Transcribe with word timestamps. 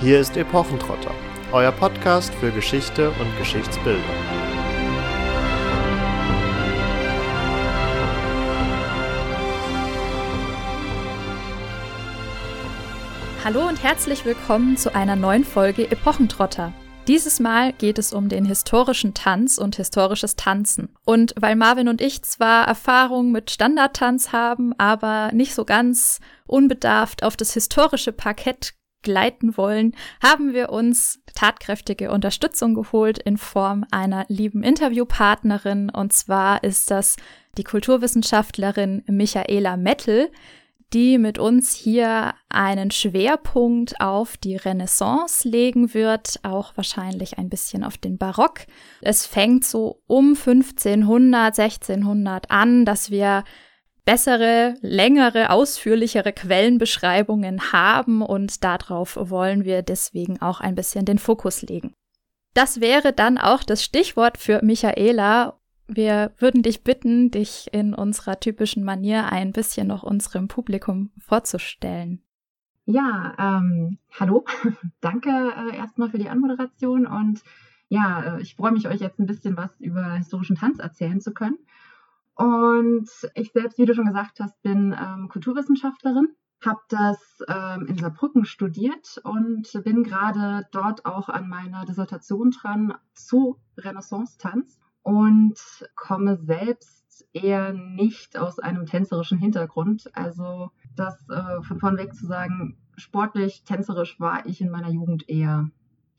Hier 0.00 0.18
ist 0.18 0.36
Epochentrotter, 0.36 1.14
euer 1.52 1.70
Podcast 1.70 2.34
für 2.34 2.50
Geschichte 2.50 3.10
und 3.10 3.38
Geschichtsbildung. 3.38 4.02
Hallo 13.44 13.68
und 13.68 13.82
herzlich 13.82 14.24
willkommen 14.24 14.76
zu 14.76 14.94
einer 14.94 15.16
neuen 15.16 15.44
Folge 15.44 15.88
Epochentrotter. 15.90 16.72
Dieses 17.06 17.38
Mal 17.38 17.72
geht 17.72 17.98
es 17.98 18.12
um 18.12 18.28
den 18.28 18.44
historischen 18.44 19.14
Tanz 19.14 19.58
und 19.58 19.76
historisches 19.76 20.36
Tanzen. 20.36 20.88
Und 21.04 21.34
weil 21.38 21.54
Marvin 21.54 21.88
und 21.88 22.00
ich 22.00 22.22
zwar 22.22 22.66
Erfahrung 22.66 23.30
mit 23.30 23.50
Standardtanz 23.50 24.32
haben, 24.32 24.72
aber 24.76 25.30
nicht 25.32 25.54
so 25.54 25.64
ganz 25.64 26.20
unbedarft 26.46 27.22
auf 27.22 27.36
das 27.36 27.54
historische 27.54 28.12
Parkett 28.12 28.74
gleiten 29.04 29.56
wollen, 29.56 29.94
haben 30.22 30.52
wir 30.52 30.70
uns 30.70 31.20
tatkräftige 31.34 32.10
Unterstützung 32.10 32.74
geholt 32.74 33.18
in 33.18 33.36
Form 33.36 33.84
einer 33.90 34.24
lieben 34.28 34.62
Interviewpartnerin. 34.62 35.90
Und 35.90 36.12
zwar 36.12 36.64
ist 36.64 36.90
das 36.90 37.16
die 37.56 37.64
Kulturwissenschaftlerin 37.64 39.04
Michaela 39.06 39.76
Mettel, 39.76 40.30
die 40.92 41.18
mit 41.18 41.38
uns 41.38 41.74
hier 41.74 42.34
einen 42.48 42.90
Schwerpunkt 42.92 44.00
auf 44.00 44.36
die 44.36 44.56
Renaissance 44.56 45.46
legen 45.48 45.92
wird, 45.92 46.38
auch 46.44 46.76
wahrscheinlich 46.76 47.36
ein 47.38 47.48
bisschen 47.48 47.82
auf 47.82 47.98
den 47.98 48.16
Barock. 48.16 48.60
Es 49.00 49.26
fängt 49.26 49.64
so 49.64 50.02
um 50.06 50.34
1500, 50.36 51.58
1600 51.58 52.50
an, 52.50 52.84
dass 52.84 53.10
wir 53.10 53.42
bessere, 54.04 54.76
längere, 54.80 55.50
ausführlichere 55.50 56.32
Quellenbeschreibungen 56.32 57.72
haben 57.72 58.22
und 58.22 58.62
darauf 58.64 59.16
wollen 59.18 59.64
wir 59.64 59.82
deswegen 59.82 60.40
auch 60.42 60.60
ein 60.60 60.74
bisschen 60.74 61.04
den 61.04 61.18
Fokus 61.18 61.62
legen. 61.62 61.94
Das 62.54 62.80
wäre 62.80 63.12
dann 63.12 63.38
auch 63.38 63.62
das 63.62 63.82
Stichwort 63.82 64.38
für 64.38 64.64
Michaela 64.64 65.58
wir 65.86 66.32
würden 66.38 66.62
dich 66.62 66.82
bitten, 66.82 67.30
dich 67.30 67.68
in 67.72 67.94
unserer 67.94 68.40
typischen 68.40 68.84
Manier 68.84 69.30
ein 69.30 69.52
bisschen 69.52 69.86
noch 69.86 70.02
unserem 70.02 70.48
Publikum 70.48 71.10
vorzustellen. 71.18 72.22
Ja, 72.86 73.34
ähm, 73.38 73.98
hallo. 74.18 74.44
Danke 75.00 75.30
äh, 75.30 75.76
erstmal 75.76 76.10
für 76.10 76.18
die 76.18 76.28
Anmoderation 76.28 77.06
und 77.06 77.42
ja, 77.88 78.36
äh, 78.36 78.42
ich 78.42 78.56
freue 78.56 78.72
mich, 78.72 78.88
euch 78.88 79.00
jetzt 79.00 79.18
ein 79.18 79.26
bisschen 79.26 79.56
was 79.56 79.70
über 79.78 80.14
historischen 80.14 80.56
Tanz 80.56 80.78
erzählen 80.78 81.20
zu 81.20 81.32
können. 81.32 81.58
Und 82.34 83.08
ich 83.34 83.52
selbst, 83.52 83.78
wie 83.78 83.84
du 83.84 83.94
schon 83.94 84.06
gesagt 84.06 84.40
hast, 84.40 84.60
bin 84.62 84.94
ähm, 84.98 85.28
Kulturwissenschaftlerin, 85.28 86.28
habe 86.64 86.80
das 86.88 87.38
ähm, 87.48 87.86
in 87.86 87.98
Saarbrücken 87.98 88.44
studiert 88.44 89.20
und 89.22 89.70
bin 89.84 90.02
gerade 90.02 90.66
dort 90.72 91.04
auch 91.06 91.28
an 91.28 91.48
meiner 91.48 91.84
Dissertation 91.84 92.50
dran 92.50 92.94
zu 93.12 93.60
Renaissance-Tanz 93.78 94.80
und 95.02 95.60
komme 95.94 96.36
selbst 96.36 97.26
eher 97.32 97.72
nicht 97.72 98.38
aus 98.38 98.58
einem 98.58 98.86
tänzerischen 98.86 99.38
Hintergrund. 99.38 100.10
Also 100.14 100.70
das 100.96 101.28
äh, 101.28 101.62
von 101.62 101.78
vornweg 101.78 102.14
zu 102.14 102.26
sagen, 102.26 102.78
sportlich, 102.96 103.64
tänzerisch 103.64 104.18
war 104.18 104.46
ich 104.46 104.60
in 104.60 104.70
meiner 104.70 104.90
Jugend 104.90 105.28
eher 105.28 105.70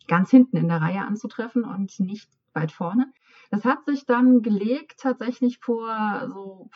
ganz 0.08 0.30
hinten 0.30 0.58
in 0.58 0.68
der 0.68 0.82
Reihe 0.82 1.02
anzutreffen 1.02 1.64
und 1.64 2.00
nicht 2.00 2.30
weit 2.54 2.72
vorne. 2.72 3.12
Das 3.52 3.66
hat 3.66 3.86
sich 3.86 4.06
dann 4.06 4.42
gelegt 4.42 5.00
tatsächlich 5.00 5.60
vor 5.60 6.30
so 6.34 6.70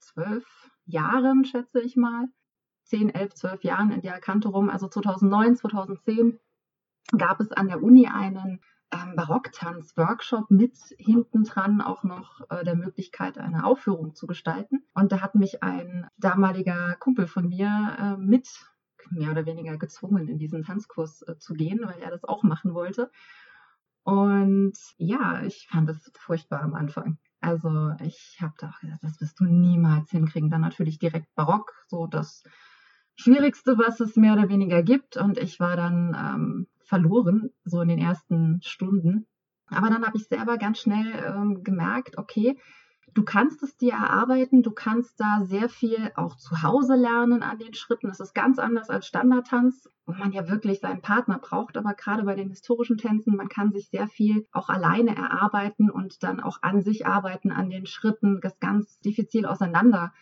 zwölf 0.00 0.70
Jahren, 0.86 1.44
schätze 1.44 1.80
ich 1.80 1.96
mal. 1.96 2.26
Zehn, 2.84 3.10
elf, 3.10 3.34
zwölf 3.34 3.64
Jahren 3.64 3.90
in 3.90 4.02
der 4.02 4.20
Kante 4.20 4.48
rum, 4.48 4.68
also 4.68 4.88
2009, 4.88 5.56
2010 5.56 6.38
gab 7.16 7.40
es 7.40 7.50
an 7.52 7.68
der 7.68 7.82
Uni 7.82 8.08
einen 8.08 8.60
ähm, 8.92 9.16
Barocktanz-Workshop 9.16 10.50
mit 10.50 10.76
hinten 10.98 11.44
dran 11.44 11.80
auch 11.80 12.02
noch 12.04 12.40
äh, 12.50 12.64
der 12.64 12.76
Möglichkeit, 12.76 13.38
eine 13.38 13.64
Aufführung 13.64 14.14
zu 14.14 14.26
gestalten. 14.26 14.84
Und 14.94 15.12
da 15.12 15.20
hat 15.20 15.34
mich 15.34 15.62
ein 15.62 16.06
damaliger 16.18 16.96
Kumpel 16.96 17.26
von 17.26 17.48
mir 17.48 17.96
äh, 17.98 18.16
mit 18.16 18.48
mehr 19.10 19.30
oder 19.30 19.46
weniger 19.46 19.76
gezwungen, 19.76 20.28
in 20.28 20.38
diesen 20.38 20.62
Tanzkurs 20.62 21.22
äh, 21.22 21.36
zu 21.38 21.54
gehen, 21.54 21.80
weil 21.84 22.00
er 22.00 22.10
das 22.10 22.24
auch 22.24 22.42
machen 22.42 22.74
wollte. 22.74 23.10
Und 24.04 24.74
ja, 24.98 25.42
ich 25.42 25.66
fand 25.70 25.88
es 25.88 26.12
furchtbar 26.18 26.62
am 26.62 26.74
Anfang. 26.74 27.18
Also 27.40 27.92
ich 28.02 28.38
habe 28.40 28.54
da 28.58 28.68
auch 28.68 28.80
gesagt, 28.80 29.02
das 29.02 29.20
wirst 29.20 29.40
du 29.40 29.44
niemals 29.44 30.10
hinkriegen. 30.10 30.50
Dann 30.50 30.60
natürlich 30.60 30.98
direkt 30.98 31.34
Barock, 31.34 31.72
so 31.88 32.06
das 32.06 32.44
Schwierigste, 33.16 33.78
was 33.78 34.00
es 34.00 34.16
mehr 34.16 34.34
oder 34.34 34.48
weniger 34.48 34.82
gibt. 34.82 35.16
Und 35.16 35.38
ich 35.38 35.58
war 35.58 35.76
dann 35.76 36.16
ähm, 36.18 36.66
verloren, 36.84 37.50
so 37.64 37.80
in 37.80 37.88
den 37.88 37.98
ersten 37.98 38.60
Stunden. 38.62 39.26
Aber 39.66 39.88
dann 39.88 40.06
habe 40.06 40.18
ich 40.18 40.24
selber 40.24 40.58
ganz 40.58 40.80
schnell 40.80 41.06
ähm, 41.26 41.62
gemerkt, 41.64 42.18
okay, 42.18 42.58
du 43.14 43.24
kannst 43.24 43.62
es 43.62 43.76
dir 43.76 43.92
erarbeiten, 43.92 44.62
du 44.62 44.72
kannst 44.72 45.18
da 45.20 45.44
sehr 45.44 45.68
viel 45.68 46.10
auch 46.16 46.36
zu 46.36 46.62
Hause 46.62 46.96
lernen 46.96 47.42
an 47.42 47.58
den 47.58 47.74
Schritten. 47.74 48.08
Es 48.10 48.20
ist 48.20 48.34
ganz 48.34 48.58
anders 48.58 48.90
als 48.90 49.06
Standardtanz, 49.06 49.88
wo 50.04 50.12
man 50.12 50.32
ja 50.32 50.48
wirklich 50.48 50.80
seinen 50.80 51.00
Partner 51.00 51.38
braucht, 51.38 51.76
aber 51.76 51.94
gerade 51.94 52.24
bei 52.24 52.34
den 52.34 52.50
historischen 52.50 52.98
Tänzen, 52.98 53.36
man 53.36 53.48
kann 53.48 53.72
sich 53.72 53.88
sehr 53.88 54.08
viel 54.08 54.46
auch 54.52 54.68
alleine 54.68 55.16
erarbeiten 55.16 55.90
und 55.90 56.22
dann 56.22 56.40
auch 56.40 56.58
an 56.62 56.82
sich 56.82 57.06
arbeiten 57.06 57.52
an 57.52 57.70
den 57.70 57.86
Schritten, 57.86 58.40
das 58.40 58.58
ganz 58.58 58.98
diffizil 59.00 59.46
auseinander 59.46 60.12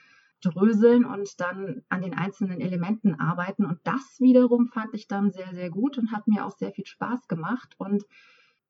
dröseln 0.43 1.05
und 1.05 1.41
dann 1.41 1.83
an 1.89 2.03
den 2.03 2.15
einzelnen 2.15 2.61
Elementen 2.61 3.19
arbeiten. 3.19 3.65
Und 3.65 3.79
das 3.85 4.19
wiederum 4.19 4.67
fand 4.67 4.93
ich 4.95 5.09
dann 5.09 5.31
sehr, 5.31 5.55
sehr 5.55 5.71
gut 5.71 5.99
und 5.99 6.13
hat 6.13 6.27
mir 6.27 6.45
auch 6.45 6.57
sehr 6.57 6.73
viel 6.73 6.87
Spaß 6.87 7.29
gemacht. 7.29 7.75
Und 7.79 8.05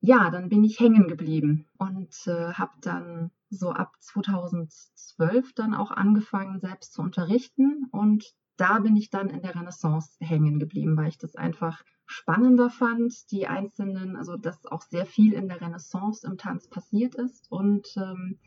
ja, 0.04 0.30
dann 0.30 0.48
bin 0.48 0.64
ich 0.64 0.80
hängen 0.80 1.06
geblieben 1.06 1.68
und 1.78 2.26
äh, 2.26 2.52
habe 2.54 2.72
dann 2.80 3.30
so 3.50 3.70
ab 3.70 3.94
2012 4.00 5.54
dann 5.54 5.74
auch 5.74 5.92
angefangen, 5.92 6.58
selbst 6.58 6.92
zu 6.92 7.02
unterrichten. 7.02 7.86
Und 7.92 8.34
da 8.56 8.80
bin 8.80 8.96
ich 8.96 9.10
dann 9.10 9.30
in 9.30 9.42
der 9.42 9.54
Renaissance 9.54 10.16
hängen 10.18 10.58
geblieben, 10.58 10.96
weil 10.96 11.08
ich 11.08 11.18
das 11.18 11.36
einfach 11.36 11.84
spannender 12.04 12.68
fand, 12.68 13.30
die 13.30 13.46
einzelnen, 13.46 14.16
also 14.16 14.36
dass 14.36 14.66
auch 14.66 14.82
sehr 14.82 15.06
viel 15.06 15.34
in 15.34 15.48
der 15.48 15.60
Renaissance 15.60 16.26
im 16.26 16.36
Tanz 16.36 16.68
passiert 16.68 17.14
ist. 17.14 17.50
Und 17.52 17.86
ähm, 17.96 18.40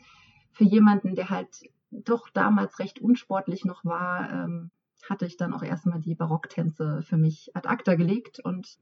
für 0.52 0.66
jemanden, 0.66 1.16
der 1.16 1.30
halt 1.30 1.64
doch 1.90 2.28
damals 2.30 2.80
recht 2.80 3.00
unsportlich 3.00 3.64
noch 3.64 3.86
war, 3.86 4.30
ähm, 4.30 4.72
hatte 5.10 5.26
ich 5.26 5.38
dann 5.38 5.54
auch 5.54 5.64
erstmal 5.64 6.02
die 6.02 6.16
Barocktänze 6.16 7.02
für 7.02 7.18
mich 7.18 7.56
ad 7.56 7.70
acta 7.70 7.96
gelegt 7.96 8.42
und 8.42 8.78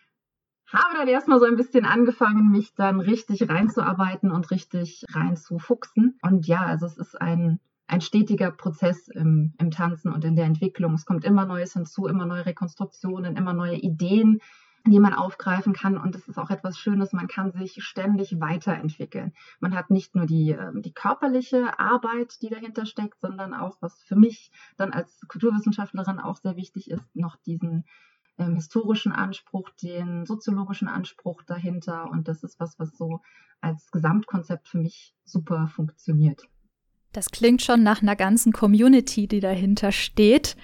habe 0.67 0.97
dann 0.97 1.07
erstmal 1.07 1.39
so 1.39 1.45
ein 1.45 1.55
bisschen 1.55 1.85
angefangen, 1.85 2.49
mich 2.49 2.73
dann 2.73 2.99
richtig 2.99 3.47
reinzuarbeiten 3.47 4.31
und 4.31 4.49
richtig 4.51 5.03
reinzufuchsen. 5.09 6.17
Und 6.21 6.47
ja, 6.47 6.61
also 6.61 6.85
es 6.85 6.97
ist 6.97 7.19
ein, 7.19 7.59
ein 7.87 8.01
stetiger 8.01 8.51
Prozess 8.51 9.07
im, 9.07 9.53
im 9.59 9.71
Tanzen 9.71 10.11
und 10.11 10.23
in 10.25 10.35
der 10.35 10.45
Entwicklung. 10.45 10.93
Es 10.95 11.05
kommt 11.05 11.25
immer 11.25 11.45
Neues 11.45 11.73
hinzu, 11.73 12.07
immer 12.07 12.25
neue 12.25 12.45
Rekonstruktionen, 12.45 13.35
immer 13.35 13.53
neue 13.53 13.75
Ideen, 13.75 14.39
die 14.85 14.99
man 14.99 15.13
aufgreifen 15.13 15.73
kann. 15.73 15.97
Und 15.97 16.15
das 16.15 16.27
ist 16.27 16.37
auch 16.37 16.49
etwas 16.49 16.77
Schönes, 16.77 17.13
man 17.13 17.27
kann 17.27 17.51
sich 17.51 17.83
ständig 17.83 18.39
weiterentwickeln. 18.39 19.33
Man 19.59 19.75
hat 19.75 19.89
nicht 19.89 20.15
nur 20.15 20.25
die, 20.25 20.51
ähm, 20.51 20.81
die 20.81 20.93
körperliche 20.93 21.79
Arbeit, 21.79 22.41
die 22.41 22.49
dahinter 22.49 22.85
steckt, 22.85 23.19
sondern 23.21 23.53
auch, 23.53 23.77
was 23.79 24.01
für 24.03 24.15
mich 24.15 24.51
dann 24.77 24.91
als 24.91 25.21
Kulturwissenschaftlerin 25.27 26.19
auch 26.19 26.37
sehr 26.37 26.57
wichtig 26.57 26.89
ist, 26.89 27.15
noch 27.15 27.37
diesen 27.37 27.85
ähm, 28.37 28.55
historischen 28.55 29.11
Anspruch, 29.11 29.69
den 29.81 30.25
soziologischen 30.25 30.87
Anspruch 30.87 31.43
dahinter. 31.43 32.09
Und 32.09 32.27
das 32.27 32.43
ist 32.43 32.59
was, 32.59 32.77
was 32.79 32.97
so 32.97 33.21
als 33.61 33.91
Gesamtkonzept 33.91 34.67
für 34.67 34.77
mich 34.77 35.15
super 35.23 35.67
funktioniert. 35.67 36.41
Das 37.13 37.29
klingt 37.29 37.61
schon 37.61 37.83
nach 37.83 38.01
einer 38.01 38.15
ganzen 38.15 38.51
Community, 38.51 39.27
die 39.27 39.39
dahinter 39.39 39.91
steht. 39.91 40.57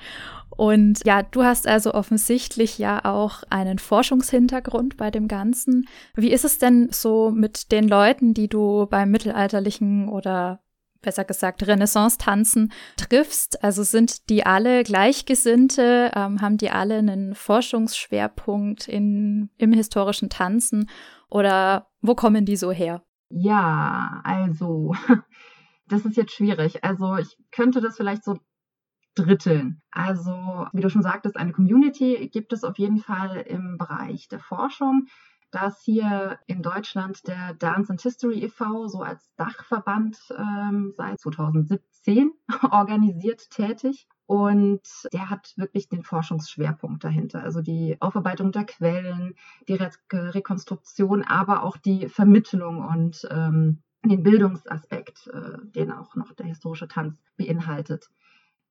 Und 0.49 1.05
ja, 1.05 1.23
du 1.23 1.43
hast 1.43 1.67
also 1.67 1.93
offensichtlich 1.93 2.79
ja 2.79 3.05
auch 3.05 3.43
einen 3.49 3.79
Forschungshintergrund 3.79 4.97
bei 4.97 5.11
dem 5.11 5.27
Ganzen. 5.27 5.87
Wie 6.15 6.31
ist 6.31 6.43
es 6.43 6.57
denn 6.57 6.89
so 6.91 7.31
mit 7.31 7.71
den 7.71 7.87
Leuten, 7.87 8.33
die 8.33 8.49
du 8.49 8.87
beim 8.87 9.11
mittelalterlichen 9.11 10.09
oder 10.09 10.59
besser 11.01 11.23
gesagt 11.23 11.65
Renaissance-Tanzen 11.65 12.71
triffst? 12.97 13.63
Also 13.63 13.83
sind 13.83 14.29
die 14.29 14.45
alle 14.45 14.83
Gleichgesinnte? 14.83 16.11
Ähm, 16.15 16.41
haben 16.41 16.57
die 16.57 16.71
alle 16.71 16.97
einen 16.97 17.35
Forschungsschwerpunkt 17.35 18.87
in, 18.87 19.49
im 19.57 19.73
historischen 19.73 20.29
Tanzen? 20.29 20.89
Oder 21.29 21.87
wo 22.01 22.15
kommen 22.15 22.45
die 22.45 22.57
so 22.57 22.71
her? 22.71 23.03
Ja, 23.29 24.21
also 24.23 24.95
das 25.87 26.05
ist 26.05 26.17
jetzt 26.17 26.33
schwierig. 26.33 26.83
Also 26.83 27.17
ich 27.17 27.37
könnte 27.51 27.81
das 27.81 27.97
vielleicht 27.97 28.23
so 28.23 28.39
dritteln. 29.15 29.81
Also, 29.91 30.67
wie 30.71 30.81
du 30.81 30.89
schon 30.89 31.01
sagtest, 31.01 31.35
eine 31.35 31.51
Community 31.51 32.29
gibt 32.31 32.53
es 32.53 32.63
auf 32.63 32.77
jeden 32.77 32.99
Fall 32.99 33.37
im 33.47 33.77
Bereich 33.77 34.27
der 34.27 34.39
Forschung. 34.39 35.07
Dass 35.51 35.81
hier 35.81 36.39
in 36.47 36.61
Deutschland 36.61 37.27
der 37.27 37.53
Dance 37.55 37.91
and 37.91 38.01
History 38.01 38.43
e.V. 38.43 38.87
so 38.87 39.01
als 39.01 39.33
Dachverband 39.35 40.17
ähm, 40.37 40.93
seit 40.95 41.19
2017 41.19 42.31
organisiert 42.71 43.49
tätig. 43.49 44.07
Und 44.25 44.81
der 45.11 45.31
hat 45.31 45.53
wirklich 45.57 45.89
den 45.89 46.03
Forschungsschwerpunkt 46.03 47.03
dahinter. 47.03 47.41
Also 47.41 47.61
die 47.61 47.97
Aufarbeitung 47.99 48.51
der 48.51 48.65
Quellen, 48.65 49.33
die 49.67 49.73
Re 49.73 49.89
Rekonstruktion, 50.11 51.23
aber 51.23 51.63
auch 51.63 51.77
die 51.77 52.07
Vermittlung 52.07 52.85
und 52.85 53.27
ähm, 53.31 53.81
den 54.05 54.21
Bildungsaspekt, 54.21 55.27
äh, 55.33 55.57
den 55.75 55.91
auch 55.91 56.15
noch 56.15 56.31
der 56.33 56.45
historische 56.45 56.87
Tanz 56.87 57.15
beinhaltet. 57.37 58.09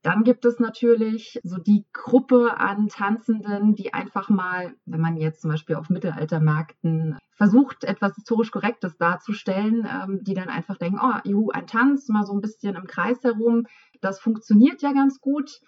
Dann 0.03 0.23
gibt 0.23 0.45
es 0.45 0.61
natürlich 0.61 1.41
so 1.43 1.59
die 1.59 1.85
Gruppe 1.93 2.57
an 2.57 2.89
Tanzenden, 2.89 3.75
die 3.75 3.93
einfach 3.93 4.29
mal, 4.29 4.75
wenn 4.85 5.01
man 5.01 5.17
jetzt 5.17 5.43
zum 5.43 5.51
Beispiel 5.51 5.75
auf 5.75 5.91
Mittelaltermärkten 5.91 7.19
versucht, 7.33 7.85
etwas 7.85 8.15
historisch 8.15 8.53
Korrektes 8.53 8.97
darzustellen, 8.97 9.87
ähm, 9.91 10.23
die 10.23 10.35
dann 10.35 10.49
einfach 10.49 10.77
denken, 10.77 11.01
oh, 11.03 11.19
juhu, 11.25 11.51
ein 11.51 11.67
Tanz, 11.67 12.09
mal 12.09 12.25
so 12.25 12.33
ein 12.33 12.41
bisschen 12.41 12.77
im 12.77 12.87
Kreis 12.87 13.23
herum, 13.25 13.67
das 14.01 14.21
funktioniert 14.21 14.83
ja 14.83 14.93
ganz 14.93 15.21
gut. 15.21 15.61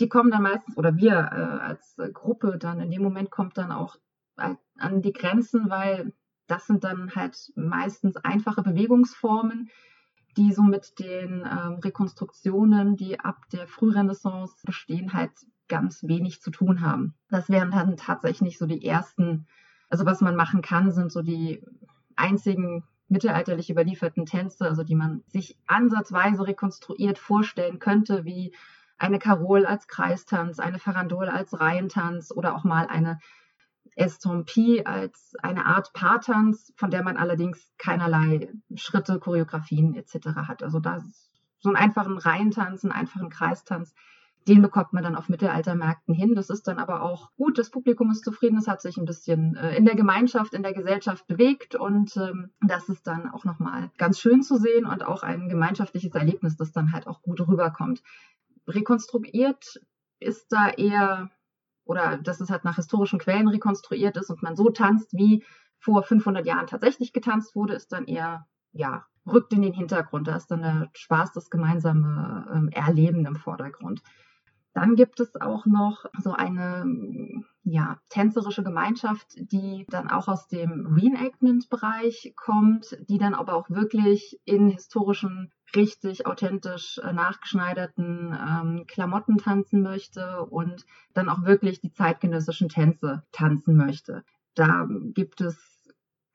Die 0.00 0.08
kommen 0.08 0.30
dann 0.30 0.42
meistens, 0.42 0.76
oder 0.76 0.96
wir 0.96 1.12
äh, 1.12 1.64
als 1.64 1.96
Gruppe 2.12 2.58
dann 2.58 2.80
in 2.80 2.90
dem 2.90 3.02
Moment 3.02 3.30
kommt 3.30 3.56
dann 3.56 3.72
auch 3.72 3.96
an 4.36 5.02
die 5.02 5.12
Grenzen, 5.12 5.68
weil 5.68 6.12
das 6.46 6.66
sind 6.66 6.84
dann 6.84 7.14
halt 7.14 7.52
meistens 7.56 8.16
einfache 8.16 8.62
Bewegungsformen, 8.62 9.70
die 10.36 10.52
so 10.52 10.62
mit 10.62 10.98
den 10.98 11.46
ähm, 11.46 11.78
Rekonstruktionen, 11.82 12.96
die 12.96 13.18
ab 13.20 13.48
der 13.52 13.66
Frührenaissance 13.66 14.54
bestehen, 14.64 15.12
halt 15.12 15.32
ganz 15.68 16.02
wenig 16.04 16.40
zu 16.40 16.50
tun 16.50 16.80
haben. 16.80 17.14
Das 17.28 17.48
wären 17.48 17.70
dann 17.70 17.96
tatsächlich 17.96 18.58
so 18.58 18.66
die 18.66 18.84
ersten, 18.84 19.46
also 19.90 20.06
was 20.06 20.20
man 20.20 20.36
machen 20.36 20.62
kann, 20.62 20.92
sind 20.92 21.12
so 21.12 21.22
die 21.22 21.62
einzigen 22.16 22.84
mittelalterlich 23.08 23.70
überlieferten 23.70 24.26
Tänze, 24.26 24.66
also 24.66 24.82
die 24.82 24.94
man 24.94 25.22
sich 25.28 25.56
ansatzweise 25.66 26.46
rekonstruiert 26.46 27.18
vorstellen 27.18 27.78
könnte, 27.78 28.24
wie 28.24 28.54
eine 28.98 29.18
Karol 29.18 29.64
als 29.64 29.88
Kreistanz, 29.88 30.58
eine 30.58 30.78
Farandole 30.78 31.32
als 31.32 31.58
Reihentanz 31.58 32.32
oder 32.32 32.54
auch 32.54 32.64
mal 32.64 32.86
eine 32.86 33.18
Estampie 33.96 34.84
als 34.84 35.34
eine 35.42 35.66
Art 35.66 35.92
Paartanz, 35.92 36.72
von 36.76 36.90
der 36.90 37.02
man 37.02 37.16
allerdings 37.16 37.72
keinerlei 37.78 38.52
Schritte, 38.74 39.18
Choreografien 39.18 39.94
etc. 39.94 40.28
hat. 40.46 40.62
Also 40.62 40.80
da 40.80 41.02
so 41.60 41.68
einen 41.68 41.76
einfachen 41.76 42.18
Reihentanz, 42.18 42.84
einen 42.84 42.92
einfachen 42.92 43.30
Kreistanz, 43.30 43.94
den 44.46 44.62
bekommt 44.62 44.92
man 44.92 45.02
dann 45.02 45.14
auf 45.14 45.28
Mittelaltermärkten 45.28 46.14
hin. 46.14 46.34
Das 46.34 46.48
ist 46.48 46.66
dann 46.68 46.78
aber 46.78 47.02
auch 47.02 47.30
gut, 47.36 47.58
das 47.58 47.70
Publikum 47.70 48.10
ist 48.10 48.24
zufrieden, 48.24 48.58
es 48.58 48.66
hat 48.66 48.80
sich 48.80 48.96
ein 48.96 49.04
bisschen 49.04 49.56
äh, 49.56 49.76
in 49.76 49.84
der 49.84 49.94
Gemeinschaft, 49.94 50.54
in 50.54 50.62
der 50.62 50.72
Gesellschaft 50.72 51.26
bewegt 51.26 51.74
und 51.74 52.16
ähm, 52.16 52.50
das 52.60 52.88
ist 52.88 53.06
dann 53.06 53.30
auch 53.30 53.44
nochmal 53.44 53.90
ganz 53.98 54.18
schön 54.18 54.42
zu 54.42 54.56
sehen 54.56 54.86
und 54.86 55.04
auch 55.04 55.22
ein 55.22 55.48
gemeinschaftliches 55.48 56.14
Erlebnis, 56.14 56.56
das 56.56 56.72
dann 56.72 56.92
halt 56.92 57.06
auch 57.06 57.20
gut 57.22 57.46
rüberkommt. 57.46 58.02
Rekonstruiert 58.66 59.80
ist 60.18 60.50
da 60.50 60.70
eher 60.70 61.30
oder 61.88 62.18
dass 62.18 62.40
es 62.40 62.50
halt 62.50 62.64
nach 62.64 62.76
historischen 62.76 63.18
Quellen 63.18 63.48
rekonstruiert 63.48 64.16
ist 64.18 64.30
und 64.30 64.42
man 64.42 64.56
so 64.56 64.68
tanzt, 64.68 65.14
wie 65.14 65.42
vor 65.78 66.02
500 66.02 66.46
Jahren 66.46 66.66
tatsächlich 66.66 67.14
getanzt 67.14 67.56
wurde, 67.56 67.72
ist 67.72 67.92
dann 67.92 68.04
eher, 68.04 68.46
ja, 68.72 69.06
rückt 69.26 69.54
in 69.54 69.62
den 69.62 69.72
Hintergrund. 69.72 70.28
Da 70.28 70.36
ist 70.36 70.50
dann 70.50 70.62
der 70.62 70.90
Spaß, 70.92 71.32
das 71.32 71.48
gemeinsame 71.48 72.46
ähm, 72.52 72.68
Erleben 72.68 73.24
im 73.24 73.36
Vordergrund. 73.36 74.02
Dann 74.78 74.94
gibt 74.94 75.18
es 75.18 75.34
auch 75.34 75.66
noch 75.66 76.04
so 76.22 76.30
eine 76.30 76.84
ja, 77.64 77.98
tänzerische 78.10 78.62
Gemeinschaft, 78.62 79.26
die 79.36 79.84
dann 79.88 80.08
auch 80.08 80.28
aus 80.28 80.46
dem 80.46 80.86
Reenactment-Bereich 80.86 82.34
kommt, 82.36 82.96
die 83.08 83.18
dann 83.18 83.34
aber 83.34 83.54
auch 83.54 83.68
wirklich 83.70 84.38
in 84.44 84.68
historischen, 84.68 85.50
richtig 85.74 86.26
authentisch 86.26 86.98
äh, 86.98 87.12
nachgeschneiderten 87.12 88.32
ähm, 88.32 88.84
Klamotten 88.86 89.38
tanzen 89.38 89.82
möchte 89.82 90.44
und 90.44 90.86
dann 91.12 91.28
auch 91.28 91.42
wirklich 91.42 91.80
die 91.80 91.90
zeitgenössischen 91.90 92.68
Tänze 92.68 93.24
tanzen 93.32 93.76
möchte. 93.76 94.22
Da 94.54 94.86
gibt 95.12 95.40
es 95.40 95.92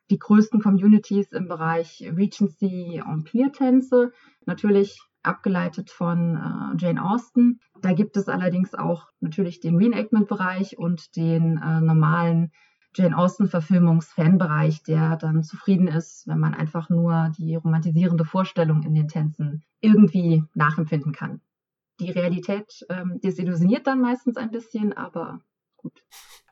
die 0.09 0.19
größten 0.19 0.61
Communities 0.61 1.31
im 1.31 1.47
Bereich 1.47 2.03
Regency 2.13 3.01
Empire-Tänze. 3.05 4.11
Natürlich 4.45 4.99
abgeleitet 5.23 5.89
von 5.89 6.35
äh, 6.35 6.81
Jane 6.83 7.03
Austen. 7.03 7.59
Da 7.81 7.93
gibt 7.93 8.17
es 8.17 8.27
allerdings 8.27 8.73
auch 8.73 9.07
natürlich 9.19 9.59
den 9.59 9.77
Reenactment-Bereich 9.77 10.77
und 10.77 11.15
den 11.15 11.57
äh, 11.57 11.81
normalen 11.81 12.51
Jane 12.95 13.17
Austen-Verfilmungs-Fanbereich, 13.17 14.83
der 14.83 15.17
dann 15.17 15.43
zufrieden 15.43 15.87
ist, 15.87 16.27
wenn 16.27 16.39
man 16.39 16.53
einfach 16.53 16.89
nur 16.89 17.31
die 17.37 17.55
romantisierende 17.55 18.25
Vorstellung 18.25 18.83
in 18.83 18.93
den 18.93 19.07
Tänzen 19.07 19.63
irgendwie 19.81 20.43
nachempfinden 20.53 21.11
kann. 21.11 21.41
Die 21.99 22.11
Realität 22.11 22.85
ähm, 22.89 23.19
desillusioniert 23.23 23.87
dann 23.87 24.01
meistens 24.01 24.37
ein 24.37 24.51
bisschen, 24.51 24.93
aber 24.93 25.39
gut. 25.77 26.03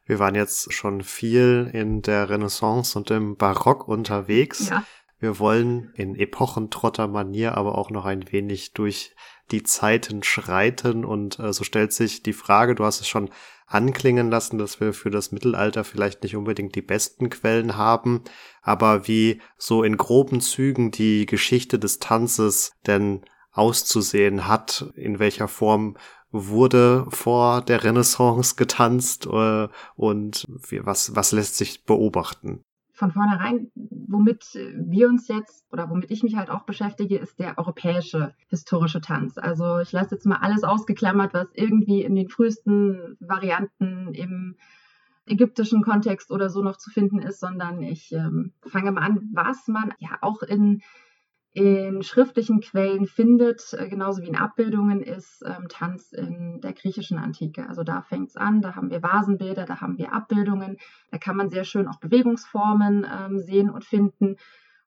Wir 0.06 0.20
waren 0.20 0.36
jetzt 0.36 0.74
schon 0.74 1.02
viel 1.02 1.70
in 1.74 2.02
der 2.02 2.30
Renaissance 2.30 2.98
und 2.98 3.12
im 3.12 3.38
Barock 3.38 3.88
unterwegs. 3.88 4.70
Ja. 4.70 4.84
Wir 5.22 5.38
wollen 5.38 5.92
in 5.94 6.16
Epochentrotter-Manier 6.16 7.56
aber 7.56 7.78
auch 7.78 7.92
noch 7.92 8.06
ein 8.06 8.32
wenig 8.32 8.74
durch 8.74 9.16
die 9.52 9.62
Zeiten 9.62 10.24
schreiten 10.24 11.06
und 11.06 11.38
äh, 11.38 11.54
so 11.54 11.64
stellt 11.64 11.94
sich 11.94 12.24
die 12.24 12.34
Frage, 12.34 12.74
du 12.74 12.84
hast 12.84 13.02
es 13.02 13.08
schon 13.08 13.30
anklingen 13.68 14.32
lassen, 14.32 14.58
dass 14.58 14.80
wir 14.80 14.94
für 14.94 15.12
das 15.12 15.32
Mittelalter 15.32 15.84
vielleicht 15.84 16.24
nicht 16.24 16.36
unbedingt 16.36 16.74
die 16.74 16.82
besten 16.82 17.30
Quellen 17.30 17.78
haben, 17.78 18.24
aber 18.64 19.08
wie 19.08 19.40
so 19.58 19.84
in 19.84 19.96
groben 19.96 20.42
Zügen 20.42 20.90
die 20.90 21.28
Geschichte 21.28 21.78
des 21.78 22.00
Tanzes 22.00 22.72
denn 22.88 23.22
auszusehen 23.52 24.48
hat, 24.48 24.92
in 24.96 25.20
welcher 25.20 25.48
Form 25.48 25.98
wurde 26.32 27.06
vor 27.10 27.62
der 27.62 27.84
Renaissance 27.84 28.56
getanzt 28.56 29.28
äh, 29.28 29.68
und 29.96 30.48
wie, 30.68 30.84
was, 30.84 31.16
was 31.16 31.32
lässt 31.32 31.58
sich 31.58 31.86
beobachten? 31.86 32.64
Von 33.02 33.12
vornherein, 33.12 33.72
womit 33.74 34.54
wir 34.54 35.10
uns 35.10 35.28
jetzt 35.28 35.66
oder 35.74 35.90
womit 35.90 36.12
ich 36.12 36.22
mich 36.22 36.36
halt 36.36 36.52
auch 36.52 36.66
beschäftige, 36.66 37.18
ist 37.18 37.40
der 37.40 37.58
europäische 37.58 38.36
historische 38.48 39.02
Tanz. 39.02 39.40
Also 39.40 39.80
ich 39.80 39.92
lasse 39.92 40.14
jetzt 40.14 40.28
mal 40.28 40.36
alles 40.36 40.64
ausgeklammert, 40.64 41.34
was 41.34 41.48
irgendwie 41.56 42.04
in 42.04 42.14
den 42.14 42.30
frühesten 42.30 43.18
Varianten 43.20 44.14
im 44.14 44.56
ägyptischen 45.26 45.82
Kontext 45.82 46.30
oder 46.30 46.52
so 46.52 46.62
noch 46.62 46.78
zu 46.78 46.92
finden 46.92 47.18
ist, 47.18 47.40
sondern 47.40 47.82
ich 47.82 48.12
ähm, 48.12 48.54
fange 48.68 48.92
mal 48.92 49.02
an, 49.02 49.32
was 49.34 49.68
man 49.68 49.92
ja 49.98 50.20
auch 50.22 50.44
in 50.44 50.84
in 51.54 52.02
schriftlichen 52.02 52.62
Quellen 52.62 53.06
findet, 53.06 53.74
äh, 53.74 53.90
genauso 53.90 54.22
wie 54.22 54.28
in 54.28 54.38
Abbildungen, 54.38 55.02
ist 55.02 55.44
ähm, 55.46 55.68
Tanz 55.68 56.14
in 56.14 56.62
der 56.62 56.72
griechischen 56.72 57.18
Antike. 57.18 57.68
Also 57.68 57.84
da 57.84 58.02
fängt 58.02 58.30
es 58.30 58.38
an, 58.38 58.62
da 58.62 58.76
haben 58.76 58.90
wir 58.90 59.04
Vasenbilder, 59.04 59.66
da 59.66 59.82
haben 59.82 59.98
wir 59.98 60.14
Abbildungen, 60.14 60.78
da 61.12 61.18
kann 61.18 61.36
man 61.36 61.50
sehr 61.50 61.66
schön 61.66 61.88
auch 61.88 62.00
Bewegungsformen 62.00 63.06
ähm, 63.06 63.40
sehen 63.40 63.70
und 63.70 63.84
finden. 63.84 64.38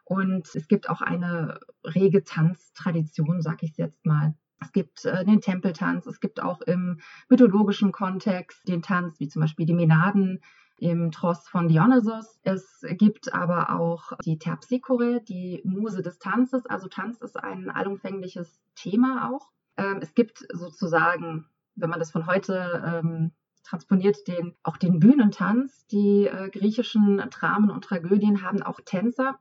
Und 0.04 0.54
es 0.54 0.66
gibt 0.66 0.88
auch 0.88 1.02
eine 1.02 1.60
rege 1.84 2.24
Tanztradition, 2.24 3.42
sag 3.42 3.62
ich 3.62 3.76
jetzt 3.76 4.06
mal. 4.06 4.34
Es 4.60 4.72
gibt 4.72 5.04
äh, 5.04 5.24
den 5.24 5.42
Tempeltanz, 5.42 6.06
es 6.06 6.20
gibt 6.20 6.42
auch 6.42 6.62
im 6.62 7.00
mythologischen 7.28 7.92
Kontext 7.92 8.66
den 8.66 8.80
Tanz, 8.80 9.20
wie 9.20 9.28
zum 9.28 9.40
Beispiel 9.40 9.66
die 9.66 9.74
Menaden, 9.74 10.40
im 10.76 11.10
Tross 11.12 11.48
von 11.48 11.68
Dionysos. 11.68 12.38
Es 12.42 12.84
gibt 12.92 13.32
aber 13.32 13.78
auch 13.78 14.12
die 14.24 14.38
Terpsichore, 14.38 15.20
die 15.22 15.60
Muse 15.64 16.02
des 16.02 16.18
Tanzes. 16.18 16.66
Also 16.66 16.88
Tanz 16.88 17.20
ist 17.20 17.36
ein 17.36 17.70
allumfängliches 17.70 18.60
Thema 18.74 19.30
auch. 19.30 19.50
Ähm, 19.76 19.98
es 20.00 20.14
gibt 20.14 20.46
sozusagen, 20.52 21.46
wenn 21.74 21.90
man 21.90 21.98
das 21.98 22.10
von 22.10 22.26
heute 22.26 22.82
ähm, 22.84 23.32
transponiert, 23.64 24.28
den, 24.28 24.54
auch 24.62 24.76
den 24.76 25.00
Bühnentanz. 25.00 25.86
Die 25.86 26.26
äh, 26.26 26.50
griechischen 26.50 27.18
Dramen 27.30 27.70
und 27.70 27.84
Tragödien 27.84 28.42
haben 28.42 28.62
auch 28.62 28.80
Tänzer, 28.84 29.38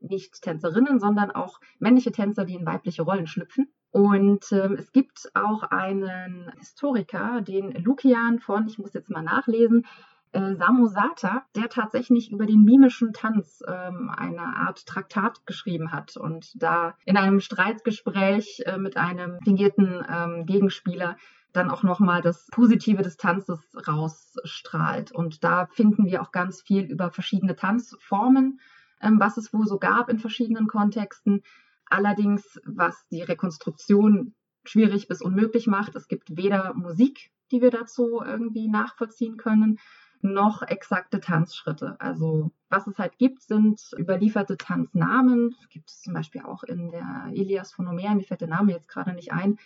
nicht 0.00 0.42
Tänzerinnen, 0.42 1.00
sondern 1.00 1.30
auch 1.30 1.60
männliche 1.78 2.12
Tänzer, 2.12 2.44
die 2.44 2.54
in 2.54 2.66
weibliche 2.66 3.02
Rollen 3.02 3.26
schlüpfen. 3.26 3.72
Und 3.90 4.50
ähm, 4.52 4.76
es 4.78 4.92
gibt 4.92 5.30
auch 5.34 5.64
einen 5.64 6.50
Historiker, 6.58 7.40
den 7.42 7.72
Lukian 7.72 8.38
von, 8.38 8.66
ich 8.66 8.78
muss 8.78 8.94
jetzt 8.94 9.10
mal 9.10 9.22
nachlesen, 9.22 9.86
äh, 10.32 10.54
Samosata, 10.54 11.44
der 11.54 11.68
tatsächlich 11.68 12.32
über 12.32 12.46
den 12.46 12.62
mimischen 12.64 13.12
Tanz 13.12 13.62
ähm, 13.66 14.10
eine 14.10 14.56
Art 14.56 14.86
Traktat 14.86 15.46
geschrieben 15.46 15.92
hat 15.92 16.16
und 16.16 16.50
da 16.54 16.94
in 17.04 17.16
einem 17.16 17.40
Streitgespräch 17.40 18.62
äh, 18.66 18.78
mit 18.78 18.96
einem 18.96 19.38
fingierten 19.44 20.04
ähm, 20.08 20.46
Gegenspieler 20.46 21.16
dann 21.52 21.70
auch 21.70 21.82
nochmal 21.82 22.22
das 22.22 22.46
Positive 22.50 23.02
des 23.02 23.18
Tanzes 23.18 23.60
rausstrahlt. 23.86 25.12
Und 25.12 25.44
da 25.44 25.66
finden 25.66 26.06
wir 26.06 26.22
auch 26.22 26.32
ganz 26.32 26.62
viel 26.62 26.84
über 26.84 27.10
verschiedene 27.10 27.54
Tanzformen, 27.54 28.60
ähm, 29.00 29.20
was 29.20 29.36
es 29.36 29.52
wohl 29.52 29.66
so 29.66 29.78
gab 29.78 30.08
in 30.08 30.18
verschiedenen 30.18 30.66
Kontexten. 30.66 31.42
Allerdings, 31.86 32.58
was 32.64 33.06
die 33.10 33.22
Rekonstruktion 33.22 34.34
schwierig 34.64 35.08
bis 35.08 35.20
unmöglich 35.20 35.66
macht, 35.66 35.94
es 35.94 36.08
gibt 36.08 36.36
weder 36.36 36.72
Musik, 36.74 37.30
die 37.50 37.60
wir 37.60 37.70
dazu 37.70 38.22
irgendwie 38.24 38.68
nachvollziehen 38.68 39.36
können, 39.36 39.78
noch 40.22 40.62
exakte 40.62 41.20
Tanzschritte. 41.20 41.96
Also 42.00 42.52
was 42.68 42.86
es 42.86 42.98
halt 42.98 43.18
gibt, 43.18 43.42
sind 43.42 43.80
überlieferte 43.98 44.56
Tanznamen. 44.56 45.54
Gibt 45.68 45.90
es 45.90 46.00
zum 46.00 46.14
Beispiel 46.14 46.42
auch 46.42 46.62
in 46.62 46.90
der 46.90 47.30
Ilias 47.32 47.72
von 47.72 47.88
Homer, 47.88 48.14
mir 48.14 48.24
fällt 48.24 48.40
der 48.40 48.48
Name 48.48 48.72
jetzt 48.72 48.88
gerade 48.88 49.12
nicht 49.12 49.32
ein. 49.32 49.58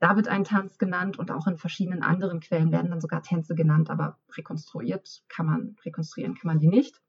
Da 0.00 0.16
wird 0.16 0.28
ein 0.28 0.44
Tanz 0.44 0.78
genannt 0.78 1.18
und 1.18 1.30
auch 1.30 1.46
in 1.46 1.56
verschiedenen 1.56 2.02
anderen 2.02 2.40
Quellen 2.40 2.72
werden 2.72 2.90
dann 2.90 3.00
sogar 3.00 3.22
Tänze 3.22 3.54
genannt, 3.54 3.90
aber 3.90 4.18
rekonstruiert 4.36 5.22
kann 5.28 5.46
man, 5.46 5.76
rekonstruieren 5.84 6.34
kann 6.34 6.46
man 6.48 6.58
die 6.60 6.68
nicht. 6.68 7.00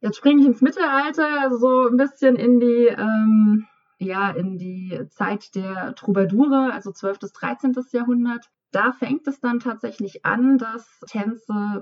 Jetzt 0.00 0.16
springe 0.18 0.42
ich 0.42 0.46
ins 0.48 0.60
Mittelalter, 0.60 1.56
so 1.56 1.88
ein 1.88 1.96
bisschen 1.96 2.36
in 2.36 2.60
die, 2.60 2.88
ähm, 2.88 3.66
ja, 3.98 4.30
in 4.30 4.58
die 4.58 5.06
Zeit 5.10 5.54
der 5.54 5.94
Troubadoure, 5.94 6.72
also 6.72 6.92
12. 6.92 7.20
bis 7.20 7.32
13. 7.32 7.72
Jahrhundert. 7.92 8.50
Da 8.72 8.92
fängt 8.92 9.26
es 9.28 9.40
dann 9.40 9.60
tatsächlich 9.60 10.26
an, 10.26 10.58
dass 10.58 11.00
Tänze 11.06 11.80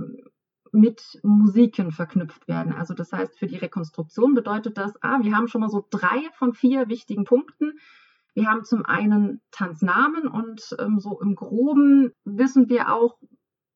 mit 0.72 1.20
Musiken 1.22 1.92
verknüpft 1.92 2.48
werden. 2.48 2.72
Also 2.72 2.94
das 2.94 3.12
heißt, 3.12 3.38
für 3.38 3.46
die 3.46 3.56
Rekonstruktion 3.56 4.34
bedeutet 4.34 4.78
das, 4.78 4.92
ah, 5.02 5.20
wir 5.22 5.36
haben 5.36 5.48
schon 5.48 5.60
mal 5.60 5.68
so 5.68 5.86
drei 5.90 6.28
von 6.34 6.54
vier 6.54 6.88
wichtigen 6.88 7.24
Punkten. 7.24 7.78
Wir 8.34 8.48
haben 8.48 8.64
zum 8.64 8.84
einen 8.86 9.42
Tanznamen 9.50 10.26
und 10.26 10.74
ähm, 10.78 10.98
so 10.98 11.20
im 11.20 11.34
groben 11.34 12.12
wissen 12.24 12.70
wir 12.70 12.92
auch, 12.92 13.18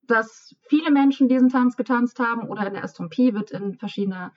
dass 0.03 0.57
viele 0.63 0.91
Menschen 0.91 1.29
diesen 1.29 1.51
Tanz 1.51 1.77
getanzt 1.77 2.19
haben 2.19 2.49
oder 2.49 2.67
in 2.67 2.75
der 2.75 2.85
Estompie 2.85 3.35
wird 3.35 3.51
in 3.51 3.75
verschiedener 3.75 4.33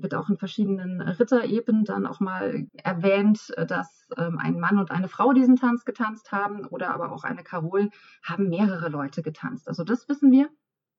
wird 0.00 0.14
auch 0.14 0.28
in 0.28 0.36
verschiedenen 0.36 1.00
Ritterepen 1.00 1.84
dann 1.84 2.06
auch 2.06 2.20
mal 2.20 2.68
erwähnt, 2.74 3.52
dass 3.66 4.06
ähm, 4.16 4.38
ein 4.38 4.60
Mann 4.60 4.78
und 4.78 4.92
eine 4.92 5.08
Frau 5.08 5.32
diesen 5.32 5.56
Tanz 5.56 5.84
getanzt 5.84 6.30
haben 6.30 6.64
oder 6.66 6.94
aber 6.94 7.10
auch 7.10 7.24
eine 7.24 7.42
Karol 7.42 7.90
haben 8.22 8.48
mehrere 8.48 8.90
Leute 8.90 9.22
getanzt. 9.22 9.66
Also 9.66 9.82
das 9.82 10.08
wissen 10.08 10.30
wir. 10.30 10.48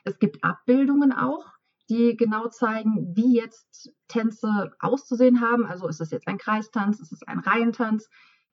Es 0.03 0.19
gibt 0.19 0.43
Abbildungen 0.43 1.11
auch, 1.11 1.45
die 1.89 2.15
genau 2.15 2.47
zeigen, 2.47 3.15
wie 3.15 3.35
jetzt 3.35 3.91
Tänze 4.07 4.71
auszusehen 4.79 5.41
haben. 5.41 5.65
Also 5.65 5.87
ist 5.87 6.01
es 6.01 6.11
jetzt 6.11 6.27
ein 6.27 6.37
Kreistanz, 6.37 6.99
ist 6.99 7.11
es 7.11 7.23
ein 7.23 7.39
Reihentanz? 7.39 8.09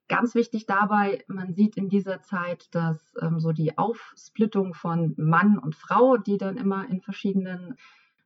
Ganz 0.09 0.35
wichtig 0.35 0.67
dabei, 0.67 1.25
man 1.27 1.53
sieht 1.53 1.77
in 1.77 1.89
dieser 1.89 2.23
Zeit, 2.23 2.69
dass 2.75 3.15
ähm, 3.21 3.41
so 3.41 3.53
die 3.53 3.77
Aufsplittung 3.77 4.73
von 4.73 5.15
Mann 5.17 5.59
und 5.59 5.75
Frau, 5.75 6.17
die 6.17 6.39
dann 6.39 6.57
immer 6.57 6.89
in 6.89 7.01
verschiedenen 7.01 7.75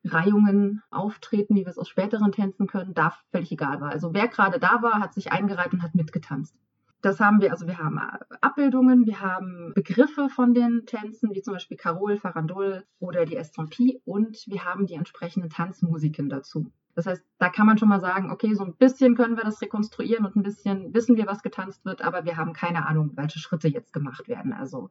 Reihungen 0.03 0.83
auftreten, 0.91 1.55
wie 1.55 1.61
wir 1.61 1.69
es 1.69 1.77
aus 1.77 1.89
späteren 1.89 2.31
Tänzen 2.31 2.67
können, 2.67 2.93
da 2.93 3.13
völlig 3.31 3.51
egal 3.51 3.81
war. 3.81 3.89
Also 3.91 4.13
wer 4.13 4.27
gerade 4.27 4.59
da 4.59 4.81
war, 4.81 4.99
hat 4.99 5.13
sich 5.13 5.31
eingereiht 5.31 5.73
und 5.73 5.81
hat 5.81 5.95
mitgetanzt. 5.95 6.55
Das 7.01 7.19
haben 7.19 7.41
wir, 7.41 7.51
also 7.51 7.67
wir 7.67 7.79
haben 7.79 7.97
äh, 7.97 8.35
Abbildungen, 8.41 9.05
wir 9.05 9.21
haben 9.21 9.73
Begriffe 9.73 10.29
von 10.29 10.53
den 10.53 10.85
Tänzen, 10.85 11.33
wie 11.33 11.41
zum 11.41 11.53
Beispiel 11.53 11.77
Carol, 11.77 12.17
Farandol 12.17 12.83
oder 12.99 13.25
die 13.25 13.37
Estompie 13.37 14.01
und 14.05 14.43
wir 14.47 14.65
haben 14.65 14.85
die 14.85 14.93
entsprechenden 14.93 15.49
Tanzmusiken 15.49 16.29
dazu. 16.29 16.71
Das 16.93 17.07
heißt, 17.07 17.25
da 17.37 17.49
kann 17.49 17.65
man 17.65 17.77
schon 17.77 17.89
mal 17.89 18.01
sagen, 18.01 18.31
okay, 18.31 18.53
so 18.53 18.63
ein 18.63 18.75
bisschen 18.75 19.15
können 19.15 19.37
wir 19.37 19.43
das 19.43 19.61
rekonstruieren 19.61 20.25
und 20.25 20.35
ein 20.35 20.43
bisschen 20.43 20.93
wissen 20.93 21.15
wir, 21.15 21.25
was 21.25 21.41
getanzt 21.41 21.85
wird, 21.85 22.01
aber 22.01 22.25
wir 22.25 22.37
haben 22.37 22.53
keine 22.53 22.85
Ahnung, 22.85 23.11
welche 23.15 23.39
Schritte 23.39 23.67
jetzt 23.67 23.93
gemacht 23.93 24.27
werden. 24.27 24.53
Also 24.53 24.89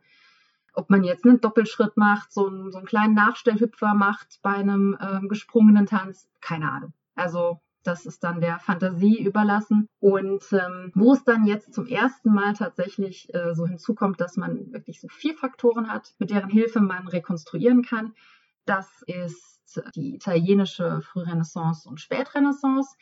ob 0.73 0.89
man 0.91 1.05
jetzt 1.05 1.25
einen 1.25 1.41
Doppelschritt 1.41 1.97
macht, 1.97 2.33
so 2.33 2.47
einen, 2.47 2.71
so 2.73 2.79
einen 2.79 2.87
kleinen 2.87 3.15
Nachstellhüpfer 3.15 3.95
macht 3.95 4.41
bei 4.43 4.55
einem 4.55 4.97
ähm, 5.01 5.29
gesprungenen 5.29 5.87
Tanz, 5.87 6.29
keine 6.41 6.71
Ahnung. 6.71 6.93
Also 7.15 7.61
das 7.83 8.07
ist 8.07 8.23
dann 8.25 8.41
der 8.41 8.59
Fantasie 8.59 9.23
überlassen. 9.23 9.89
Und 10.01 10.45
ähm, 10.53 10.93
wo 10.95 11.13
es 11.13 11.25
dann 11.25 11.47
jetzt 11.47 11.73
zum 11.73 11.87
ersten 11.87 12.33
Mal 12.33 12.55
tatsächlich 12.55 13.33
äh, 13.35 13.55
so 13.55 13.67
hinzukommt, 13.67 14.21
dass 14.21 14.37
man 14.37 14.73
wirklich 14.73 15.01
so 15.01 15.09
vier 15.09 15.35
Faktoren 15.35 15.91
hat, 15.91 16.15
mit 16.19 16.31
deren 16.31 16.51
Hilfe 16.51 16.81
man 16.81 17.09
rekonstruieren 17.09 17.83
kann, 17.83 18.15
das 18.67 19.03
ist 19.07 19.61
die 19.95 20.15
italienische 20.15 21.01
Frührenaissance 21.01 21.89
und 21.89 22.01
Spätrenaissance 22.01 22.97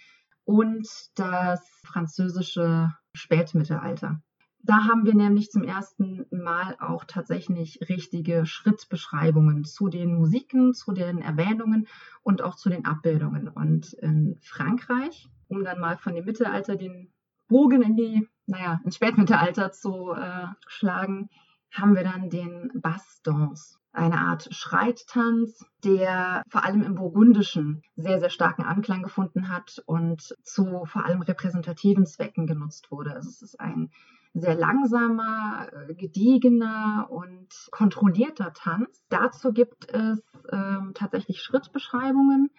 und 0.45 0.89
das 1.15 1.61
französische 1.85 2.95
Spätmittelalter. 3.15 4.21
Da 4.62 4.85
haben 4.85 5.05
wir 5.05 5.15
nämlich 5.15 5.50
zum 5.50 5.62
ersten 5.62 6.27
Mal 6.31 6.77
auch 6.81 7.05
tatsächlich 7.05 7.79
richtige 7.88 8.45
Schrittbeschreibungen 8.45 9.65
zu 9.65 9.88
den 9.88 10.15
Musiken, 10.15 10.75
zu 10.75 10.93
den 10.93 11.23
Erwähnungen 11.23 11.87
und 12.23 12.43
auch 12.43 12.57
zu 12.57 12.69
den 12.69 12.85
Abbildungen. 12.85 13.49
Und 13.49 13.93
in 13.95 14.37
Frankreich, 14.43 15.29
um 15.49 15.65
dann 15.65 15.81
mal 15.81 15.97
von 15.97 16.15
dem 16.15 16.25
Mittelalter 16.25 16.77
den 16.77 17.11
Bogen 17.49 17.83
in 17.83 17.97
die, 17.97 18.29
naja, 18.47 18.81
ins 18.85 18.97
Spätmittelalter 18.97 19.73
zu 19.73 20.12
äh, 20.12 20.49
schlagen, 20.67 21.31
haben 21.73 21.95
wir 21.95 22.05
dann 22.05 22.29
den 22.29 22.71
Basse 22.75 23.21
Danse, 23.23 23.79
eine 23.93 24.19
Art 24.19 24.49
Schreittanz, 24.50 25.65
der 25.85 26.43
vor 26.49 26.65
allem 26.65 26.83
im 26.83 26.95
Burgundischen 26.95 27.83
sehr, 27.97 28.21
sehr 28.21 28.31
starken 28.31 28.65
Anklang 28.65 29.03
gefunden 29.03 29.49
hat 29.49 29.83
und 29.87 30.35
zu 30.43 30.85
vor 30.85 31.05
allem 31.05 31.23
repräsentativen 31.23 32.07
Zwecken 32.07 32.47
genutzt 32.47 32.91
wurde. 32.91 33.15
Also 33.15 33.29
es 33.29 33.43
ist 33.43 33.61
ein 33.61 33.91
sehr 34.35 34.55
langsamer, 34.55 35.69
äh, 35.73 35.95
gediegener 35.95 37.09
und 37.11 37.49
kontrollierter 37.71 38.53
Tanz. 38.53 39.05
Dazu 39.09 39.53
gibt 39.53 39.93
es 39.93 40.23
ähm, 40.53 40.93
tatsächlich 40.95 41.43
Schrittbeschreibungen. 41.43 42.51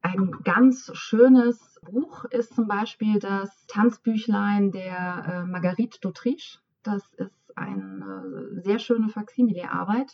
Ein 0.00 0.30
ganz 0.44 0.90
schönes 0.94 1.80
Buch 1.82 2.24
ist 2.26 2.54
zum 2.54 2.68
Beispiel 2.68 3.18
das 3.18 3.66
Tanzbüchlein 3.66 4.70
der 4.70 5.24
äh, 5.26 5.44
Marguerite 5.44 5.98
d'Autriche. 5.98 6.58
Das 6.82 7.02
ist 7.14 7.56
eine 7.56 8.60
sehr 8.62 8.78
schöne 8.78 9.08
Faximile-Arbeit. 9.08 10.12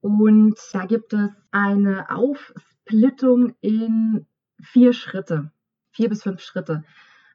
Und 0.00 0.56
da 0.72 0.84
gibt 0.84 1.12
es 1.14 1.30
eine 1.50 2.10
Aufsplittung 2.10 3.54
in 3.60 4.26
vier 4.60 4.92
Schritte, 4.92 5.52
vier 5.92 6.08
bis 6.08 6.22
fünf 6.22 6.40
Schritte. 6.40 6.84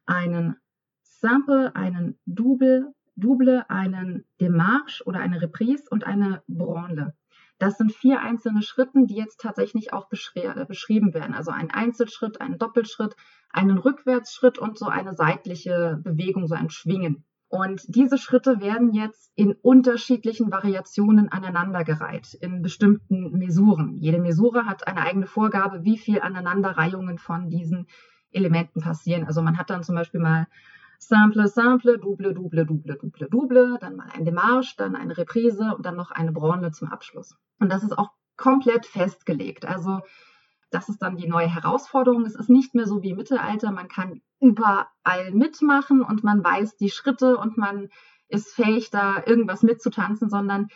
Einen 0.06 0.58
Sample, 1.02 1.76
einen 1.76 2.20
Double, 2.26 2.94
Double, 3.18 3.66
einen 3.68 4.26
Demarche 4.40 5.04
oder 5.06 5.20
eine 5.20 5.42
Reprise 5.42 5.84
und 5.90 6.06
eine 6.06 6.44
Branle. 6.48 7.14
Das 7.60 7.78
sind 7.78 7.92
vier 7.92 8.22
einzelne 8.22 8.62
Schritte, 8.62 9.06
die 9.06 9.16
jetzt 9.16 9.42
tatsächlich 9.42 9.92
auch 9.92 10.10
äh, 10.36 10.66
beschrieben 10.66 11.14
werden. 11.14 11.34
Also 11.34 11.52
ein 11.52 11.72
Einzelschritt, 11.72 12.40
einen 12.40 12.60
Doppelschritt, 12.60 13.16
einen 13.50 13.80
Rückwärtsschritt 13.80 14.60
und 14.60 14.78
so 14.78 14.86
eine 14.86 15.14
seitliche 15.14 16.00
Bewegung, 16.04 16.48
so 16.48 16.56
ein 16.56 16.70
Schwingen. 16.70 17.26
Und 17.50 17.84
diese 17.88 18.18
Schritte 18.18 18.60
werden 18.60 18.94
jetzt 18.94 19.32
in 19.36 19.54
unterschiedlichen 19.54 20.52
Variationen 20.52 21.30
aneinandergereiht, 21.32 22.34
in 22.34 22.62
bestimmten 22.62 23.32
Mesuren. 23.38 23.96
Jede 23.96 24.20
Mesure 24.20 24.66
hat 24.66 24.86
eine 24.86 25.02
eigene 25.02 25.28
Vorgabe, 25.28 25.84
wie 25.84 25.98
viel 25.98 26.20
Aneinanderreihungen 26.20 27.18
von 27.18 27.50
diesen 27.50 27.88
Elementen 28.32 28.82
passieren. 28.82 29.26
Also 29.26 29.42
man 29.42 29.58
hat 29.58 29.70
dann 29.70 29.84
zum 29.84 29.96
Beispiel 29.96 30.20
mal 30.20 30.48
Simple, 31.00 31.48
Simple, 31.48 32.00
Double, 32.00 32.34
Double, 32.34 32.66
Double, 32.66 32.98
Double, 32.98 33.30
Double, 33.30 33.78
dann 33.80 33.96
mal 33.96 34.10
ein 34.14 34.26
Demarche, 34.26 34.76
dann 34.78 34.96
eine 34.96 35.18
Reprise 35.18 35.76
und 35.76 35.86
dann 35.86 35.96
noch 35.96 36.12
eine 36.12 36.32
Branle 36.32 36.72
zum 36.72 36.90
Abschluss. 36.90 37.36
Und 37.60 37.72
das 37.72 37.84
ist 37.84 37.98
auch 37.98 38.12
komplett 38.36 38.86
festgelegt. 38.86 39.66
Also 39.66 40.02
das 40.70 40.90
ist 40.90 41.02
dann 41.02 41.18
die 41.18 41.28
neue 41.28 41.54
Herausforderung. 41.54 42.26
Es 42.26 42.36
ist 42.36 42.50
nicht 42.50 42.76
mehr 42.76 42.88
so 42.88 43.02
wie 43.02 43.12
im 43.12 43.18
Mittelalter. 43.18 43.72
Man 43.72 43.88
kann 43.88 44.22
überall 44.40 45.32
mitmachen 45.32 46.02
und 46.02 46.24
man 46.24 46.44
weiß 46.44 46.78
die 46.78 46.90
Schritte 46.90 47.38
und 47.38 47.58
man 47.58 47.90
ist 48.28 48.54
fähig, 48.54 48.90
da 48.90 49.24
irgendwas 49.26 49.64
mitzutanzen, 49.64 50.30
sondern 50.30 50.68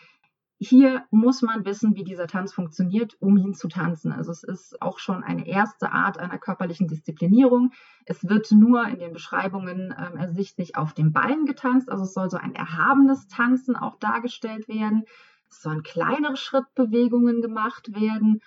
hier 0.64 1.06
muss 1.10 1.42
man 1.42 1.66
wissen, 1.66 1.96
wie 1.96 2.04
dieser 2.04 2.28
Tanz 2.28 2.54
funktioniert, 2.54 3.18
um 3.20 3.36
ihn 3.36 3.56
zu 3.56 3.68
tanzen. 3.68 4.12
Also 4.12 4.32
es 4.32 4.44
ist 4.44 4.80
auch 4.80 5.00
schon 5.00 5.24
eine 5.24 5.48
erste 5.48 5.92
Art 5.92 6.20
einer 6.20 6.38
körperlichen 6.38 6.88
Disziplinierung. 6.88 7.72
Es 8.06 8.30
wird 8.30 8.52
nur 8.52 8.86
in 8.86 9.00
den 9.00 9.12
Beschreibungen 9.12 9.92
ähm, 9.98 10.18
ersichtlich 10.18 10.76
auf 10.76 10.94
dem 10.94 11.14
Bein 11.14 11.46
getanzt. 11.46 11.90
Also 11.90 12.04
es 12.04 12.14
soll 12.14 12.30
so 12.30 12.38
ein 12.38 12.54
erhabenes 12.54 13.28
Tanzen 13.28 13.76
auch 13.76 13.98
dargestellt 13.98 14.68
werden. 14.68 15.06
Es 15.50 15.64
sollen 15.64 15.82
kleinere 15.82 16.38
Schrittbewegungen 16.38 17.42
gemacht 17.42 17.96
werden 17.96 18.40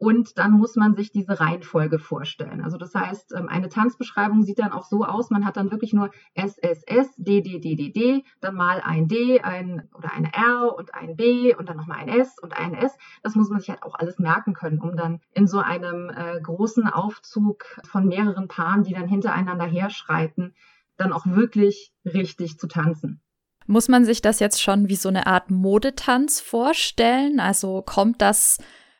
und 0.00 0.38
dann 0.38 0.52
muss 0.52 0.76
man 0.76 0.94
sich 0.94 1.12
diese 1.12 1.40
Reihenfolge 1.40 1.98
vorstellen. 1.98 2.62
Also 2.64 2.78
das 2.78 2.94
heißt, 2.94 3.34
ähm, 3.36 3.50
eine 3.50 3.68
Tanzbeschreibung 3.68 4.42
sieht 4.42 4.58
dann 4.58 4.72
auch 4.72 4.86
so 4.86 5.04
aus, 5.04 5.28
man 5.28 5.44
hat 5.44 5.58
dann 5.58 5.70
wirklich 5.70 5.92
nur 5.92 6.10
S, 6.32 6.56
S, 6.56 6.82
D, 7.18 7.42
D, 7.42 7.60
D, 7.60 7.76
D, 7.76 7.90
D, 7.90 8.24
dann 8.40 8.54
mal 8.54 8.80
ein 8.82 9.08
D, 9.08 9.42
ein 9.42 9.90
oder 9.94 10.10
eine 10.14 10.32
R 10.32 10.74
und 10.74 10.94
ein 10.94 11.16
B 11.16 11.54
und 11.54 11.68
dann 11.68 11.76
nochmal 11.76 11.98
ein 11.98 12.08
S 12.08 12.38
und 12.40 12.56
ein 12.56 12.72
S. 12.72 12.96
Das 13.22 13.34
muss 13.34 13.50
man 13.50 13.60
sich 13.60 13.68
halt 13.68 13.82
auch 13.82 13.94
alles 13.94 14.18
merken 14.18 14.54
können, 14.54 14.80
um 14.80 14.96
dann 14.96 15.20
in 15.34 15.46
so 15.46 15.58
einem 15.58 16.08
äh, 16.08 16.40
großen 16.40 16.86
Aufzug 16.88 17.66
von 17.84 18.08
mehreren 18.08 18.48
Paaren, 18.48 18.84
die 18.84 18.94
dann 18.94 19.06
hintereinander 19.06 19.66
herschreiten, 19.66 20.54
dann 20.96 21.12
auch 21.12 21.26
wirklich 21.26 21.92
richtig 22.06 22.58
zu 22.58 22.68
tanzen. 22.68 23.20
Muss 23.66 23.88
man 23.88 24.06
sich 24.06 24.22
das 24.22 24.40
jetzt 24.40 24.62
schon 24.62 24.88
wie 24.88 24.96
so 24.96 25.10
eine 25.10 25.26
Art 25.26 25.50
Modetanz 25.50 26.40
vorstellen? 26.40 27.38
Also 27.38 27.82
kommt 27.82 28.22
das 28.22 28.56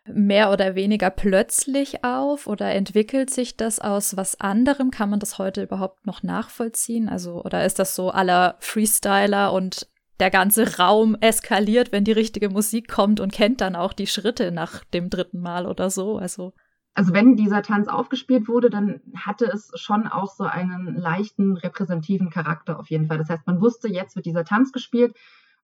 mehr 0.06 0.50
oder 0.50 0.74
weniger 0.74 1.10
plötzlich 1.10 2.04
auf 2.04 2.46
oder 2.46 2.72
entwickelt 2.72 3.30
sich 3.30 3.56
das 3.56 3.80
aus 3.80 4.16
was 4.16 4.40
anderem? 4.40 4.90
Kann 4.90 5.10
man 5.10 5.20
das 5.20 5.38
heute 5.38 5.62
überhaupt 5.62 6.06
noch 6.06 6.22
nachvollziehen? 6.22 7.08
Also, 7.08 7.42
oder 7.44 7.64
ist 7.64 7.78
das 7.78 7.94
so 7.94 8.10
aller 8.10 8.56
Freestyler 8.60 9.52
und 9.52 9.88
der 10.18 10.30
ganze 10.30 10.76
Raum 10.78 11.16
eskaliert, 11.20 11.92
wenn 11.92 12.04
die 12.04 12.12
richtige 12.12 12.50
Musik 12.50 12.88
kommt 12.88 13.20
und 13.20 13.32
kennt 13.32 13.60
dann 13.60 13.74
auch 13.74 13.92
die 13.92 14.06
Schritte 14.06 14.52
nach 14.52 14.84
dem 14.84 15.08
dritten 15.08 15.40
Mal 15.40 15.66
oder 15.66 15.90
so. 15.90 16.18
Also 16.18 16.52
also 16.94 17.14
wenn 17.14 17.36
dieser 17.36 17.62
Tanz 17.62 17.88
aufgespielt 17.88 18.48
wurde, 18.48 18.68
dann 18.68 19.00
hatte 19.16 19.46
es 19.46 19.70
schon 19.76 20.06
auch 20.06 20.30
so 20.30 20.44
einen 20.44 20.96
leichten 20.96 21.56
repräsentativen 21.56 22.30
Charakter 22.30 22.78
auf 22.78 22.90
jeden 22.90 23.06
Fall. 23.06 23.18
Das 23.18 23.30
heißt, 23.30 23.46
man 23.46 23.60
wusste, 23.60 23.88
jetzt 23.88 24.16
wird 24.16 24.26
dieser 24.26 24.44
Tanz 24.44 24.72
gespielt 24.72 25.14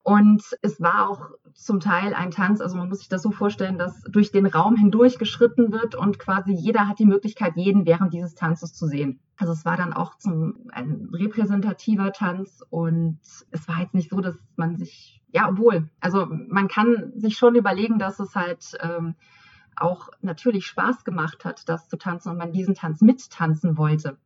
und 0.06 0.56
es 0.62 0.80
war 0.80 1.10
auch 1.10 1.30
zum 1.54 1.80
Teil 1.80 2.14
ein 2.14 2.30
Tanz, 2.30 2.60
also 2.60 2.76
man 2.76 2.88
muss 2.88 3.00
sich 3.00 3.08
das 3.08 3.22
so 3.22 3.32
vorstellen, 3.32 3.76
dass 3.76 4.02
durch 4.02 4.30
den 4.30 4.46
Raum 4.46 4.76
hindurch 4.76 5.18
geschritten 5.18 5.72
wird 5.72 5.96
und 5.96 6.20
quasi 6.20 6.52
jeder 6.52 6.86
hat 6.86 7.00
die 7.00 7.06
Möglichkeit, 7.06 7.56
jeden 7.56 7.86
während 7.86 8.14
dieses 8.14 8.36
Tanzes 8.36 8.72
zu 8.72 8.86
sehen. 8.86 9.18
Also 9.36 9.52
es 9.52 9.64
war 9.64 9.76
dann 9.76 9.92
auch 9.92 10.16
zum, 10.16 10.70
ein 10.70 11.08
repräsentativer 11.12 12.12
Tanz 12.12 12.62
und 12.70 13.18
es 13.50 13.66
war 13.66 13.80
jetzt 13.80 13.94
nicht 13.94 14.10
so, 14.10 14.20
dass 14.20 14.36
man 14.54 14.76
sich, 14.76 15.24
ja, 15.32 15.48
obwohl, 15.48 15.90
also 15.98 16.28
man 16.30 16.68
kann 16.68 17.10
sich 17.16 17.36
schon 17.36 17.56
überlegen, 17.56 17.98
dass 17.98 18.20
es 18.20 18.36
halt 18.36 18.78
ähm, 18.78 19.16
auch 19.74 20.10
natürlich 20.20 20.68
Spaß 20.68 21.02
gemacht 21.02 21.44
hat, 21.44 21.68
das 21.68 21.88
zu 21.88 21.96
tanzen 21.98 22.30
und 22.30 22.38
man 22.38 22.52
diesen 22.52 22.76
Tanz 22.76 23.00
mittanzen 23.00 23.76
wollte. 23.76 24.18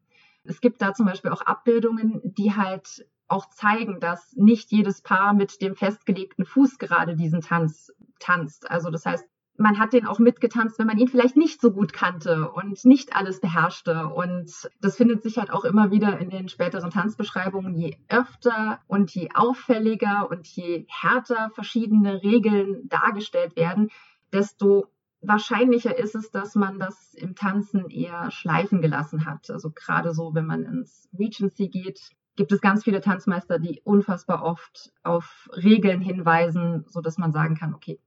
Es 0.45 0.61
gibt 0.61 0.83
da 0.83 0.93
zum 0.93 1.07
Beispiel 1.07 1.31
auch 1.31 1.41
Abbildungen, 1.41 2.21
die 2.23 2.55
halt 2.55 3.07
auch 3.31 3.49
zeigen, 3.51 4.01
dass 4.01 4.35
nicht 4.37 4.73
jedes 4.73 5.03
Paar 5.03 5.33
mit 5.33 5.61
dem 5.63 5.75
festgelegten 5.77 6.45
Fuß 6.45 6.79
gerade 6.79 7.17
diesen 7.17 7.41
Tanz 7.41 7.93
tanzt. 8.19 8.71
Also 8.71 8.91
das 8.91 9.07
heißt, 9.07 9.25
man 9.57 9.79
hat 9.79 9.93
den 9.93 10.07
auch 10.07 10.19
mitgetanzt, 10.19 10.79
wenn 10.79 10.87
man 10.87 10.99
ihn 10.99 11.09
vielleicht 11.09 11.37
nicht 11.37 11.61
so 11.61 11.71
gut 11.71 11.93
kannte 11.93 12.51
und 12.51 12.83
nicht 12.87 13.15
alles 13.15 13.41
beherrschte. 13.41 14.07
Und 14.07 14.71
das 14.81 14.97
findet 14.97 15.23
sich 15.23 15.37
halt 15.37 15.51
auch 15.51 15.65
immer 15.65 15.91
wieder 15.91 16.19
in 16.19 16.31
den 16.31 16.49
späteren 16.49 16.91
Tanzbeschreibungen. 16.91 17.75
Je 17.75 17.99
öfter 18.09 18.81
und 18.87 19.15
je 19.15 19.29
auffälliger 19.35 20.31
und 20.31 20.47
je 20.47 20.87
härter 20.89 21.51
verschiedene 21.55 22.23
Regeln 22.23 22.89
dargestellt 22.89 23.55
werden, 23.55 23.91
desto 24.33 24.87
wahrscheinlicher 25.21 25.99
ist 25.99 26.15
es, 26.15 26.31
dass 26.31 26.55
man 26.55 26.79
das 26.79 27.13
im 27.13 27.35
Tanzen 27.35 27.91
eher 27.91 28.31
schleifen 28.31 28.81
gelassen 28.81 29.27
hat. 29.27 29.51
Also 29.51 29.71
gerade 29.71 30.15
so, 30.15 30.35
wenn 30.35 30.47
man 30.47 30.65
ins 30.65 31.07
Regency 31.19 31.69
geht, 31.69 32.13
gibt 32.41 32.53
es 32.53 32.63
ganz 32.63 32.85
viele 32.85 33.03
Tanzmeister, 33.03 33.59
die 33.59 33.83
unfassbar 33.85 34.43
oft 34.43 34.95
auf 35.03 35.51
Regeln 35.53 36.01
hinweisen, 36.01 36.87
so 36.89 37.03
dass 37.03 37.19
man 37.19 37.33
sagen 37.33 37.55
kann, 37.55 37.75
okay, 37.75 38.01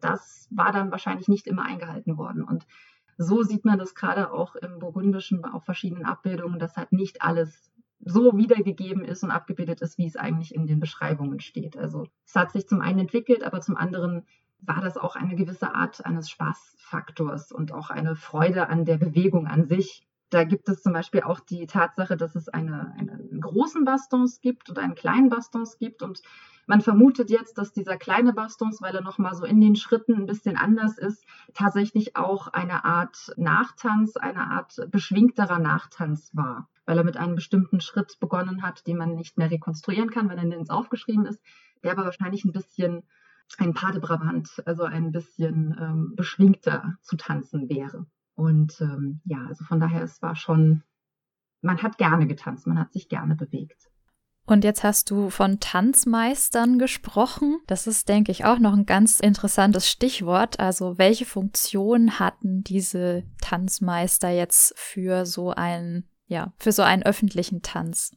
das 0.00 0.48
war 0.50 0.72
dann 0.72 0.90
wahrscheinlich 0.90 1.28
nicht 1.28 1.46
immer 1.46 1.66
eingehalten 1.66 2.16
worden. 2.16 2.42
Und 2.42 2.66
so 3.18 3.42
sieht 3.42 3.66
man 3.66 3.78
das 3.78 3.94
gerade 3.94 4.32
auch 4.32 4.56
im 4.56 4.78
Burgundischen 4.78 5.44
auf 5.44 5.62
verschiedenen 5.62 6.06
Abbildungen, 6.06 6.58
dass 6.58 6.78
halt 6.78 6.92
nicht 6.92 7.20
alles 7.20 7.70
so 8.02 8.34
wiedergegeben 8.38 9.04
ist 9.04 9.22
und 9.22 9.30
abgebildet 9.30 9.82
ist, 9.82 9.98
wie 9.98 10.06
es 10.06 10.16
eigentlich 10.16 10.54
in 10.54 10.66
den 10.66 10.80
Beschreibungen 10.80 11.40
steht. 11.40 11.76
Also 11.76 12.06
es 12.24 12.34
hat 12.34 12.50
sich 12.50 12.66
zum 12.66 12.80
einen 12.80 13.00
entwickelt, 13.00 13.44
aber 13.44 13.60
zum 13.60 13.76
anderen 13.76 14.22
war 14.60 14.80
das 14.80 14.96
auch 14.96 15.16
eine 15.16 15.36
gewisse 15.36 15.74
Art 15.74 16.06
eines 16.06 16.30
Spaßfaktors 16.30 17.52
und 17.52 17.72
auch 17.72 17.90
eine 17.90 18.16
Freude 18.16 18.70
an 18.70 18.86
der 18.86 18.96
Bewegung 18.96 19.46
an 19.48 19.66
sich, 19.66 20.00
da 20.34 20.42
gibt 20.42 20.68
es 20.68 20.82
zum 20.82 20.92
Beispiel 20.92 21.22
auch 21.22 21.38
die 21.38 21.66
Tatsache, 21.66 22.16
dass 22.16 22.34
es 22.34 22.48
eine, 22.48 22.92
einen 22.98 23.40
großen 23.40 23.84
Bastons 23.84 24.40
gibt 24.40 24.68
und 24.68 24.80
einen 24.80 24.96
kleinen 24.96 25.28
Bastons 25.28 25.78
gibt. 25.78 26.02
Und 26.02 26.22
man 26.66 26.80
vermutet 26.80 27.30
jetzt, 27.30 27.56
dass 27.56 27.72
dieser 27.72 27.96
kleine 27.96 28.32
Bastons, 28.32 28.82
weil 28.82 28.96
er 28.96 29.02
nochmal 29.02 29.36
so 29.36 29.44
in 29.44 29.60
den 29.60 29.76
Schritten 29.76 30.14
ein 30.14 30.26
bisschen 30.26 30.56
anders 30.56 30.98
ist, 30.98 31.24
tatsächlich 31.54 32.16
auch 32.16 32.48
eine 32.48 32.84
Art 32.84 33.32
Nachtanz, 33.36 34.16
eine 34.16 34.50
Art 34.50 34.74
beschwingterer 34.90 35.60
Nachtanz 35.60 36.30
war. 36.34 36.68
Weil 36.84 36.98
er 36.98 37.04
mit 37.04 37.16
einem 37.16 37.36
bestimmten 37.36 37.80
Schritt 37.80 38.18
begonnen 38.18 38.62
hat, 38.62 38.88
den 38.88 38.96
man 38.96 39.14
nicht 39.14 39.38
mehr 39.38 39.52
rekonstruieren 39.52 40.10
kann, 40.10 40.28
wenn 40.28 40.38
er 40.38 40.44
nirgends 40.44 40.70
aufgeschrieben 40.70 41.26
ist, 41.26 41.40
der 41.84 41.92
aber 41.92 42.04
wahrscheinlich 42.04 42.44
ein 42.44 42.52
bisschen 42.52 43.04
ein 43.58 43.72
Pas 43.72 43.92
de 43.92 44.00
Brabant, 44.00 44.50
also 44.66 44.82
ein 44.82 45.12
bisschen 45.12 45.76
ähm, 45.78 46.12
beschwingter 46.16 46.96
zu 47.02 47.16
tanzen 47.16 47.68
wäre. 47.68 48.06
Und 48.34 48.80
ähm, 48.80 49.20
ja, 49.24 49.46
also 49.46 49.64
von 49.64 49.80
daher, 49.80 50.02
es 50.02 50.20
war 50.22 50.36
schon, 50.36 50.82
man 51.62 51.82
hat 51.82 51.98
gerne 51.98 52.26
getanzt, 52.26 52.66
man 52.66 52.78
hat 52.78 52.92
sich 52.92 53.08
gerne 53.08 53.36
bewegt. 53.36 53.90
Und 54.46 54.62
jetzt 54.62 54.84
hast 54.84 55.10
du 55.10 55.30
von 55.30 55.58
Tanzmeistern 55.58 56.78
gesprochen. 56.78 57.60
Das 57.66 57.86
ist, 57.86 58.08
denke 58.10 58.30
ich, 58.30 58.44
auch 58.44 58.58
noch 58.58 58.74
ein 58.74 58.84
ganz 58.84 59.20
interessantes 59.20 59.88
Stichwort. 59.88 60.60
Also 60.60 60.98
welche 60.98 61.24
Funktion 61.24 62.18
hatten 62.18 62.62
diese 62.62 63.24
Tanzmeister 63.40 64.28
jetzt 64.28 64.78
für 64.78 65.24
so 65.24 65.50
einen, 65.50 66.04
ja, 66.26 66.52
für 66.58 66.72
so 66.72 66.82
einen 66.82 67.04
öffentlichen 67.04 67.62
Tanz? 67.62 68.14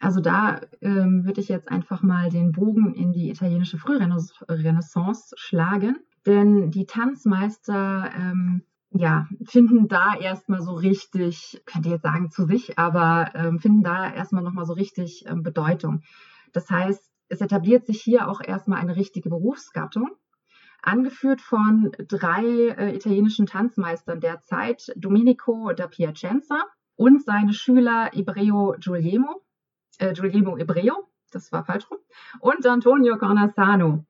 Also 0.00 0.20
da 0.20 0.60
ähm, 0.80 1.24
würde 1.24 1.40
ich 1.40 1.48
jetzt 1.48 1.68
einfach 1.68 2.02
mal 2.02 2.28
den 2.28 2.52
Bogen 2.52 2.94
in 2.94 3.12
die 3.12 3.30
italienische 3.30 3.78
Frührenaissance 3.78 5.34
schlagen. 5.36 5.96
Denn 6.26 6.72
die 6.72 6.86
Tanzmeister 6.86 8.10
ähm, 8.16 8.62
ja, 8.90 9.26
finden 9.44 9.88
da 9.88 10.14
erstmal 10.14 10.62
so 10.62 10.74
richtig, 10.74 11.60
könnt 11.66 11.86
ihr 11.86 11.92
jetzt 11.92 12.02
sagen 12.02 12.30
zu 12.30 12.46
sich, 12.46 12.78
aber 12.78 13.30
ähm, 13.34 13.58
finden 13.58 13.82
da 13.82 14.10
erstmal 14.10 14.42
nochmal 14.42 14.64
so 14.64 14.72
richtig 14.72 15.24
ähm, 15.26 15.42
Bedeutung. 15.42 16.02
Das 16.52 16.70
heißt, 16.70 17.04
es 17.28 17.40
etabliert 17.40 17.86
sich 17.86 18.00
hier 18.00 18.28
auch 18.28 18.40
erstmal 18.40 18.80
eine 18.80 18.96
richtige 18.96 19.28
Berufsgattung, 19.28 20.10
angeführt 20.82 21.40
von 21.40 21.92
drei 21.98 22.42
äh, 22.42 22.94
italienischen 22.94 23.46
Tanzmeistern 23.46 24.20
der 24.20 24.42
Zeit, 24.42 24.92
Domenico 24.96 25.72
da 25.72 25.86
Piacenza 25.86 26.62
und 26.96 27.22
seine 27.22 27.52
Schüler 27.52 28.10
Ebreo 28.14 28.74
Giuliemo, 28.78 29.42
äh, 29.98 30.14
Giuliemo 30.14 30.56
Ebreo, 30.56 31.08
das 31.30 31.52
war 31.52 31.64
falsch 31.64 31.90
rum, 31.90 31.98
und 32.40 32.64
Antonio 32.66 33.18
Cornasano. 33.18 34.06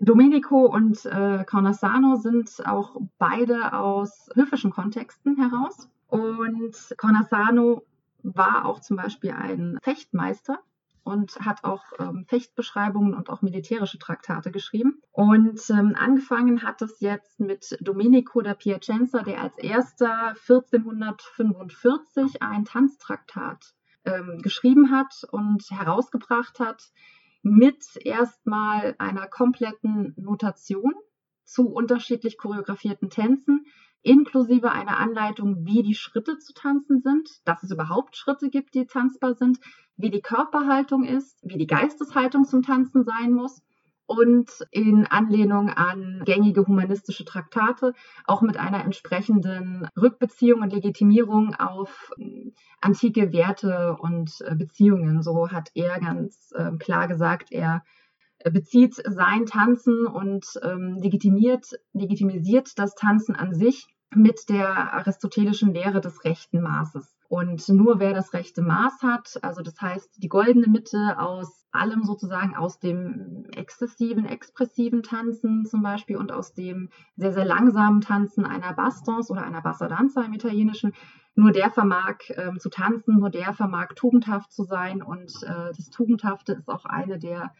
Domenico 0.00 0.66
und 0.66 1.04
äh, 1.06 1.44
Cornasano 1.44 2.16
sind 2.16 2.66
auch 2.66 2.96
beide 3.18 3.72
aus 3.72 4.28
höfischen 4.34 4.70
Kontexten 4.70 5.36
heraus. 5.36 5.88
Und 6.06 6.94
Cornasano 6.96 7.82
war 8.22 8.64
auch 8.64 8.80
zum 8.80 8.96
Beispiel 8.96 9.32
ein 9.32 9.78
Fechtmeister 9.82 10.60
und 11.08 11.40
hat 11.40 11.64
auch 11.64 11.84
ähm, 11.98 12.26
Fechtbeschreibungen 12.28 13.14
und 13.14 13.30
auch 13.30 13.40
militärische 13.42 13.98
Traktate 13.98 14.50
geschrieben. 14.50 15.00
Und 15.10 15.58
ähm, 15.70 15.96
angefangen 15.98 16.62
hat 16.62 16.82
es 16.82 17.00
jetzt 17.00 17.40
mit 17.40 17.78
Domenico 17.80 18.42
da 18.42 18.54
Piacenza, 18.54 19.22
der 19.22 19.40
als 19.42 19.56
erster 19.58 20.34
1445 20.48 22.42
ein 22.42 22.66
Tanztraktat 22.66 23.74
ähm, 24.04 24.40
geschrieben 24.42 24.90
hat 24.90 25.24
und 25.30 25.70
herausgebracht 25.70 26.60
hat, 26.60 26.92
mit 27.50 27.84
erstmal 28.04 28.94
einer 28.98 29.26
kompletten 29.26 30.14
Notation 30.16 30.94
zu 31.44 31.68
unterschiedlich 31.68 32.38
choreografierten 32.38 33.10
Tänzen, 33.10 33.66
inklusive 34.02 34.70
einer 34.70 34.98
Anleitung, 34.98 35.66
wie 35.66 35.82
die 35.82 35.94
Schritte 35.94 36.38
zu 36.38 36.52
tanzen 36.52 37.00
sind, 37.00 37.28
dass 37.44 37.62
es 37.62 37.70
überhaupt 37.70 38.16
Schritte 38.16 38.50
gibt, 38.50 38.74
die 38.74 38.86
tanzbar 38.86 39.34
sind, 39.34 39.58
wie 39.96 40.10
die 40.10 40.20
Körperhaltung 40.20 41.04
ist, 41.04 41.38
wie 41.42 41.58
die 41.58 41.66
Geisteshaltung 41.66 42.44
zum 42.44 42.62
Tanzen 42.62 43.04
sein 43.04 43.32
muss 43.32 43.62
und 44.08 44.50
in 44.70 45.06
Anlehnung 45.06 45.68
an 45.68 46.22
gängige 46.24 46.66
humanistische 46.66 47.26
Traktate 47.26 47.92
auch 48.24 48.40
mit 48.40 48.56
einer 48.56 48.82
entsprechenden 48.82 49.86
Rückbeziehung 50.00 50.62
und 50.62 50.72
Legitimierung 50.72 51.54
auf 51.54 52.10
äh, 52.18 52.50
antike 52.80 53.32
Werte 53.32 53.96
und 54.00 54.40
äh, 54.40 54.56
Beziehungen. 54.56 55.22
So 55.22 55.50
hat 55.50 55.70
er 55.74 56.00
ganz 56.00 56.52
äh, 56.56 56.72
klar 56.78 57.06
gesagt, 57.06 57.52
er 57.52 57.84
bezieht 58.50 58.94
sein 58.94 59.46
Tanzen 59.46 60.06
und 60.06 60.46
ähm, 60.62 60.96
legitimiert, 61.02 61.78
legitimisiert 61.92 62.78
das 62.78 62.94
Tanzen 62.94 63.36
an 63.36 63.52
sich 63.52 63.88
mit 64.14 64.48
der 64.48 64.94
aristotelischen 64.94 65.74
Lehre 65.74 66.00
des 66.00 66.24
rechten 66.24 66.62
Maßes. 66.62 67.14
Und 67.28 67.68
nur 67.68 68.00
wer 68.00 68.14
das 68.14 68.32
rechte 68.32 68.62
Maß 68.62 69.02
hat, 69.02 69.38
also 69.42 69.60
das 69.60 69.78
heißt 69.80 70.22
die 70.22 70.28
goldene 70.28 70.68
Mitte 70.68 71.18
aus 71.18 71.57
allem 71.70 72.02
sozusagen, 72.02 72.56
aus 72.56 72.78
dem 72.78 73.44
exzessiven, 73.54 74.24
expressiven 74.24 75.02
Tanzen 75.02 75.66
zum 75.66 75.82
Beispiel 75.82 76.16
und 76.16 76.32
aus 76.32 76.54
dem 76.54 76.88
sehr, 77.16 77.32
sehr 77.32 77.44
langsamen 77.44 78.00
Tanzen 78.00 78.46
einer 78.46 78.72
Bastons 78.72 79.30
oder 79.30 79.44
einer 79.44 79.62
Bassadanza 79.62 80.22
im 80.22 80.32
Italienischen, 80.32 80.94
nur 81.34 81.52
der 81.52 81.70
vermag 81.70 82.16
ähm, 82.30 82.58
zu 82.58 82.68
tanzen, 82.68 83.18
nur 83.18 83.30
der 83.30 83.52
vermag 83.52 83.88
tugendhaft 83.94 84.52
zu 84.52 84.64
sein. 84.64 85.02
Und 85.02 85.32
äh, 85.42 85.72
das 85.76 85.90
Tugendhafte 85.90 86.54
ist 86.54 86.68
auch 86.68 86.84
eine 86.84 87.18
der 87.18 87.54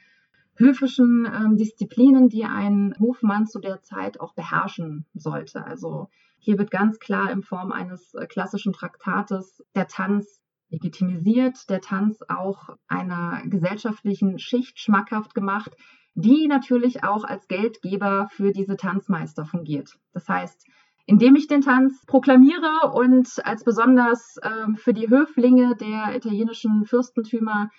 höfischen 0.56 1.26
ähm, 1.32 1.56
Disziplinen, 1.56 2.28
die 2.28 2.44
ein 2.44 2.94
Hofmann 2.98 3.46
zu 3.46 3.60
der 3.60 3.82
Zeit 3.82 4.20
auch 4.20 4.34
beherrschen 4.34 5.06
sollte. 5.14 5.64
Also 5.64 6.08
hier 6.38 6.58
wird 6.58 6.70
ganz 6.70 6.98
klar 6.98 7.30
in 7.30 7.42
Form 7.42 7.70
eines 7.72 8.14
äh, 8.14 8.26
klassischen 8.26 8.72
Traktates 8.72 9.62
der 9.74 9.86
Tanz 9.86 10.40
legitimisiert, 10.70 11.68
der 11.70 11.80
Tanz 11.80 12.20
auch 12.28 12.76
einer 12.86 13.42
gesellschaftlichen 13.46 14.38
Schicht 14.38 14.78
schmackhaft 14.80 15.34
gemacht, 15.34 15.72
die 16.14 16.48
natürlich 16.48 17.04
auch 17.04 17.24
als 17.24 17.48
Geldgeber 17.48 18.28
für 18.30 18.52
diese 18.52 18.76
Tanzmeister 18.76 19.44
fungiert. 19.44 19.98
Das 20.12 20.28
heißt, 20.28 20.66
indem 21.06 21.36
ich 21.36 21.46
den 21.46 21.62
Tanz 21.62 22.04
proklamiere 22.06 22.92
und 22.92 23.28
als 23.44 23.64
besonders 23.64 24.36
äh, 24.42 24.74
für 24.76 24.92
die 24.92 25.08
Höflinge 25.08 25.74
der 25.76 26.14
italienischen 26.14 26.84
Fürstentümer 26.84 27.70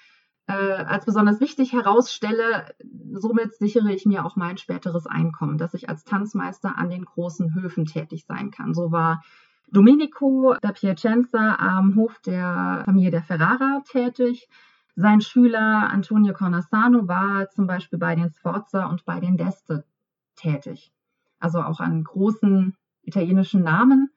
äh, 0.47 0.53
als 0.53 1.05
besonders 1.05 1.39
wichtig 1.39 1.73
herausstelle. 1.73 2.73
Somit 3.13 3.53
sichere 3.53 3.93
ich 3.93 4.07
mir 4.07 4.25
auch 4.25 4.35
mein 4.35 4.57
späteres 4.57 5.05
Einkommen, 5.05 5.59
dass 5.59 5.75
ich 5.75 5.89
als 5.89 6.03
Tanzmeister 6.03 6.75
an 6.75 6.89
den 6.89 7.05
großen 7.05 7.53
Höfen 7.53 7.85
tätig 7.85 8.25
sein 8.27 8.49
kann. 8.49 8.73
So 8.73 8.91
war 8.91 9.21
Domenico 9.71 10.55
da 10.61 10.71
Piacenza 10.71 11.55
am 11.59 11.95
Hof 11.95 12.19
der 12.25 12.83
Familie 12.85 13.11
der 13.11 13.23
Ferrara 13.23 13.81
tätig. 13.89 14.47
Sein 14.95 15.21
Schüler 15.21 15.89
Antonio 15.91 16.33
Cornasano 16.33 17.07
war 17.07 17.49
zum 17.49 17.67
Beispiel 17.67 17.99
bei 17.99 18.15
den 18.15 18.31
Sforza 18.31 18.85
und 18.87 19.05
bei 19.05 19.19
den 19.19 19.37
Deste 19.37 19.85
tätig. 20.35 20.91
Also 21.39 21.61
auch 21.61 21.79
an 21.79 22.03
großen 22.03 22.75
italienischen 23.03 23.63
Namen. 23.63 24.09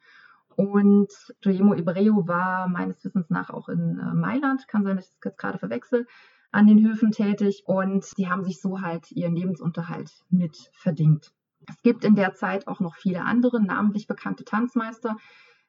Und 0.56 1.08
Guillermo 1.42 1.74
Ibreo 1.74 2.26
war 2.26 2.68
meines 2.68 3.04
Wissens 3.04 3.30
nach 3.30 3.50
auch 3.50 3.68
in 3.68 3.98
äh, 3.98 4.14
Mailand, 4.14 4.68
kann 4.68 4.84
sein, 4.84 4.96
dass 4.96 5.06
ich 5.06 5.12
das 5.12 5.32
jetzt 5.32 5.38
gerade 5.38 5.58
verwechsel, 5.58 6.06
an 6.50 6.66
den 6.66 6.84
Höfen 6.86 7.10
tätig 7.10 7.62
und 7.66 8.06
die 8.18 8.28
haben 8.28 8.44
sich 8.44 8.60
so 8.60 8.82
halt 8.82 9.10
ihren 9.12 9.34
Lebensunterhalt 9.34 10.10
mit 10.28 10.70
verdient. 10.74 11.32
Es 11.68 11.82
gibt 11.82 12.04
in 12.04 12.14
der 12.14 12.34
Zeit 12.34 12.68
auch 12.68 12.80
noch 12.80 12.96
viele 12.96 13.22
andere 13.24 13.62
namentlich 13.62 14.06
bekannte 14.06 14.44
Tanzmeister, 14.44 15.16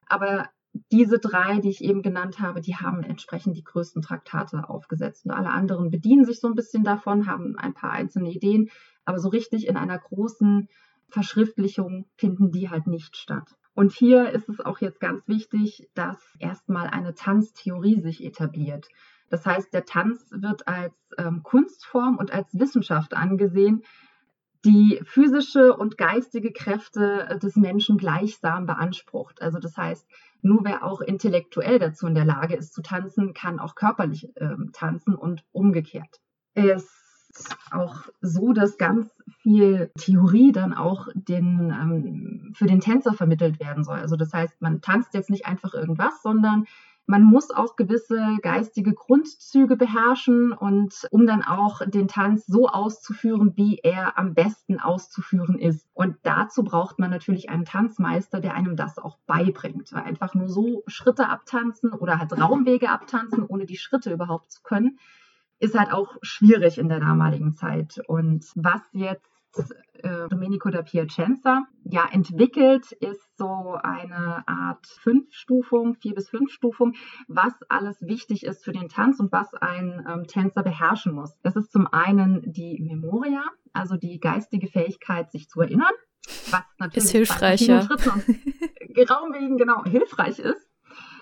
aber 0.08 0.50
diese 0.92 1.20
drei, 1.20 1.60
die 1.60 1.70
ich 1.70 1.84
eben 1.84 2.02
genannt 2.02 2.40
habe, 2.40 2.60
die 2.60 2.76
haben 2.76 3.04
entsprechend 3.04 3.56
die 3.58 3.64
größten 3.64 4.02
Traktate 4.02 4.70
aufgesetzt 4.70 5.26
und 5.26 5.32
alle 5.32 5.52
anderen 5.52 5.92
bedienen 5.92 6.26
sich 6.26 6.40
so 6.40 6.48
ein 6.48 6.56
bisschen 6.56 6.84
davon, 6.84 7.28
haben 7.28 7.56
ein 7.58 7.74
paar 7.74 7.92
einzelne 7.92 8.32
Ideen, 8.32 8.70
aber 9.06 9.20
so 9.20 9.30
richtig 9.30 9.68
in 9.68 9.78
einer 9.78 10.00
großen 10.00 10.68
Verschriftlichung 11.10 12.08
finden 12.16 12.52
die 12.52 12.70
halt 12.70 12.88
nicht 12.88 13.18
statt. 13.18 13.56
Und 13.76 13.92
hier 13.92 14.30
ist 14.32 14.50
es 14.50 14.60
auch 14.60 14.80
jetzt 14.80 15.00
ganz 15.00 15.28
wichtig, 15.28 15.90
dass 15.94 16.18
erstmal 16.40 16.88
eine 16.88 17.14
Tanztheorie 17.14 18.00
sich 18.00 18.24
etabliert. 18.24 18.88
Das 19.30 19.46
heißt, 19.46 19.74
der 19.74 19.86
Tanz 19.86 20.30
wird 20.32 20.68
als 20.68 20.94
ähm, 21.18 21.42
Kunstform 21.44 22.18
und 22.18 22.32
als 22.32 22.48
Wissenschaft 22.58 23.16
angesehen, 23.16 23.84
die 24.66 25.02
physische 25.04 25.76
und 25.76 25.98
geistige 25.98 26.52
Kräfte 26.52 27.28
äh, 27.30 27.40
des 27.40 27.56
Menschen 27.56 27.98
gleichsam 27.98 28.66
beansprucht. 28.66 29.42
Also 29.42 29.60
das 29.60 29.78
heißt, 29.78 30.08
nur 30.42 30.64
wer 30.64 30.84
auch 30.84 31.02
intellektuell 31.02 31.80
dazu 31.80 32.08
in 32.08 32.16
der 32.16 32.26
Lage 32.26 32.56
ist 32.56 32.74
zu 32.74 32.82
tanzen, 32.82 33.34
kann 33.34 33.60
auch 33.60 33.76
körperlich 33.76 34.30
ähm, 34.38 34.72
tanzen 34.74 35.16
und 35.16 35.44
umgekehrt. 35.52 36.22
Es 36.54 37.04
auch 37.72 38.04
so, 38.22 38.54
dass 38.54 38.78
ganz 38.78 39.10
viel 39.42 39.92
Theorie 39.98 40.52
dann 40.52 40.74
auch 40.74 41.08
den, 41.16 41.72
ähm, 41.72 42.54
für 42.54 42.68
den 42.68 42.80
Tänzer 42.80 43.14
vermittelt 43.14 43.60
werden 43.60 43.84
soll. 43.84 43.98
Also 43.98 44.16
das 44.16 44.34
heißt, 44.34 44.62
man 44.62 44.82
tanzt 44.82 45.14
jetzt 45.14 45.30
nicht 45.30 45.46
einfach 45.46 45.74
irgendwas, 45.74 46.22
sondern 46.22 46.66
man 47.06 47.24
muss 47.24 47.52
auch 47.52 47.76
gewisse 47.76 48.38
geistige 48.42 48.94
Grundzüge 48.94 49.76
beherrschen 49.76 50.54
und 50.54 51.08
um 51.12 51.28
dann 51.28 51.44
auch 51.44 51.82
den 51.86 52.08
Tanz 52.08 52.46
so 52.46 52.68
auszuführen, 52.70 53.54
wie 53.58 53.80
er 53.84 54.18
am 54.18 54.34
besten 54.34 54.80
auszuführen 54.80 55.60
ist. 55.60 55.86
Und 55.94 56.16
dazu 56.24 56.64
braucht 56.64 57.00
man 57.00 57.10
natürlich 57.10 57.50
einen 57.50 57.66
Tanzmeister, 57.66 58.40
der 58.40 58.56
einem 58.56 58.78
das 58.78 58.98
auch 58.98 59.18
beibringt. 59.26 59.92
Weil 59.92 60.04
einfach 60.04 60.34
nur 60.34 60.48
so 60.48 60.84
Schritte 60.88 61.28
abtanzen 61.28 61.92
oder 61.92 62.20
halt 62.20 62.32
Raumwege 62.40 62.90
abtanzen, 62.90 63.46
ohne 63.46 63.66
die 63.66 63.78
Schritte 63.78 64.14
überhaupt 64.14 64.52
zu 64.52 64.64
können, 64.64 64.98
ist 65.60 65.78
halt 65.78 65.92
auch 65.92 66.18
schwierig 66.22 66.78
in 66.78 66.88
der 66.88 67.00
damaligen 67.02 67.56
Zeit. 67.56 68.02
Und 68.08 68.46
was 68.56 68.82
jetzt 68.94 69.33
äh, 70.04 70.28
Domenico 70.30 70.70
da 70.70 70.82
Piacenza 70.82 71.64
ja 71.84 72.08
entwickelt, 72.12 72.92
ist 72.92 73.38
so 73.38 73.78
eine 73.82 74.48
Art 74.48 74.86
Fünfstufung, 74.86 75.96
vier 75.96 76.14
bis 76.14 76.30
fünf 76.30 76.52
Stufung, 76.52 76.94
was 77.28 77.54
alles 77.70 78.02
wichtig 78.02 78.46
ist 78.46 78.64
für 78.64 78.74
den 78.74 78.90
Tanz 78.90 79.20
und 79.20 79.32
was 79.32 79.54
ein 79.54 80.06
ähm, 80.08 80.28
Tänzer 80.28 80.64
beherrschen 80.64 81.14
muss. 81.14 81.40
Das 81.42 81.56
ist 81.56 81.72
zum 81.72 81.88
einen 81.88 82.52
die 82.52 82.82
Memoria, 82.82 83.44
also 83.72 83.96
die 83.96 84.20
geistige 84.20 84.68
Fähigkeit, 84.68 85.32
sich 85.32 85.48
zu 85.50 85.62
erinnern, 85.62 85.94
was 86.52 86.64
natürlich 86.80 87.06
ist 87.06 87.12
hilfreicher. 87.12 87.88
und 87.90 89.10
Raumwegen 89.10 89.58
genau 89.58 89.84
hilfreich 89.84 90.40
ist. 90.40 90.70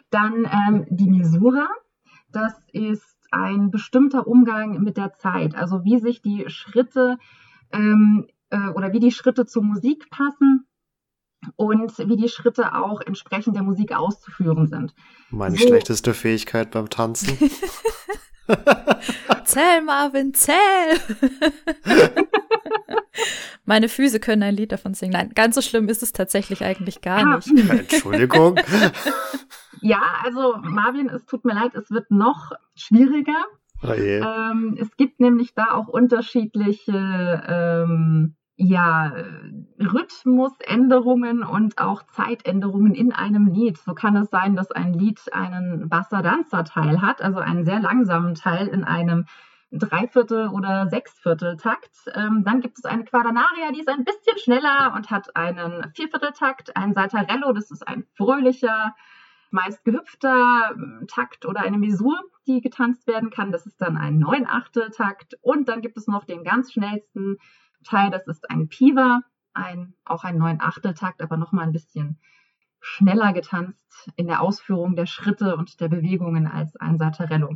Dann 0.10 0.46
ähm, 0.46 0.86
die 0.90 1.10
Misura, 1.10 1.70
das 2.32 2.54
ist 2.72 3.18
ein 3.32 3.72
bestimmter 3.72 4.28
Umgang 4.28 4.82
mit 4.82 4.98
der 4.98 5.14
Zeit, 5.14 5.56
also 5.56 5.84
wie 5.86 6.00
sich 6.00 6.22
die 6.22 6.50
Schritte 6.50 7.18
ähm, 7.74 8.28
äh, 8.50 8.68
oder 8.70 8.94
wie 8.94 9.00
die 9.00 9.12
Schritte 9.12 9.46
zur 9.46 9.64
Musik 9.64 10.10
passen 10.10 10.68
und 11.56 11.98
wie 11.98 12.18
die 12.18 12.30
Schritte 12.30 12.76
auch 12.76 13.02
entsprechend 13.02 13.56
der 13.56 13.64
Musik 13.64 13.94
auszuführen 13.94 14.68
sind. 14.68 14.94
Meine 15.30 15.58
so. 15.58 15.68
schlechteste 15.68 16.14
Fähigkeit 16.14 16.72
beim 16.72 16.90
Tanzen. 16.90 17.38
zähl, 19.46 19.82
Marvin, 19.82 20.34
zähl! 20.34 20.56
Meine 23.66 23.90
Füße 23.90 24.20
können 24.20 24.44
ein 24.44 24.56
Lied 24.56 24.72
davon 24.72 24.94
singen. 24.94 25.14
Nein, 25.14 25.32
ganz 25.34 25.56
so 25.56 25.62
schlimm 25.62 25.88
ist 25.90 26.04
es 26.04 26.14
tatsächlich 26.14 26.64
eigentlich 26.64 27.02
gar 27.02 27.36
nicht. 27.36 27.48
Entschuldigung. 27.70 28.60
Ja, 29.82 30.02
also 30.24 30.58
Marvin, 30.62 31.10
es 31.10 31.26
tut 31.26 31.46
mir 31.46 31.54
leid, 31.54 31.76
es 31.76 31.90
wird 31.92 32.12
noch 32.12 32.52
schwieriger. 32.76 33.46
Ähm, 34.24 34.78
es 34.80 34.96
gibt 34.96 35.20
nämlich 35.20 35.54
da 35.54 35.72
auch 35.72 35.88
unterschiedliche 35.88 37.44
ähm, 37.48 38.36
ja, 38.64 39.12
Rhythmusänderungen 39.80 41.44
und 41.44 41.80
auch 41.80 42.04
Zeitänderungen 42.04 42.94
in 42.94 43.12
einem 43.12 43.48
Lied. 43.48 43.78
So 43.80 43.94
kann 43.96 44.16
es 44.16 44.30
sein, 44.30 44.56
dass 44.56 44.72
ein 44.72 44.94
Lied 44.94 45.20
einen 45.34 45.90
Bassa-Danza-Teil 45.90 47.02
hat, 47.02 47.22
also 47.22 47.40
einen 47.40 47.66
sehr 47.66 47.80
langsamen 47.80 48.36
Teil 48.36 48.68
in 48.68 48.84
einem 48.84 49.26
Dreiviertel- 49.72 50.50
oder 50.50 50.90
Sechsvierteltakt. 50.90 52.12
Ähm, 52.14 52.44
dann 52.46 52.62
gibt 52.62 52.78
es 52.78 52.86
eine 52.86 53.06
Quadernaria, 53.06 53.72
die 53.74 53.80
ist 53.80 53.90
ein 53.90 54.04
bisschen 54.04 54.38
schneller 54.38 54.94
und 54.96 55.10
hat 55.10 55.36
einen 55.36 55.92
Viervierteltakt, 55.96 56.76
ein 56.76 56.94
Saltarello, 56.94 57.54
das 57.54 57.72
ist 57.72 57.88
ein 57.88 58.06
fröhlicher 58.16 58.94
meist 59.52 59.84
gehüpfter 59.84 60.72
ähm, 60.74 61.06
Takt 61.08 61.46
oder 61.46 61.62
eine 61.62 61.78
Mesur, 61.78 62.18
die 62.48 62.62
getanzt 62.62 63.08
werden 63.08 63.30
kann. 63.30 63.52
Das 63.52 63.66
ist 63.66 63.80
dann 63.82 63.98
ein 63.98 64.18
9 64.18 64.48
Achtel 64.48 64.90
Takt. 64.92 65.36
Und 65.42 65.70
dann 65.70 65.82
gibt 65.82 65.98
es 65.98 66.08
noch 66.08 66.26
den 66.26 66.44
ganz 66.44 66.72
schnellsten 66.72 67.38
Teil, 67.84 68.12
das 68.12 68.28
ist 68.28 68.50
ein 68.50 68.68
Piva, 68.68 69.22
ein, 69.54 69.94
auch 70.06 70.24
ein 70.24 70.38
9 70.38 70.62
Achtel 70.62 70.94
Takt, 70.94 71.22
aber 71.22 71.38
nochmal 71.38 71.66
ein 71.66 71.74
bisschen 71.74 72.20
schneller 72.80 73.34
getanzt 73.34 74.12
in 74.16 74.28
der 74.28 74.42
Ausführung 74.42 74.96
der 74.96 75.06
Schritte 75.06 75.56
und 75.56 75.80
der 75.80 75.88
Bewegungen 75.88 76.48
als 76.48 76.76
ein 76.78 76.98
Sartarello. 76.98 77.56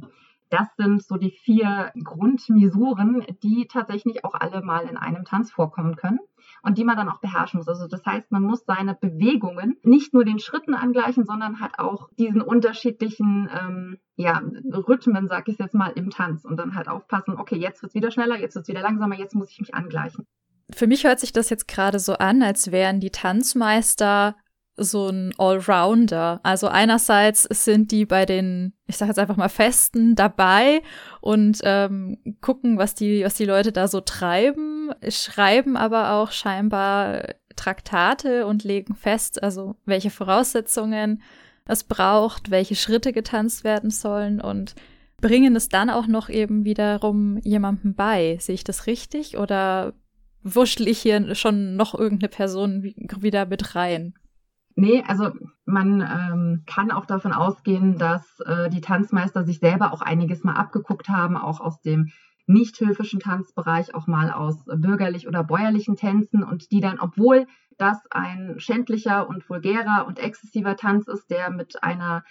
Das 0.49 0.67
sind 0.77 1.03
so 1.03 1.17
die 1.17 1.31
vier 1.31 1.91
Grundmisuren, 2.03 3.25
die 3.43 3.67
tatsächlich 3.67 4.23
auch 4.23 4.33
alle 4.35 4.61
mal 4.61 4.87
in 4.87 4.97
einem 4.97 5.25
Tanz 5.25 5.51
vorkommen 5.51 5.95
können 5.95 6.19
und 6.61 6.77
die 6.77 6.83
man 6.83 6.97
dann 6.97 7.09
auch 7.09 7.19
beherrschen 7.19 7.59
muss. 7.59 7.67
Also 7.67 7.87
das 7.87 8.05
heißt, 8.05 8.31
man 8.31 8.43
muss 8.43 8.65
seine 8.65 8.95
Bewegungen 8.95 9.77
nicht 9.83 10.13
nur 10.13 10.25
den 10.25 10.39
Schritten 10.39 10.73
angleichen, 10.73 11.25
sondern 11.25 11.59
halt 11.59 11.79
auch 11.79 12.09
diesen 12.17 12.41
unterschiedlichen 12.41 13.49
ähm, 13.51 13.97
ja, 14.15 14.41
Rhythmen, 14.71 15.27
sag 15.27 15.47
ich 15.49 15.57
jetzt 15.57 15.75
mal, 15.75 15.91
im 15.95 16.09
Tanz 16.09 16.45
und 16.45 16.57
dann 16.57 16.75
halt 16.75 16.87
aufpassen, 16.87 17.37
okay, 17.37 17.57
jetzt 17.57 17.81
wird 17.81 17.91
es 17.91 17.95
wieder 17.95 18.11
schneller, 18.11 18.39
jetzt 18.39 18.55
wird 18.55 18.63
es 18.63 18.69
wieder 18.69 18.81
langsamer, 18.81 19.15
jetzt 19.15 19.35
muss 19.35 19.51
ich 19.51 19.59
mich 19.59 19.73
angleichen. 19.73 20.25
Für 20.71 20.87
mich 20.87 21.03
hört 21.03 21.19
sich 21.19 21.31
das 21.31 21.49
jetzt 21.49 21.67
gerade 21.67 21.99
so 21.99 22.13
an, 22.13 22.41
als 22.41 22.71
wären 22.71 22.99
die 22.99 23.11
Tanzmeister 23.11 24.35
so 24.77 25.07
ein 25.07 25.33
Allrounder. 25.37 26.39
Also 26.43 26.67
einerseits 26.67 27.43
sind 27.43 27.91
die 27.91 28.05
bei 28.05 28.25
den, 28.25 28.73
ich 28.87 28.97
sage 28.97 29.09
jetzt 29.09 29.19
einfach 29.19 29.37
mal 29.37 29.49
Festen 29.49 30.15
dabei 30.15 30.81
und 31.21 31.59
ähm, 31.63 32.17
gucken, 32.41 32.77
was 32.77 32.95
die, 32.95 33.23
was 33.23 33.35
die 33.35 33.45
Leute 33.45 33.71
da 33.71 33.87
so 33.87 34.01
treiben, 34.01 34.91
schreiben 35.09 35.77
aber 35.77 36.13
auch 36.13 36.31
scheinbar 36.31 37.35
Traktate 37.55 38.45
und 38.45 38.63
legen 38.63 38.95
fest, 38.95 39.41
also 39.41 39.75
welche 39.85 40.09
Voraussetzungen 40.09 41.21
es 41.67 41.83
braucht, 41.83 42.51
welche 42.51 42.75
Schritte 42.75 43.13
getanzt 43.13 43.63
werden 43.63 43.89
sollen 43.89 44.41
und 44.41 44.75
bringen 45.21 45.55
es 45.55 45.69
dann 45.69 45.89
auch 45.89 46.07
noch 46.07 46.29
eben 46.29 46.65
wiederum 46.65 47.37
jemandem 47.39 47.95
bei. 47.95 48.37
Sehe 48.39 48.55
ich 48.55 48.63
das 48.63 48.87
richtig 48.87 49.37
oder 49.37 49.93
wurschtel 50.43 50.87
ich 50.87 50.99
hier 50.99 51.33
schon 51.33 51.75
noch 51.75 51.95
irgendeine 51.95 52.29
Person 52.29 52.83
wieder 52.83 53.45
mit 53.45 53.75
rein? 53.75 54.13
Nee, 54.75 55.03
also 55.07 55.31
man 55.65 56.01
ähm, 56.01 56.63
kann 56.65 56.91
auch 56.91 57.05
davon 57.05 57.31
ausgehen, 57.31 57.97
dass 57.97 58.39
äh, 58.41 58.69
die 58.69 58.81
Tanzmeister 58.81 59.45
sich 59.45 59.59
selber 59.59 59.93
auch 59.93 60.01
einiges 60.01 60.43
mal 60.43 60.55
abgeguckt 60.55 61.07
haben, 61.07 61.37
auch 61.37 61.61
aus 61.61 61.81
dem 61.81 62.11
nicht 62.45 62.79
höfischen 62.79 63.21
Tanzbereich, 63.21 63.95
auch 63.95 64.05
mal 64.05 64.31
aus 64.31 64.65
bürgerlich 64.65 65.27
oder 65.27 65.43
bäuerlichen 65.43 65.95
Tänzen 65.95 66.43
und 66.43 66.71
die 66.71 66.81
dann, 66.81 66.99
obwohl 66.99 67.47
das 67.77 67.99
ein 68.11 68.55
schändlicher 68.59 69.27
und 69.27 69.49
vulgärer 69.49 70.05
und 70.07 70.19
exzessiver 70.19 70.75
Tanz 70.75 71.07
ist, 71.07 71.29
der 71.29 71.49
mit 71.49 71.81
einer 71.81 72.23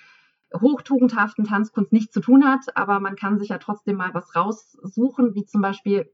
hochtugendhaften 0.55 1.45
Tanzkunst 1.45 1.93
nichts 1.93 2.13
zu 2.13 2.21
tun 2.21 2.45
hat, 2.45 2.77
aber 2.77 3.01
man 3.01 3.17
kann 3.17 3.39
sich 3.39 3.49
ja 3.49 3.59
trotzdem 3.59 3.97
mal 3.97 4.15
was 4.15 4.37
raussuchen, 4.37 5.35
wie 5.35 5.45
zum 5.45 5.63
Beispiel 5.63 6.13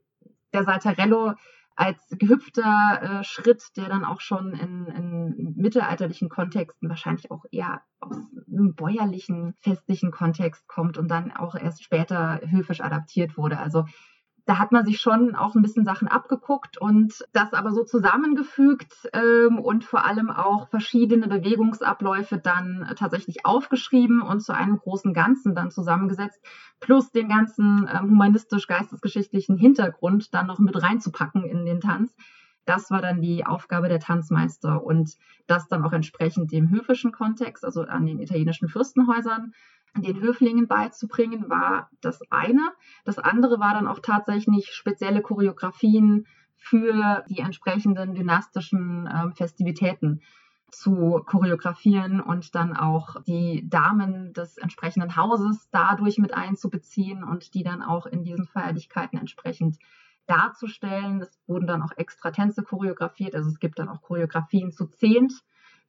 der 0.53 0.63
Saltarello 0.63 1.33
als 1.81 1.97
gehüpfter 2.11 2.99
äh, 3.01 3.23
Schritt, 3.23 3.75
der 3.75 3.89
dann 3.89 4.05
auch 4.05 4.21
schon 4.21 4.53
in, 4.53 4.85
in 4.85 5.53
mittelalterlichen 5.57 6.29
Kontexten 6.29 6.87
wahrscheinlich 6.89 7.31
auch 7.31 7.43
eher 7.49 7.81
aus 7.99 8.17
einem 8.47 8.75
bäuerlichen, 8.75 9.55
festlichen 9.61 10.11
Kontext 10.11 10.67
kommt 10.67 10.99
und 10.99 11.07
dann 11.07 11.31
auch 11.31 11.55
erst 11.55 11.83
später 11.83 12.39
höfisch 12.45 12.81
adaptiert 12.81 13.35
wurde. 13.35 13.57
Also 13.57 13.85
da 14.45 14.57
hat 14.59 14.71
man 14.71 14.85
sich 14.85 14.99
schon 14.99 15.35
auch 15.35 15.55
ein 15.55 15.61
bisschen 15.61 15.85
Sachen 15.85 16.07
abgeguckt 16.07 16.77
und 16.77 17.25
das 17.33 17.53
aber 17.53 17.71
so 17.71 17.83
zusammengefügt 17.83 19.09
ähm, 19.13 19.59
und 19.59 19.83
vor 19.83 20.05
allem 20.05 20.29
auch 20.29 20.67
verschiedene 20.69 21.27
Bewegungsabläufe 21.27 22.37
dann 22.37 22.91
tatsächlich 22.97 23.45
aufgeschrieben 23.45 24.21
und 24.21 24.41
zu 24.41 24.53
einem 24.53 24.77
großen 24.77 25.13
Ganzen 25.13 25.55
dann 25.55 25.71
zusammengesetzt, 25.71 26.41
plus 26.79 27.11
den 27.11 27.29
ganzen 27.29 27.89
ähm, 27.91 28.09
humanistisch-geistesgeschichtlichen 28.11 29.57
Hintergrund 29.57 30.33
dann 30.33 30.47
noch 30.47 30.59
mit 30.59 30.81
reinzupacken 30.81 31.43
in 31.43 31.65
den 31.65 31.79
Tanz. 31.79 32.15
Das 32.65 32.91
war 32.91 33.01
dann 33.01 33.21
die 33.21 33.45
Aufgabe 33.45 33.89
der 33.89 33.99
Tanzmeister 33.99 34.83
und 34.83 35.17
das 35.47 35.67
dann 35.67 35.83
auch 35.83 35.93
entsprechend 35.93 36.51
dem 36.51 36.69
höfischen 36.69 37.11
Kontext, 37.11 37.65
also 37.65 37.81
an 37.81 38.05
den 38.05 38.19
italienischen 38.19 38.69
Fürstenhäusern 38.69 39.53
den 39.97 40.19
Höflingen 40.21 40.67
beizubringen, 40.67 41.49
war 41.49 41.89
das 42.01 42.21
eine. 42.29 42.71
Das 43.03 43.19
andere 43.19 43.59
war 43.59 43.73
dann 43.73 43.87
auch 43.87 43.99
tatsächlich 43.99 44.71
spezielle 44.73 45.21
Choreografien 45.21 46.27
für 46.55 47.25
die 47.29 47.39
entsprechenden 47.39 48.15
dynastischen 48.15 49.07
äh, 49.07 49.31
Festivitäten 49.31 50.21
zu 50.69 51.21
choreografieren 51.25 52.21
und 52.21 52.55
dann 52.55 52.77
auch 52.77 53.21
die 53.23 53.67
Damen 53.67 54.31
des 54.33 54.57
entsprechenden 54.57 55.15
Hauses 55.17 55.67
dadurch 55.71 56.17
mit 56.17 56.33
einzubeziehen 56.33 57.23
und 57.23 57.53
die 57.53 57.63
dann 57.63 57.81
auch 57.81 58.05
in 58.05 58.23
diesen 58.23 58.45
Feierlichkeiten 58.45 59.19
entsprechend 59.19 59.77
darzustellen. 60.27 61.21
Es 61.21 61.37
wurden 61.47 61.67
dann 61.67 61.81
auch 61.81 61.91
extra 61.97 62.31
Tänze 62.31 62.63
choreografiert, 62.63 63.35
also 63.35 63.49
es 63.49 63.59
gibt 63.59 63.79
dann 63.79 63.89
auch 63.89 64.01
Choreografien 64.01 64.71
zu 64.71 64.85
Zehnt 64.85 65.33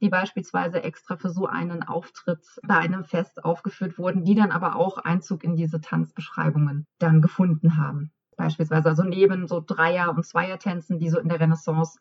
die 0.02 0.08
beispielsweise 0.08 0.82
extra 0.82 1.16
für 1.16 1.30
so 1.30 1.46
einen 1.46 1.84
Auftritt 1.84 2.44
bei 2.66 2.76
einem 2.76 3.04
Fest 3.04 3.44
aufgeführt 3.44 3.98
wurden, 3.98 4.24
die 4.24 4.34
dann 4.34 4.50
aber 4.50 4.76
auch 4.76 4.98
Einzug 4.98 5.44
in 5.44 5.54
diese 5.56 5.80
Tanzbeschreibungen 5.80 6.86
dann 6.98 7.22
gefunden 7.22 7.76
haben. 7.76 8.10
Beispielsweise 8.36 8.88
also 8.88 9.04
neben 9.04 9.46
so 9.46 9.62
Dreier- 9.64 10.10
und 10.10 10.26
Zweiertänzen, 10.26 10.98
die 10.98 11.08
so 11.08 11.20
in 11.20 11.28
der 11.28 11.38
Renaissance 11.38 12.00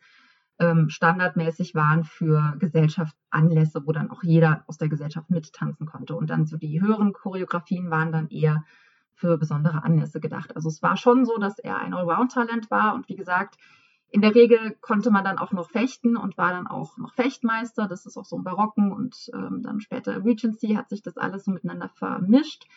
ähm, 0.57 0.89
standardmäßig 0.89 1.75
waren 1.75 2.03
für 2.03 2.55
Gesellschaftsanlässe, 2.57 3.85
wo 3.85 3.91
dann 3.91 4.09
auch 4.09 4.23
jeder 4.23 4.63
aus 4.67 4.77
der 4.77 4.89
Gesellschaft 4.89 5.29
mittanzen 5.29 5.85
konnte. 5.85 6.15
Und 6.15 6.31
dann 6.31 6.47
so 6.47 6.57
die 6.57 6.81
höheren 6.81 7.13
Choreografien 7.13 7.91
waren 7.91 8.11
dann 8.11 8.29
eher 8.29 8.65
für 9.13 9.37
besondere 9.37 9.83
Anlässe 9.83 10.19
gedacht. 10.19 10.55
Also 10.55 10.69
es 10.69 10.81
war 10.81 10.97
schon 10.97 11.25
so, 11.25 11.37
dass 11.37 11.59
er 11.59 11.77
ein 11.77 11.93
Allround-Talent 11.93 12.71
war 12.71 12.95
und 12.95 13.07
wie 13.09 13.15
gesagt, 13.15 13.57
in 14.11 14.21
der 14.21 14.35
Regel 14.35 14.75
konnte 14.81 15.09
man 15.09 15.23
dann 15.23 15.37
auch 15.37 15.53
noch 15.53 15.69
fechten 15.69 16.17
und 16.17 16.37
war 16.37 16.51
dann 16.51 16.67
auch 16.67 16.97
noch 16.97 17.13
Fechtmeister. 17.13 17.87
Das 17.87 18.05
ist 18.05 18.17
auch 18.17 18.25
so 18.25 18.35
im 18.35 18.43
Barocken 18.43 18.91
und 18.91 19.31
ähm, 19.33 19.61
dann 19.63 19.79
später 19.79 20.23
Regency 20.25 20.75
hat 20.75 20.89
sich 20.89 21.01
das 21.01 21.17
alles 21.17 21.45
so 21.45 21.51
miteinander 21.51 21.87
vermischt. 21.87 22.67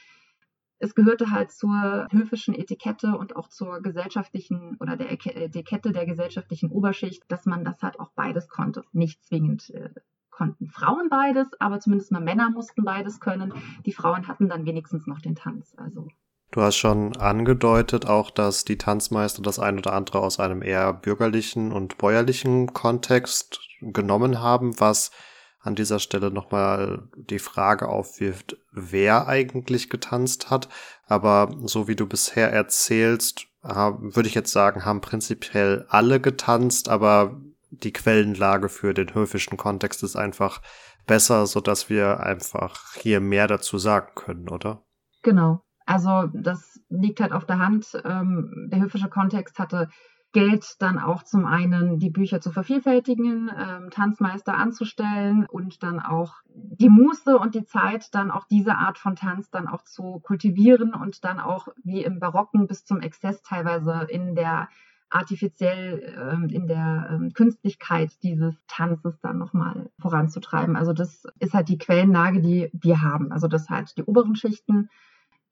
Es 0.78 0.94
gehörte 0.94 1.30
halt 1.30 1.50
zur 1.50 2.06
höfischen 2.10 2.54
Etikette 2.54 3.18
und 3.18 3.34
auch 3.36 3.48
zur 3.48 3.80
gesellschaftlichen 3.80 4.76
oder 4.78 4.96
der 4.96 5.10
Etikette 5.10 5.92
der 5.92 6.06
gesellschaftlichen 6.06 6.70
Oberschicht, 6.70 7.24
dass 7.28 7.46
man 7.46 7.64
das 7.64 7.82
halt 7.82 7.98
auch 7.98 8.10
beides 8.14 8.48
konnte. 8.48 8.84
Nicht 8.92 9.24
zwingend 9.24 9.70
äh, 9.70 9.90
konnten 10.30 10.68
Frauen 10.68 11.08
beides, 11.08 11.48
aber 11.60 11.80
zumindest 11.80 12.12
mal 12.12 12.20
Männer 12.20 12.50
mussten 12.50 12.84
beides 12.84 13.18
können. 13.18 13.52
Die 13.86 13.92
Frauen 13.92 14.28
hatten 14.28 14.48
dann 14.48 14.66
wenigstens 14.66 15.06
noch 15.06 15.20
den 15.20 15.34
Tanz. 15.34 15.74
Also 15.76 16.08
Du 16.54 16.62
hast 16.62 16.76
schon 16.76 17.16
angedeutet 17.16 18.06
auch, 18.06 18.30
dass 18.30 18.64
die 18.64 18.78
Tanzmeister 18.78 19.42
das 19.42 19.58
ein 19.58 19.76
oder 19.76 19.92
andere 19.92 20.20
aus 20.20 20.38
einem 20.38 20.62
eher 20.62 20.92
bürgerlichen 20.92 21.72
und 21.72 21.98
bäuerlichen 21.98 22.72
Kontext 22.72 23.58
genommen 23.80 24.40
haben, 24.40 24.78
was 24.78 25.10
an 25.58 25.74
dieser 25.74 25.98
Stelle 25.98 26.30
nochmal 26.30 27.08
die 27.16 27.40
Frage 27.40 27.88
aufwirft, 27.88 28.56
wer 28.70 29.26
eigentlich 29.26 29.90
getanzt 29.90 30.48
hat. 30.48 30.68
Aber 31.08 31.52
so 31.64 31.88
wie 31.88 31.96
du 31.96 32.06
bisher 32.06 32.52
erzählst, 32.52 33.48
würde 33.62 34.28
ich 34.28 34.36
jetzt 34.36 34.52
sagen, 34.52 34.84
haben 34.84 35.00
prinzipiell 35.00 35.86
alle 35.88 36.20
getanzt, 36.20 36.88
aber 36.88 37.40
die 37.70 37.92
Quellenlage 37.92 38.68
für 38.68 38.94
den 38.94 39.12
höfischen 39.12 39.56
Kontext 39.56 40.04
ist 40.04 40.14
einfach 40.14 40.62
besser, 41.04 41.48
so 41.48 41.60
dass 41.60 41.90
wir 41.90 42.20
einfach 42.20 42.94
hier 42.94 43.18
mehr 43.18 43.48
dazu 43.48 43.76
sagen 43.78 44.12
können, 44.14 44.48
oder? 44.48 44.84
Genau. 45.22 45.64
Also 45.86 46.28
das 46.32 46.80
liegt 46.88 47.20
halt 47.20 47.32
auf 47.32 47.44
der 47.44 47.58
Hand. 47.58 48.00
Ähm, 48.04 48.68
der 48.72 48.80
höfische 48.80 49.08
Kontext 49.08 49.58
hatte 49.58 49.88
Geld 50.32 50.74
dann 50.80 50.98
auch 50.98 51.22
zum 51.22 51.46
einen 51.46 52.00
die 52.00 52.10
Bücher 52.10 52.40
zu 52.40 52.50
vervielfältigen, 52.50 53.50
ähm, 53.56 53.90
Tanzmeister 53.90 54.54
anzustellen 54.54 55.46
und 55.46 55.82
dann 55.84 56.00
auch 56.00 56.34
die 56.48 56.88
Muße 56.88 57.38
und 57.38 57.54
die 57.54 57.64
Zeit, 57.64 58.12
dann 58.14 58.32
auch 58.32 58.44
diese 58.50 58.74
Art 58.74 58.98
von 58.98 59.14
Tanz 59.14 59.50
dann 59.50 59.68
auch 59.68 59.82
zu 59.82 60.20
kultivieren 60.24 60.92
und 60.92 61.24
dann 61.24 61.38
auch 61.38 61.68
wie 61.84 62.02
im 62.02 62.18
Barocken 62.18 62.66
bis 62.66 62.84
zum 62.84 63.00
Exzess 63.00 63.42
teilweise 63.42 64.06
in 64.10 64.34
der 64.34 64.68
artifiziell 65.08 66.16
ähm, 66.18 66.48
in 66.48 66.66
der 66.66 67.08
ähm, 67.12 67.32
Künstlichkeit 67.32 68.10
dieses 68.24 68.56
Tanzes 68.66 69.20
dann 69.20 69.38
nochmal 69.38 69.88
voranzutreiben. 70.00 70.74
Also 70.74 70.92
das 70.92 71.24
ist 71.38 71.54
halt 71.54 71.68
die 71.68 71.78
Quellenlage, 71.78 72.40
die 72.40 72.70
wir 72.72 73.02
haben. 73.02 73.30
Also 73.30 73.46
das 73.46 73.70
halt 73.70 73.96
die 73.96 74.02
oberen 74.02 74.34
Schichten 74.34 74.88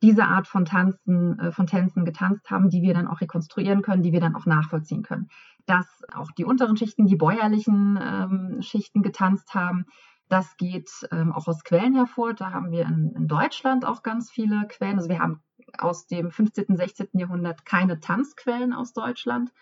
diese 0.03 0.25
Art 0.25 0.49
von 0.49 0.65
Tanzen, 0.65 1.39
äh, 1.39 1.53
von 1.53 1.67
Tänzen 1.67 2.05
getanzt 2.05 2.51
haben, 2.51 2.69
die 2.69 2.83
wir 2.83 2.93
dann 2.93 3.07
auch 3.07 3.21
rekonstruieren 3.21 3.83
können, 3.83 4.03
die 4.03 4.13
wir 4.13 4.21
dann 4.21 4.35
auch 4.35 4.47
nachvollziehen 4.47 5.03
können. 5.03 5.29
Dass 5.67 5.87
auch 6.13 6.33
die 6.33 6.45
unteren 6.45 6.77
Schichten, 6.77 7.07
die 7.07 7.17
bäuerlichen 7.17 7.99
ähm, 8.03 8.63
Schichten 8.63 9.03
getanzt 9.03 9.55
haben, 9.55 9.87
das 10.29 10.57
geht 10.57 10.91
ähm, 11.13 11.33
auch 11.33 11.47
aus 11.47 11.63
Quellen 11.63 11.95
hervor. 11.95 12.35
Da 12.35 12.53
haben 12.53 12.71
wir 12.71 12.87
in, 12.87 13.13
in, 13.15 13.29
Deutschland 13.29 13.85
auch 13.85 14.03
ganz 14.03 14.31
viele 14.31 14.67
Quellen. 14.67 14.97
Also 14.97 15.09
wir 15.09 15.21
haben 15.21 15.43
aus 15.79 16.07
dem 16.07 16.31
15., 16.31 16.77
16. 16.77 17.09
Jahrhundert 17.13 17.65
keine 17.65 18.01
Tanzquellen 18.01 18.73
aus 18.73 18.93
Deutschland. 18.93 19.53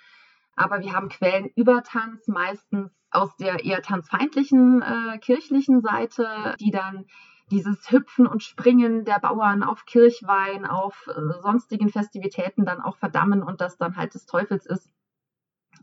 Aber 0.56 0.80
wir 0.80 0.92
haben 0.92 1.08
Quellen 1.08 1.50
über 1.56 1.82
Tanz, 1.82 2.28
meistens 2.28 2.92
aus 3.10 3.34
der 3.36 3.64
eher 3.64 3.82
tanzfeindlichen 3.82 4.82
äh, 4.82 5.18
kirchlichen 5.18 5.80
Seite, 5.80 6.54
die 6.60 6.70
dann 6.70 7.06
dieses 7.50 7.90
Hüpfen 7.90 8.26
und 8.26 8.42
Springen 8.42 9.04
der 9.04 9.18
Bauern 9.18 9.62
auf 9.62 9.84
Kirchwein, 9.86 10.64
auf 10.64 11.08
äh, 11.08 11.40
sonstigen 11.42 11.88
Festivitäten 11.88 12.64
dann 12.64 12.80
auch 12.80 12.96
verdammen 12.96 13.42
und 13.42 13.60
das 13.60 13.76
dann 13.76 13.96
halt 13.96 14.14
des 14.14 14.26
Teufels 14.26 14.66
ist. 14.66 14.90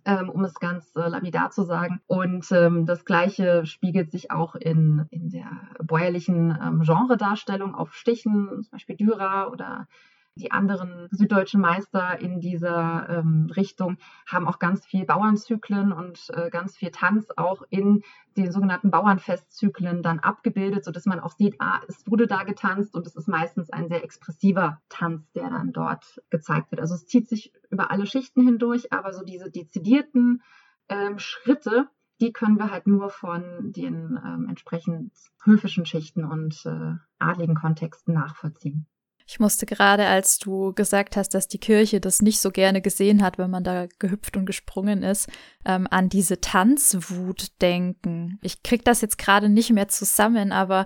Ähm, 0.06 0.30
um 0.30 0.44
es 0.46 0.54
ganz 0.56 0.96
äh, 0.96 1.10
lapidar 1.10 1.50
zu 1.50 1.64
sagen. 1.64 2.00
Und 2.08 2.50
ähm, 2.52 2.86
das 2.86 3.04
Gleiche 3.04 3.66
spiegelt 3.66 4.10
sich 4.10 4.32
auch 4.32 4.56
in, 4.56 5.06
in 5.10 5.30
der 5.30 5.50
bäuerlichen 5.84 6.58
ähm, 6.62 6.82
Genredarstellung 6.82 7.76
auf 7.76 7.94
Stichen, 7.94 8.62
zum 8.64 8.72
Beispiel 8.72 8.96
Dürer 8.96 9.52
oder 9.52 9.88
die 10.38 10.52
anderen 10.52 11.08
süddeutschen 11.12 11.62
Meister 11.62 12.20
in 12.20 12.40
dieser 12.40 13.08
ähm, 13.10 13.52
Richtung 13.56 13.98
haben 14.26 14.48
auch 14.48 14.60
ganz 14.60 14.86
viel 14.86 15.06
Bauernzyklen 15.06 15.92
und 15.92 16.30
äh, 16.34 16.50
ganz 16.50 16.78
viel 16.78 16.92
Tanz 16.92 17.28
auch 17.36 17.64
in 17.70 18.04
den 18.38 18.52
sogenannten 18.52 18.92
Bauernfestzyklen 18.92 20.04
dann 20.04 20.20
abgebildet, 20.20 20.86
sodass 20.86 21.06
man 21.06 21.20
auch 21.20 21.32
sieht, 21.32 21.56
ah, 21.60 21.82
es 21.88 22.06
wurde 22.10 22.28
da 22.28 22.44
getanzt 22.44 22.96
und 22.96 23.08
es 23.08 23.16
ist 23.16 23.28
meistens 23.28 23.70
ein 23.70 23.90
sehr 23.90 24.04
expressiver 24.04 24.82
Tanz, 24.90 25.32
der 25.34 25.50
dann 25.50 25.74
dort 25.74 26.22
gezeigt 26.30 26.72
wird. 26.72 26.82
Also 26.82 26.96
es 26.96 27.08
zieht 27.08 27.28
sich 27.28 27.52
über 27.70 27.92
alle 27.92 28.06
Schichten 28.06 28.44
hindurch, 28.44 28.94
aber 28.94 29.14
so 29.14 29.24
diese 29.24 29.50
dezidierten 29.50 30.44
ähm, 30.90 31.20
Schritte, 31.20 31.88
die 32.22 32.32
können 32.32 32.58
wir 32.58 32.72
halt 32.72 32.88
nur 32.88 33.10
von 33.10 33.72
den 33.72 34.20
ähm, 34.24 34.48
entsprechend 34.50 35.12
höfischen 35.44 35.86
Schichten 35.86 36.24
und 36.24 36.66
äh, 36.66 36.96
adligen 37.20 37.56
Kontexten 37.56 38.14
nachvollziehen. 38.14 38.88
Ich 39.30 39.42
musste 39.42 39.66
gerade, 39.66 40.06
als 40.06 40.40
du 40.40 40.72
gesagt 40.74 41.18
hast, 41.18 41.34
dass 41.34 41.50
die 41.50 41.60
Kirche 41.60 42.00
das 42.00 42.22
nicht 42.22 42.40
so 42.40 42.50
gerne 42.50 42.82
gesehen 42.82 43.22
hat, 43.22 43.38
wenn 43.38 43.50
man 43.50 43.64
da 43.64 43.88
gehüpft 44.00 44.38
und 44.38 44.46
gesprungen 44.46 45.04
ist, 45.04 45.28
ähm, 45.66 45.86
an 45.92 46.08
diese 46.08 46.40
Tanzwut 46.40 47.62
denken. 47.62 48.40
Ich 48.42 48.64
krieg 48.64 48.86
das 48.86 49.02
jetzt 49.02 49.18
gerade 49.18 49.50
nicht 49.50 49.70
mehr 49.72 49.90
zusammen, 49.90 50.54
aber 50.54 50.86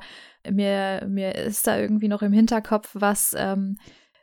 mir, 0.50 1.06
mir 1.08 1.36
ist 1.36 1.68
da 1.68 1.78
irgendwie 1.78 2.08
noch 2.08 2.24
im 2.24 2.34
Hinterkopf 2.34 2.90
was, 2.94 3.36
ähm, 3.38 3.78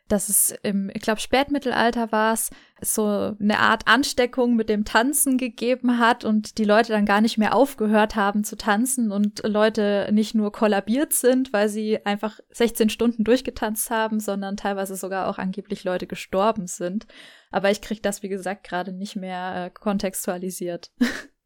dass 0.09 0.29
es 0.29 0.55
im, 0.63 0.91
ich 0.95 1.03
glaube, 1.03 1.21
Spätmittelalter 1.21 2.13
war 2.13 2.33
es, 2.33 2.51
so 2.81 3.35
eine 3.41 3.59
Art 3.59 3.89
Ansteckung 3.89 4.55
mit 4.55 4.69
dem 4.69 4.85
Tanzen 4.85 5.37
gegeben 5.37 5.99
hat 5.99 6.25
und 6.25 6.59
die 6.59 6.65
Leute 6.65 6.93
dann 6.93 7.07
gar 7.07 7.21
nicht 7.21 7.37
mehr 7.37 7.55
aufgehört 7.55 8.15
haben 8.15 8.45
zu 8.45 8.57
tanzen 8.57 9.11
und 9.11 9.43
Leute 9.45 10.09
nicht 10.13 10.35
nur 10.35 10.53
kollabiert 10.53 11.13
sind, 11.13 11.53
weil 11.53 11.69
sie 11.69 12.05
einfach 12.07 12.39
16 12.51 12.89
Stunden 12.89 13.25
durchgetanzt 13.25 13.91
haben, 13.91 14.21
sondern 14.21 14.57
teilweise 14.57 14.95
sogar 14.95 15.29
auch 15.29 15.39
angeblich 15.39 15.83
Leute 15.83 16.07
gestorben 16.07 16.69
sind. 16.69 17.07
Aber 17.51 17.71
ich 17.71 17.81
kriege 17.81 18.01
das, 18.01 18.23
wie 18.23 18.29
gesagt, 18.29 18.65
gerade 18.65 18.93
nicht 18.93 19.17
mehr 19.17 19.67
äh, 19.67 19.71
kontextualisiert. 19.71 20.93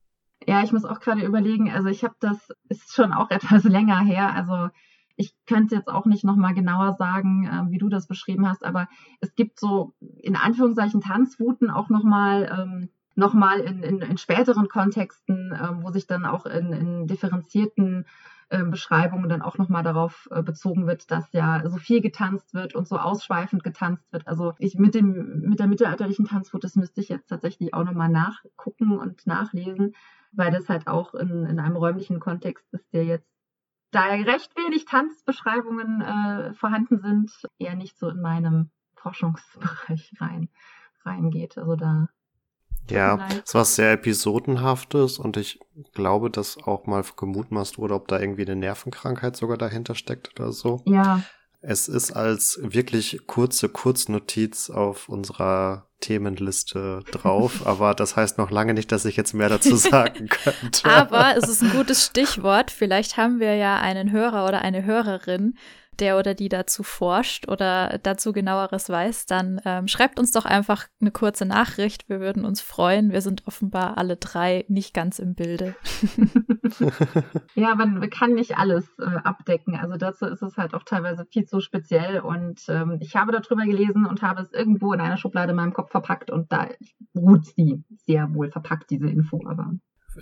Ja, 0.46 0.64
ich 0.64 0.72
muss 0.72 0.84
auch 0.84 0.98
gerade 0.98 1.24
überlegen, 1.24 1.70
also 1.70 1.88
ich 1.88 2.02
habe 2.02 2.16
das, 2.18 2.52
ist 2.68 2.92
schon 2.92 3.12
auch 3.12 3.30
etwas 3.30 3.62
länger 3.64 4.00
her, 4.00 4.34
also 4.34 4.70
ich 5.16 5.34
könnte 5.46 5.74
jetzt 5.74 5.88
auch 5.88 6.06
nicht 6.06 6.24
nochmal 6.24 6.54
genauer 6.54 6.94
sagen, 6.94 7.46
äh, 7.46 7.70
wie 7.70 7.78
du 7.78 7.88
das 7.88 8.06
beschrieben 8.06 8.48
hast, 8.48 8.64
aber 8.64 8.88
es 9.20 9.34
gibt 9.34 9.58
so 9.58 9.94
in 10.18 10.36
Anführungszeichen 10.36 11.00
Tanzwuten 11.00 11.70
auch 11.70 11.88
nochmal 11.88 12.50
ähm, 12.58 12.88
noch 13.14 13.34
in, 13.34 13.82
in, 13.82 14.00
in, 14.00 14.16
späteren 14.16 14.68
Kontexten 14.68 15.52
ähm, 15.52 15.82
wo 15.82 15.90
sich 15.90 16.06
dann 16.06 16.24
auch 16.24 16.46
in, 16.46 16.72
in 16.72 17.06
differenzierten 17.06 18.06
äh, 18.48 18.64
Beschreibungen 18.64 19.28
dann 19.28 19.42
auch 19.42 19.58
nochmal 19.58 19.82
darauf 19.82 20.28
äh, 20.30 20.42
bezogen 20.42 20.86
wird, 20.86 21.10
dass 21.10 21.32
ja 21.32 21.62
so 21.68 21.78
viel 21.78 22.00
getanzt 22.00 22.54
wird 22.54 22.74
und 22.74 22.86
so 22.86 22.98
ausschweifend 22.98 23.64
getanzt 23.64 24.12
wird. 24.12 24.26
Also 24.26 24.52
ich 24.58 24.78
mit 24.78 24.94
dem 24.94 25.40
mit 25.40 25.58
der 25.58 25.66
mittelalterlichen 25.66 26.26
Tanzwut, 26.26 26.64
das 26.64 26.76
müsste 26.76 27.00
ich 27.00 27.08
jetzt 27.08 27.28
tatsächlich 27.28 27.74
auch 27.74 27.84
nochmal 27.84 28.10
nachgucken 28.10 28.98
und 28.98 29.26
nachlesen, 29.26 29.94
weil 30.32 30.50
das 30.50 30.68
halt 30.68 30.86
auch 30.86 31.14
in, 31.14 31.46
in 31.46 31.60
einem 31.60 31.76
räumlichen 31.76 32.20
Kontext 32.20 32.66
ist, 32.72 32.92
der 32.92 33.04
jetzt 33.04 33.31
da 33.92 34.06
recht 34.06 34.56
wenig 34.56 34.86
Tanzbeschreibungen 34.86 36.00
äh, 36.00 36.54
vorhanden 36.54 36.98
sind, 36.98 37.30
eher 37.58 37.76
nicht 37.76 37.98
so 37.98 38.08
in 38.08 38.20
meinem 38.20 38.70
Forschungsbereich 38.96 40.14
rein 40.18 40.48
reingeht. 41.04 41.58
Also 41.58 41.76
da 41.76 42.08
ja, 42.90 43.28
es 43.44 43.54
war 43.54 43.64
sehr 43.64 43.92
episodenhaftes 43.92 45.18
und 45.18 45.36
ich 45.36 45.60
glaube, 45.94 46.30
dass 46.30 46.58
auch 46.58 46.86
mal 46.86 47.04
gemutmaßt 47.16 47.78
wurde, 47.78 47.94
ob 47.94 48.08
da 48.08 48.18
irgendwie 48.18 48.42
eine 48.42 48.56
Nervenkrankheit 48.56 49.36
sogar 49.36 49.56
dahinter 49.56 49.94
steckt 49.94 50.38
oder 50.38 50.52
so. 50.52 50.82
Ja. 50.84 51.22
Es 51.60 51.86
ist 51.86 52.10
als 52.12 52.58
wirklich 52.60 53.26
kurze 53.28 53.68
Kurznotiz 53.68 54.68
auf 54.68 55.08
unserer 55.08 55.86
Themenliste 56.02 57.00
drauf, 57.10 57.62
aber 57.66 57.94
das 57.94 58.16
heißt 58.16 58.36
noch 58.36 58.50
lange 58.50 58.74
nicht, 58.74 58.92
dass 58.92 59.06
ich 59.06 59.16
jetzt 59.16 59.32
mehr 59.32 59.48
dazu 59.48 59.76
sagen 59.76 60.28
könnte. 60.28 60.84
aber 60.84 61.34
es 61.38 61.48
ist 61.48 61.62
ein 61.62 61.70
gutes 61.70 62.04
Stichwort. 62.04 62.70
Vielleicht 62.70 63.16
haben 63.16 63.40
wir 63.40 63.54
ja 63.54 63.78
einen 63.78 64.12
Hörer 64.12 64.46
oder 64.46 64.60
eine 64.60 64.84
Hörerin, 64.84 65.54
der 66.00 66.18
oder 66.18 66.34
die 66.34 66.48
dazu 66.48 66.82
forscht 66.82 67.48
oder 67.48 67.98
dazu 68.02 68.32
genaueres 68.32 68.88
weiß, 68.88 69.26
dann 69.26 69.60
ähm, 69.64 69.88
schreibt 69.88 70.18
uns 70.18 70.32
doch 70.32 70.44
einfach 70.44 70.86
eine 71.00 71.10
kurze 71.10 71.44
Nachricht. 71.44 72.08
Wir 72.08 72.20
würden 72.20 72.44
uns 72.44 72.60
freuen. 72.60 73.12
Wir 73.12 73.20
sind 73.20 73.46
offenbar 73.46 73.98
alle 73.98 74.16
drei 74.16 74.64
nicht 74.68 74.94
ganz 74.94 75.18
im 75.18 75.34
Bilde. 75.34 75.74
ja, 77.54 77.74
man 77.74 78.08
kann 78.10 78.34
nicht 78.34 78.56
alles 78.56 78.86
äh, 78.98 79.04
abdecken. 79.04 79.76
Also 79.76 79.96
dazu 79.96 80.26
ist 80.26 80.42
es 80.42 80.56
halt 80.56 80.74
auch 80.74 80.84
teilweise 80.84 81.26
viel 81.26 81.44
zu 81.44 81.60
speziell. 81.60 82.20
Und 82.20 82.62
ähm, 82.68 82.98
ich 83.00 83.14
habe 83.16 83.32
darüber 83.32 83.64
gelesen 83.64 84.06
und 84.06 84.22
habe 84.22 84.42
es 84.42 84.52
irgendwo 84.52 84.92
in 84.92 85.00
einer 85.00 85.18
Schublade 85.18 85.50
in 85.50 85.56
meinem 85.56 85.72
Kopf 85.72 85.90
verpackt 85.90 86.30
und 86.30 86.50
da 86.52 86.68
ruht 87.14 87.46
sie 87.46 87.84
sehr 88.06 88.34
wohl 88.34 88.50
verpackt, 88.50 88.90
diese 88.90 89.08
Info. 89.08 89.40
Aber 89.46 89.72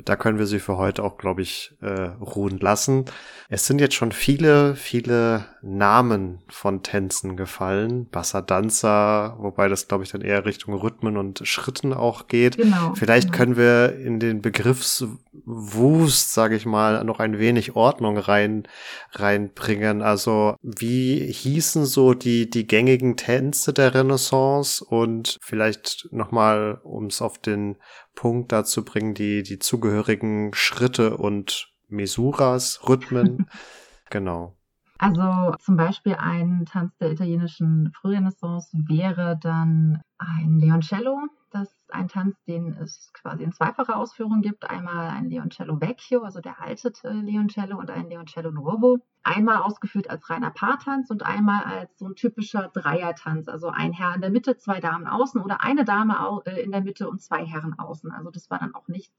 da 0.05 0.17
können 0.17 0.39
wir 0.39 0.47
sie 0.47 0.61
für 0.61 0.77
heute 0.77 1.03
auch, 1.03 1.19
glaube 1.19 1.43
ich, 1.43 1.73
äh, 1.81 2.11
ruhen 2.21 2.59
lassen. 2.59 3.07
Es 3.49 3.67
sind 3.67 3.81
jetzt 3.81 3.97
schon 3.97 4.13
viele, 4.13 4.77
viele 4.77 5.47
Namen 5.63 6.39
von 6.49 6.83
Tänzen 6.85 7.37
gefallen. 7.37 8.09
Bassa 8.09 8.41
Danza, 8.43 9.37
wobei 9.39 9.69
das, 9.69 9.89
glaube 9.89 10.05
ich, 10.05 10.11
dann 10.11 10.21
eher 10.21 10.45
Richtung 10.45 10.75
Rhythmen 10.75 11.17
und 11.17 11.41
Schritten 11.45 11.93
auch 11.93 12.29
geht. 12.29 12.57
Genau. 12.57 12.95
Vielleicht 12.95 13.29
genau. 13.29 13.37
können 13.37 13.57
wir 13.57 13.97
in 13.99 14.21
den 14.21 14.41
Begriffswust, 14.43 16.33
sage 16.33 16.55
ich 16.55 16.67
mal, 16.67 17.03
noch 17.05 17.19
ein 17.19 17.39
wenig 17.41 17.75
Ordnung 17.75 18.19
rein 18.19 18.69
reinbringen. 19.13 20.03
Also 20.03 20.55
wie 20.63 21.33
hießen 21.33 21.85
so 21.85 22.15
die 22.15 22.49
die 22.49 22.67
gängigen 22.67 23.17
Tänze 23.17 23.73
der 23.73 23.95
Renaissance 23.95 24.85
und 24.85 25.39
vielleicht 25.41 26.09
noch 26.13 26.31
mal, 26.31 26.81
um 26.85 27.07
es 27.07 27.21
auf 27.21 27.39
den 27.39 27.77
Punkt 28.21 28.53
dazu 28.53 28.85
bringen, 28.85 29.15
die, 29.15 29.43
die 29.43 29.59
zugehörigen 29.59 30.53
Schritte 30.53 31.17
und 31.17 31.73
Mesuras, 31.89 32.87
Rhythmen. 32.87 33.47
genau. 34.11 34.59
Also 35.03 35.55
zum 35.61 35.79
Beispiel 35.79 36.15
ein 36.17 36.67
Tanz 36.67 36.95
der 36.99 37.11
italienischen 37.11 37.91
Frührenaissance 37.95 38.71
wäre 38.87 39.39
dann 39.41 40.03
ein 40.19 40.59
Leoncello. 40.59 41.23
Das 41.51 41.69
ist 41.69 41.95
ein 41.95 42.09
Tanz, 42.09 42.37
den 42.45 42.75
es 42.75 43.11
quasi 43.15 43.43
in 43.43 43.51
zweifacher 43.51 43.97
Ausführung 43.97 44.43
gibt. 44.43 44.69
Einmal 44.69 45.09
ein 45.09 45.31
Leoncello 45.31 45.81
Vecchio, 45.81 46.21
also 46.21 46.43
der 46.43 46.61
alte 46.61 46.93
Leoncello, 47.03 47.79
und 47.79 47.91
ein 47.91 48.11
Leoncello 48.11 48.51
Nuovo. 48.51 48.99
Einmal 49.23 49.63
ausgeführt 49.63 50.11
als 50.11 50.29
reiner 50.29 50.51
Paartanz 50.51 51.09
und 51.09 51.25
einmal 51.25 51.65
als 51.65 51.99
so 51.99 52.05
ein 52.05 52.15
typischer 52.15 52.69
Dreiertanz. 52.69 53.49
Also 53.49 53.69
ein 53.69 53.95
Herr 53.95 54.15
in 54.15 54.21
der 54.21 54.31
Mitte, 54.31 54.59
zwei 54.59 54.81
Damen 54.81 55.07
außen 55.07 55.41
oder 55.41 55.63
eine 55.63 55.87
Dame 55.87 56.43
äh, 56.45 56.61
in 56.61 56.73
der 56.73 56.83
Mitte 56.83 57.09
und 57.09 57.23
zwei 57.23 57.47
Herren 57.47 57.79
außen. 57.79 58.13
Also 58.13 58.31
das 58.31 58.51
war 58.51 58.59
dann 58.59 58.75
auch 58.75 58.87
nicht 58.87 59.15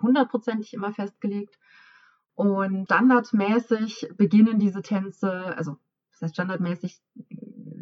hundertprozentig 0.00 0.72
immer 0.72 0.94
festgelegt. 0.94 1.58
Und 2.38 2.84
standardmäßig 2.84 4.10
beginnen 4.16 4.60
diese 4.60 4.80
Tänze, 4.80 5.56
also 5.56 5.76
das 6.12 6.22
heißt 6.22 6.34
standardmäßig, 6.36 7.00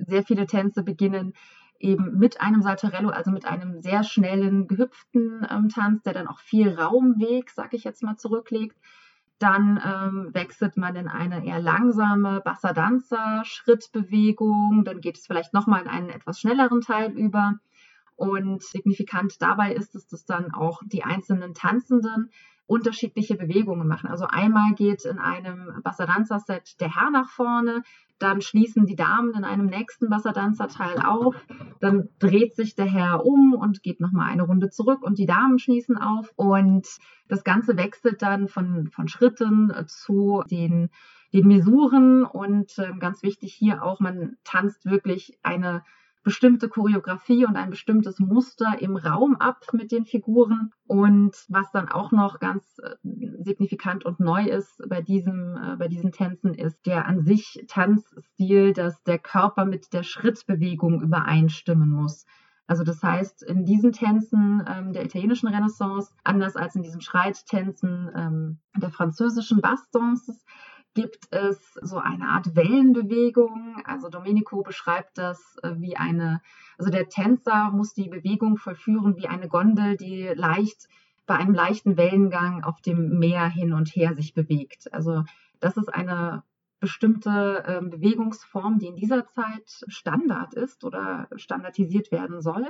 sehr 0.06 0.22
viele 0.22 0.46
Tänze 0.46 0.82
beginnen 0.82 1.34
eben 1.78 2.16
mit 2.16 2.40
einem 2.40 2.62
Saltarello, 2.62 3.10
also 3.10 3.30
mit 3.30 3.44
einem 3.44 3.82
sehr 3.82 4.02
schnellen, 4.02 4.66
gehüpften 4.66 5.46
ähm, 5.50 5.68
Tanz, 5.68 6.04
der 6.04 6.14
dann 6.14 6.26
auch 6.26 6.38
viel 6.38 6.70
Raumweg, 6.70 7.50
sag 7.50 7.74
ich 7.74 7.84
jetzt 7.84 8.02
mal, 8.02 8.16
zurücklegt. 8.16 8.78
Dann 9.38 9.78
ähm, 9.84 10.30
wechselt 10.32 10.78
man 10.78 10.96
in 10.96 11.08
eine 11.08 11.44
eher 11.44 11.60
langsame 11.60 12.40
Bassa 12.40 12.72
Danza 12.72 13.44
Schrittbewegung. 13.44 14.84
Dann 14.86 15.02
geht 15.02 15.18
es 15.18 15.26
vielleicht 15.26 15.52
nochmal 15.52 15.82
in 15.82 15.88
einen 15.88 16.08
etwas 16.08 16.40
schnelleren 16.40 16.80
Teil 16.80 17.12
über. 17.12 17.58
Und 18.14 18.62
signifikant 18.62 19.42
dabei 19.42 19.74
ist 19.74 19.94
es, 19.94 20.06
dass 20.06 20.24
dann 20.24 20.54
auch 20.54 20.80
die 20.86 21.04
einzelnen 21.04 21.52
Tanzenden 21.52 22.30
unterschiedliche 22.66 23.36
Bewegungen 23.36 23.86
machen. 23.86 24.08
Also 24.08 24.26
einmal 24.28 24.74
geht 24.74 25.04
in 25.04 25.18
einem 25.18 25.80
Bassadanza-Set 25.82 26.80
der 26.80 26.94
Herr 26.94 27.10
nach 27.10 27.28
vorne, 27.28 27.82
dann 28.18 28.40
schließen 28.40 28.86
die 28.86 28.96
Damen 28.96 29.34
in 29.34 29.44
einem 29.44 29.66
nächsten 29.66 30.08
Bassadanza-Teil 30.08 31.00
auf, 31.04 31.36
dann 31.80 32.08
dreht 32.18 32.56
sich 32.56 32.74
der 32.74 32.86
Herr 32.86 33.24
um 33.24 33.52
und 33.52 33.82
geht 33.82 34.00
nochmal 34.00 34.30
eine 34.30 34.42
Runde 34.42 34.70
zurück 34.70 35.02
und 35.02 35.18
die 35.18 35.26
Damen 35.26 35.58
schließen 35.58 35.98
auf 35.98 36.32
und 36.36 36.86
das 37.28 37.44
Ganze 37.44 37.76
wechselt 37.76 38.22
dann 38.22 38.48
von, 38.48 38.88
von 38.90 39.08
Schritten 39.08 39.72
zu 39.86 40.42
den 40.50 40.90
den 41.32 41.48
Mesuren 41.48 42.24
und 42.24 42.78
äh, 42.78 42.92
ganz 42.98 43.22
wichtig 43.22 43.52
hier 43.52 43.82
auch, 43.82 44.00
man 44.00 44.36
tanzt 44.44 44.86
wirklich 44.86 45.38
eine 45.42 45.82
bestimmte 46.26 46.68
Choreografie 46.68 47.46
und 47.46 47.54
ein 47.54 47.70
bestimmtes 47.70 48.18
Muster 48.18 48.78
im 48.80 48.96
Raum 48.96 49.36
ab 49.36 49.60
mit 49.72 49.92
den 49.92 50.04
Figuren. 50.04 50.72
Und 50.88 51.36
was 51.48 51.70
dann 51.70 51.88
auch 51.88 52.10
noch 52.10 52.40
ganz 52.40 52.64
äh, 52.82 52.96
signifikant 53.44 54.04
und 54.04 54.18
neu 54.18 54.42
ist 54.42 54.82
bei 54.88 55.00
diesem, 55.02 55.56
äh, 55.56 55.76
bei 55.76 55.86
diesen 55.86 56.10
Tänzen, 56.10 56.52
ist 56.54 56.84
der 56.84 57.06
an 57.06 57.20
sich 57.22 57.64
Tanzstil, 57.68 58.72
dass 58.72 59.00
der 59.04 59.20
Körper 59.20 59.66
mit 59.66 59.92
der 59.92 60.02
Schrittbewegung 60.02 61.00
übereinstimmen 61.00 61.90
muss. 61.90 62.26
Also 62.66 62.82
das 62.82 63.04
heißt, 63.04 63.44
in 63.44 63.64
diesen 63.64 63.92
Tänzen 63.92 64.64
ähm, 64.68 64.92
der 64.92 65.04
italienischen 65.04 65.46
Renaissance, 65.46 66.12
anders 66.24 66.56
als 66.56 66.74
in 66.74 66.82
diesen 66.82 67.02
Schreittänzen 67.02 68.10
ähm, 68.16 68.58
der 68.76 68.90
französischen 68.90 69.60
Bastonces, 69.60 70.44
gibt 70.96 71.28
es 71.30 71.74
so 71.82 71.98
eine 71.98 72.26
Art 72.30 72.56
Wellenbewegung. 72.56 73.82
Also 73.84 74.08
Domenico 74.08 74.62
beschreibt 74.62 75.18
das 75.18 75.58
äh, 75.62 75.74
wie 75.76 75.96
eine, 75.96 76.40
also 76.78 76.90
der 76.90 77.08
Tänzer 77.08 77.70
muss 77.70 77.92
die 77.92 78.08
Bewegung 78.08 78.56
vollführen 78.56 79.16
wie 79.16 79.28
eine 79.28 79.46
Gondel, 79.46 79.96
die 79.96 80.24
leicht 80.34 80.88
bei 81.26 81.36
einem 81.36 81.54
leichten 81.54 81.96
Wellengang 81.96 82.64
auf 82.64 82.80
dem 82.80 83.18
Meer 83.18 83.46
hin 83.46 83.74
und 83.74 83.88
her 83.90 84.14
sich 84.14 84.32
bewegt. 84.32 84.92
Also 84.92 85.24
das 85.60 85.76
ist 85.76 85.92
eine 85.92 86.42
bestimmte 86.80 87.64
äh, 87.66 87.80
Bewegungsform, 87.82 88.78
die 88.78 88.86
in 88.86 88.96
dieser 88.96 89.26
Zeit 89.26 89.84
Standard 89.88 90.54
ist 90.54 90.82
oder 90.82 91.28
standardisiert 91.36 92.10
werden 92.10 92.40
soll. 92.40 92.66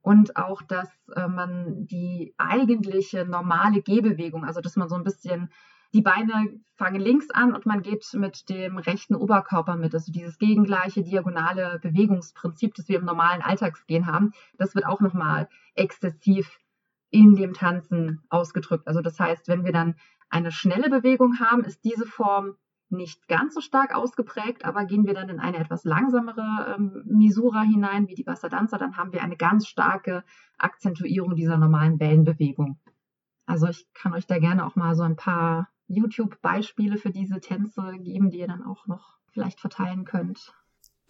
Und 0.00 0.36
auch, 0.36 0.62
dass 0.62 0.88
äh, 1.14 1.26
man 1.26 1.84
die 1.86 2.32
eigentliche 2.38 3.26
normale 3.26 3.82
Gehbewegung, 3.82 4.44
also 4.44 4.60
dass 4.60 4.76
man 4.76 4.88
so 4.88 4.94
ein 4.94 5.04
bisschen 5.04 5.50
die 5.96 6.02
Beine 6.02 6.60
fangen 6.74 7.00
links 7.00 7.30
an 7.30 7.54
und 7.54 7.64
man 7.64 7.80
geht 7.80 8.06
mit 8.12 8.50
dem 8.50 8.76
rechten 8.76 9.14
Oberkörper 9.14 9.76
mit. 9.76 9.94
Also 9.94 10.12
dieses 10.12 10.36
gegengleiche 10.36 11.02
diagonale 11.02 11.78
Bewegungsprinzip, 11.80 12.74
das 12.74 12.88
wir 12.88 12.98
im 12.98 13.06
normalen 13.06 13.40
Alltagsgehen 13.40 14.06
haben, 14.06 14.32
das 14.58 14.74
wird 14.74 14.84
auch 14.84 15.00
nochmal 15.00 15.48
exzessiv 15.74 16.58
in 17.08 17.34
dem 17.34 17.54
Tanzen 17.54 18.20
ausgedrückt. 18.28 18.86
Also 18.86 19.00
das 19.00 19.18
heißt, 19.18 19.48
wenn 19.48 19.64
wir 19.64 19.72
dann 19.72 19.94
eine 20.28 20.52
schnelle 20.52 20.90
Bewegung 20.90 21.40
haben, 21.40 21.64
ist 21.64 21.82
diese 21.82 22.04
Form 22.04 22.56
nicht 22.90 23.26
ganz 23.26 23.54
so 23.54 23.62
stark 23.62 23.94
ausgeprägt, 23.94 24.66
aber 24.66 24.84
gehen 24.84 25.06
wir 25.06 25.14
dann 25.14 25.30
in 25.30 25.40
eine 25.40 25.56
etwas 25.56 25.84
langsamere 25.84 26.76
ähm, 26.76 27.04
Misura 27.06 27.62
hinein, 27.62 28.06
wie 28.08 28.14
die 28.14 28.22
Bassa 28.22 28.50
Danza, 28.50 28.76
dann 28.76 28.98
haben 28.98 29.14
wir 29.14 29.22
eine 29.22 29.38
ganz 29.38 29.66
starke 29.66 30.24
Akzentuierung 30.58 31.36
dieser 31.36 31.56
normalen 31.56 31.98
Wellenbewegung. 31.98 32.78
Also 33.46 33.66
ich 33.68 33.88
kann 33.94 34.12
euch 34.12 34.26
da 34.26 34.38
gerne 34.38 34.66
auch 34.66 34.76
mal 34.76 34.94
so 34.94 35.02
ein 35.02 35.16
paar 35.16 35.68
YouTube-Beispiele 35.88 36.98
für 36.98 37.10
diese 37.10 37.40
Tänze 37.40 37.98
geben, 37.98 38.30
die 38.30 38.38
ihr 38.38 38.48
dann 38.48 38.64
auch 38.64 38.86
noch 38.86 39.16
vielleicht 39.32 39.60
verteilen 39.60 40.04
könnt. 40.04 40.54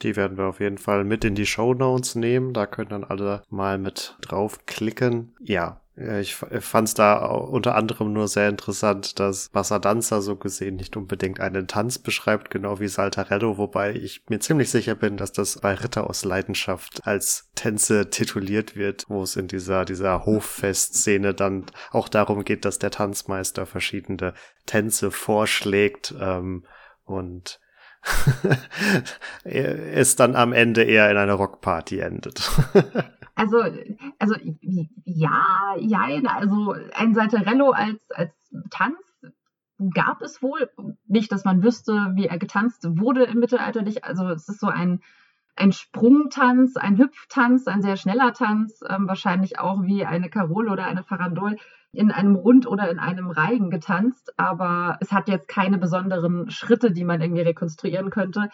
Die 0.02 0.14
werden 0.16 0.36
wir 0.36 0.44
auf 0.44 0.60
jeden 0.60 0.78
Fall 0.78 1.04
mit 1.04 1.24
in 1.24 1.34
die 1.34 1.46
Show 1.46 1.72
Notes 1.72 2.16
nehmen. 2.16 2.52
Da 2.52 2.66
können 2.66 2.90
dann 2.90 3.04
alle 3.04 3.42
mal 3.48 3.78
mit 3.78 4.16
draufklicken. 4.20 5.34
Ja, 5.40 5.54
Ja, 5.54 5.80
ich 5.96 6.34
fand 6.34 6.88
es 6.88 6.94
da 6.94 7.24
unter 7.24 7.74
anderem 7.74 8.12
nur 8.12 8.28
sehr 8.28 8.50
interessant, 8.50 9.18
dass 9.18 9.48
Bassadanza 9.48 10.20
so 10.20 10.36
gesehen 10.36 10.76
nicht 10.76 10.94
unbedingt 10.94 11.40
einen 11.40 11.68
Tanz 11.68 11.98
beschreibt, 11.98 12.50
genau 12.50 12.80
wie 12.80 12.88
Saltarello, 12.88 13.56
wobei 13.56 13.94
ich 13.94 14.22
mir 14.28 14.38
ziemlich 14.38 14.70
sicher 14.70 14.94
bin, 14.94 15.16
dass 15.16 15.32
das 15.32 15.58
bei 15.58 15.72
Ritter 15.72 16.10
aus 16.10 16.22
Leidenschaft 16.26 17.06
als 17.06 17.48
Tänze 17.54 18.10
tituliert 18.10 18.76
wird, 18.76 19.06
wo 19.08 19.22
es 19.22 19.36
in 19.36 19.48
dieser, 19.48 19.86
dieser 19.86 20.26
Hoffestszene 20.26 21.32
dann 21.32 21.64
auch 21.92 22.10
darum 22.10 22.44
geht, 22.44 22.66
dass 22.66 22.78
der 22.78 22.90
Tanzmeister 22.90 23.64
verschiedene 23.64 24.34
Tänze 24.66 25.10
vorschlägt 25.10 26.14
ähm, 26.20 26.66
und 27.04 27.58
es 29.44 30.14
dann 30.16 30.36
am 30.36 30.52
Ende 30.52 30.84
eher 30.84 31.10
in 31.10 31.16
einer 31.16 31.34
Rockparty 31.34 32.00
endet. 32.00 32.50
Also, 33.36 33.58
also 34.18 34.34
ja, 35.04 35.76
ja, 35.78 36.08
also 36.24 36.74
ein 36.94 37.14
Saltarello 37.14 37.70
als, 37.70 38.00
als 38.10 38.32
Tanz 38.70 38.98
gab 39.92 40.22
es 40.22 40.42
wohl. 40.42 40.70
Nicht, 41.06 41.30
dass 41.32 41.44
man 41.44 41.62
wüsste, 41.62 41.92
wie 42.14 42.26
er 42.26 42.38
getanzt 42.38 42.86
wurde 42.98 43.24
im 43.24 43.38
Mittelalter. 43.38 43.84
Also 44.02 44.28
es 44.28 44.48
ist 44.48 44.58
so 44.58 44.68
ein, 44.68 45.02
ein 45.54 45.72
Sprungtanz, 45.72 46.76
ein 46.76 46.96
Hüpftanz, 46.96 47.68
ein 47.68 47.82
sehr 47.82 47.96
schneller 47.96 48.32
Tanz, 48.32 48.80
ähm, 48.88 49.06
wahrscheinlich 49.06 49.58
auch 49.58 49.82
wie 49.82 50.06
eine 50.06 50.30
Karole 50.30 50.70
oder 50.70 50.86
eine 50.86 51.04
Farandole 51.04 51.56
in 51.92 52.10
einem 52.10 52.36
Rund 52.36 52.66
oder 52.66 52.90
in 52.90 52.98
einem 52.98 53.30
Reigen 53.30 53.70
getanzt, 53.70 54.32
aber 54.38 54.98
es 55.00 55.12
hat 55.12 55.28
jetzt 55.28 55.48
keine 55.48 55.78
besonderen 55.78 56.50
Schritte, 56.50 56.90
die 56.90 57.04
man 57.04 57.20
irgendwie 57.20 57.42
rekonstruieren 57.42 58.10
könnte. 58.10 58.50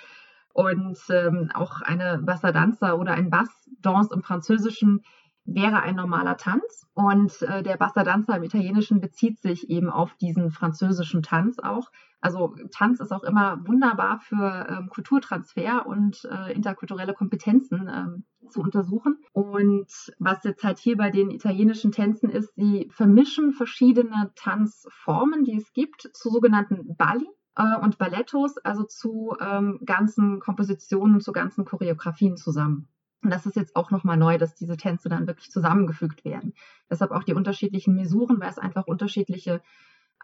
Und 0.53 0.99
ähm, 1.11 1.51
auch 1.55 1.81
eine 1.81 2.19
Bassadanza 2.19 2.95
oder 2.95 3.13
ein 3.13 3.31
Bass-Dance 3.31 4.13
im 4.15 4.23
Französischen 4.23 5.03
wäre 5.45 5.83
ein 5.83 5.97
normaler 5.97 6.37
Tanz. 6.37 6.87
Und 6.95 7.43
äh, 7.43 7.63
der 7.63 7.77
Bassadanza 7.77 8.37
im 8.37 8.43
Italienischen 8.43 9.01
bezieht 9.01 9.41
sich 9.41 9.71
eben 9.71 9.91
auf 9.91 10.15
diesen 10.15 10.51
französischen 10.51 11.23
Tanz 11.23 11.59
auch. 11.59 11.91
Also 12.21 12.55
Tanz 12.71 13.01
ist 13.01 13.13
auch 13.13 13.25
immer 13.25 13.67
wunderbar 13.67 14.21
für 14.21 14.67
ähm, 14.69 14.89
Kulturtransfer 14.89 15.87
und 15.87 16.25
äh, 16.31 16.53
interkulturelle 16.53 17.15
Kompetenzen 17.15 17.91
ähm, 17.93 18.25
zu 18.49 18.61
untersuchen. 18.61 19.19
Und 19.33 19.89
was 20.19 20.45
jetzt 20.45 20.63
halt 20.63 20.79
hier 20.79 20.97
bei 20.97 21.11
den 21.11 21.31
italienischen 21.31 21.91
Tänzen 21.91 22.31
ist, 22.31 22.55
sie 22.55 22.89
vermischen 22.93 23.53
verschiedene 23.53 24.31
Tanzformen, 24.37 25.45
die 25.45 25.57
es 25.57 25.73
gibt, 25.73 26.11
zu 26.13 26.31
sogenannten 26.31 26.95
Balli 26.97 27.27
äh, 27.57 27.77
und 27.77 27.99
Ballettos, 27.99 28.59
also 28.59 28.85
zu 28.85 29.37
ähm, 29.41 29.81
ganzen 29.85 30.41
Kompositionen, 30.41 31.21
zu 31.21 31.33
ganzen 31.33 31.65
Choreografien 31.65 32.37
zusammen. 32.37 32.89
Und 33.23 33.31
das 33.31 33.47
ist 33.47 33.57
jetzt 33.57 33.77
auch 33.77 33.91
nochmal 33.91 34.17
neu, 34.17 34.37
dass 34.37 34.55
diese 34.55 34.77
Tänze 34.77 35.09
dann 35.09 35.27
wirklich 35.27 35.51
zusammengefügt 35.51 36.25
werden. 36.25 36.55
Deshalb 36.91 37.13
auch 37.13 37.23
die 37.23 37.35
unterschiedlichen 37.35 37.95
Mesuren, 37.95 38.41
weil 38.41 38.51
es 38.51 38.59
einfach 38.59 38.87
unterschiedliche 38.87 39.63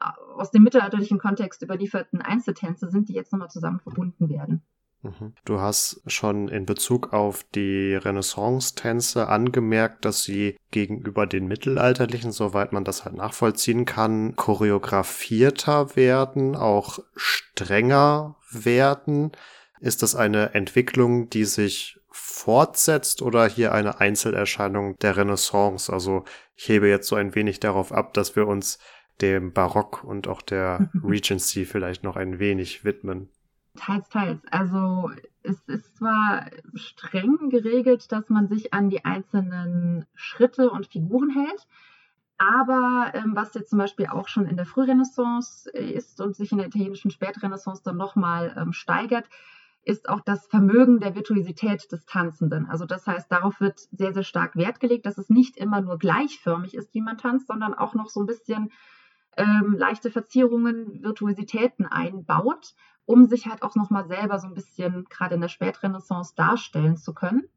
äh, 0.00 0.04
aus 0.34 0.50
dem 0.50 0.62
mittelalterlichen 0.62 1.18
Kontext 1.18 1.62
überlieferten 1.62 2.22
Einzeltänze 2.22 2.90
sind, 2.90 3.08
die 3.08 3.14
jetzt 3.14 3.32
nochmal 3.32 3.50
zusammen 3.50 3.80
verbunden 3.80 4.28
werden. 4.28 4.62
Mhm. 5.02 5.34
Du 5.44 5.60
hast 5.60 6.02
schon 6.06 6.48
in 6.48 6.66
Bezug 6.66 7.12
auf 7.12 7.44
die 7.54 7.94
Renaissance-Tänze 7.94 9.28
angemerkt, 9.28 10.04
dass 10.04 10.24
sie 10.24 10.56
gegenüber 10.70 11.26
den 11.26 11.46
mittelalterlichen, 11.46 12.32
soweit 12.32 12.72
man 12.72 12.84
das 12.84 13.04
halt 13.04 13.14
nachvollziehen 13.14 13.84
kann, 13.84 14.34
choreografierter 14.34 15.94
werden, 15.94 16.56
auch 16.56 16.98
strenger 17.14 18.36
werden. 18.50 19.32
Ist 19.80 20.02
das 20.02 20.16
eine 20.16 20.54
Entwicklung, 20.54 21.30
die 21.30 21.44
sich 21.44 22.00
fortsetzt 22.10 23.22
oder 23.22 23.46
hier 23.46 23.72
eine 23.72 24.00
Einzelerscheinung 24.00 24.98
der 24.98 25.16
Renaissance? 25.16 25.92
Also 25.92 26.24
ich 26.56 26.68
hebe 26.68 26.88
jetzt 26.88 27.06
so 27.06 27.14
ein 27.14 27.36
wenig 27.36 27.60
darauf 27.60 27.92
ab, 27.92 28.14
dass 28.14 28.34
wir 28.34 28.48
uns 28.48 28.80
dem 29.20 29.52
Barock 29.52 30.02
und 30.02 30.26
auch 30.26 30.42
der 30.42 30.90
Regency 31.04 31.64
vielleicht 31.64 32.02
noch 32.02 32.16
ein 32.16 32.40
wenig 32.40 32.84
widmen. 32.84 33.30
Teils, 33.78 34.08
teils. 34.08 34.40
Also 34.50 35.10
es 35.42 35.60
ist 35.68 35.96
zwar 35.96 36.46
streng 36.74 37.50
geregelt, 37.50 38.12
dass 38.12 38.28
man 38.28 38.48
sich 38.48 38.74
an 38.74 38.90
die 38.90 39.04
einzelnen 39.04 40.06
Schritte 40.14 40.70
und 40.70 40.86
Figuren 40.86 41.30
hält, 41.30 41.66
aber 42.38 43.12
ähm, 43.14 43.32
was 43.34 43.54
jetzt 43.54 43.70
zum 43.70 43.78
Beispiel 43.78 44.06
auch 44.06 44.28
schon 44.28 44.46
in 44.46 44.56
der 44.56 44.66
Frührenaissance 44.66 45.68
ist 45.70 46.20
und 46.20 46.36
sich 46.36 46.52
in 46.52 46.58
der 46.58 46.68
italienischen 46.68 47.10
Spätrenaissance 47.10 47.82
dann 47.84 47.96
nochmal 47.96 48.54
ähm, 48.56 48.72
steigert, 48.72 49.28
ist 49.82 50.08
auch 50.08 50.20
das 50.20 50.46
Vermögen 50.46 51.00
der 51.00 51.14
Virtuosität 51.14 51.90
des 51.90 52.04
Tanzenden. 52.04 52.66
Also 52.66 52.84
das 52.84 53.06
heißt, 53.06 53.32
darauf 53.32 53.60
wird 53.60 53.80
sehr, 53.90 54.12
sehr 54.12 54.22
stark 54.22 54.54
Wert 54.54 54.80
gelegt, 54.80 55.06
dass 55.06 55.18
es 55.18 55.30
nicht 55.30 55.56
immer 55.56 55.80
nur 55.80 55.98
gleichförmig 55.98 56.74
ist, 56.74 56.94
wie 56.94 57.00
man 57.00 57.18
tanzt, 57.18 57.48
sondern 57.48 57.74
auch 57.74 57.94
noch 57.94 58.08
so 58.08 58.20
ein 58.20 58.26
bisschen 58.26 58.70
ähm, 59.36 59.74
leichte 59.78 60.10
Verzierungen, 60.10 61.02
Virtuositäten 61.02 61.86
einbaut 61.86 62.74
um 63.08 63.24
sich 63.24 63.46
halt 63.46 63.62
auch 63.62 63.74
nochmal 63.74 64.06
selber 64.06 64.38
so 64.38 64.46
ein 64.46 64.54
bisschen 64.54 65.06
gerade 65.08 65.34
in 65.34 65.40
der 65.40 65.48
Spätrenaissance 65.48 66.34
darstellen 66.36 66.98
zu 66.98 67.14
können. 67.14 67.48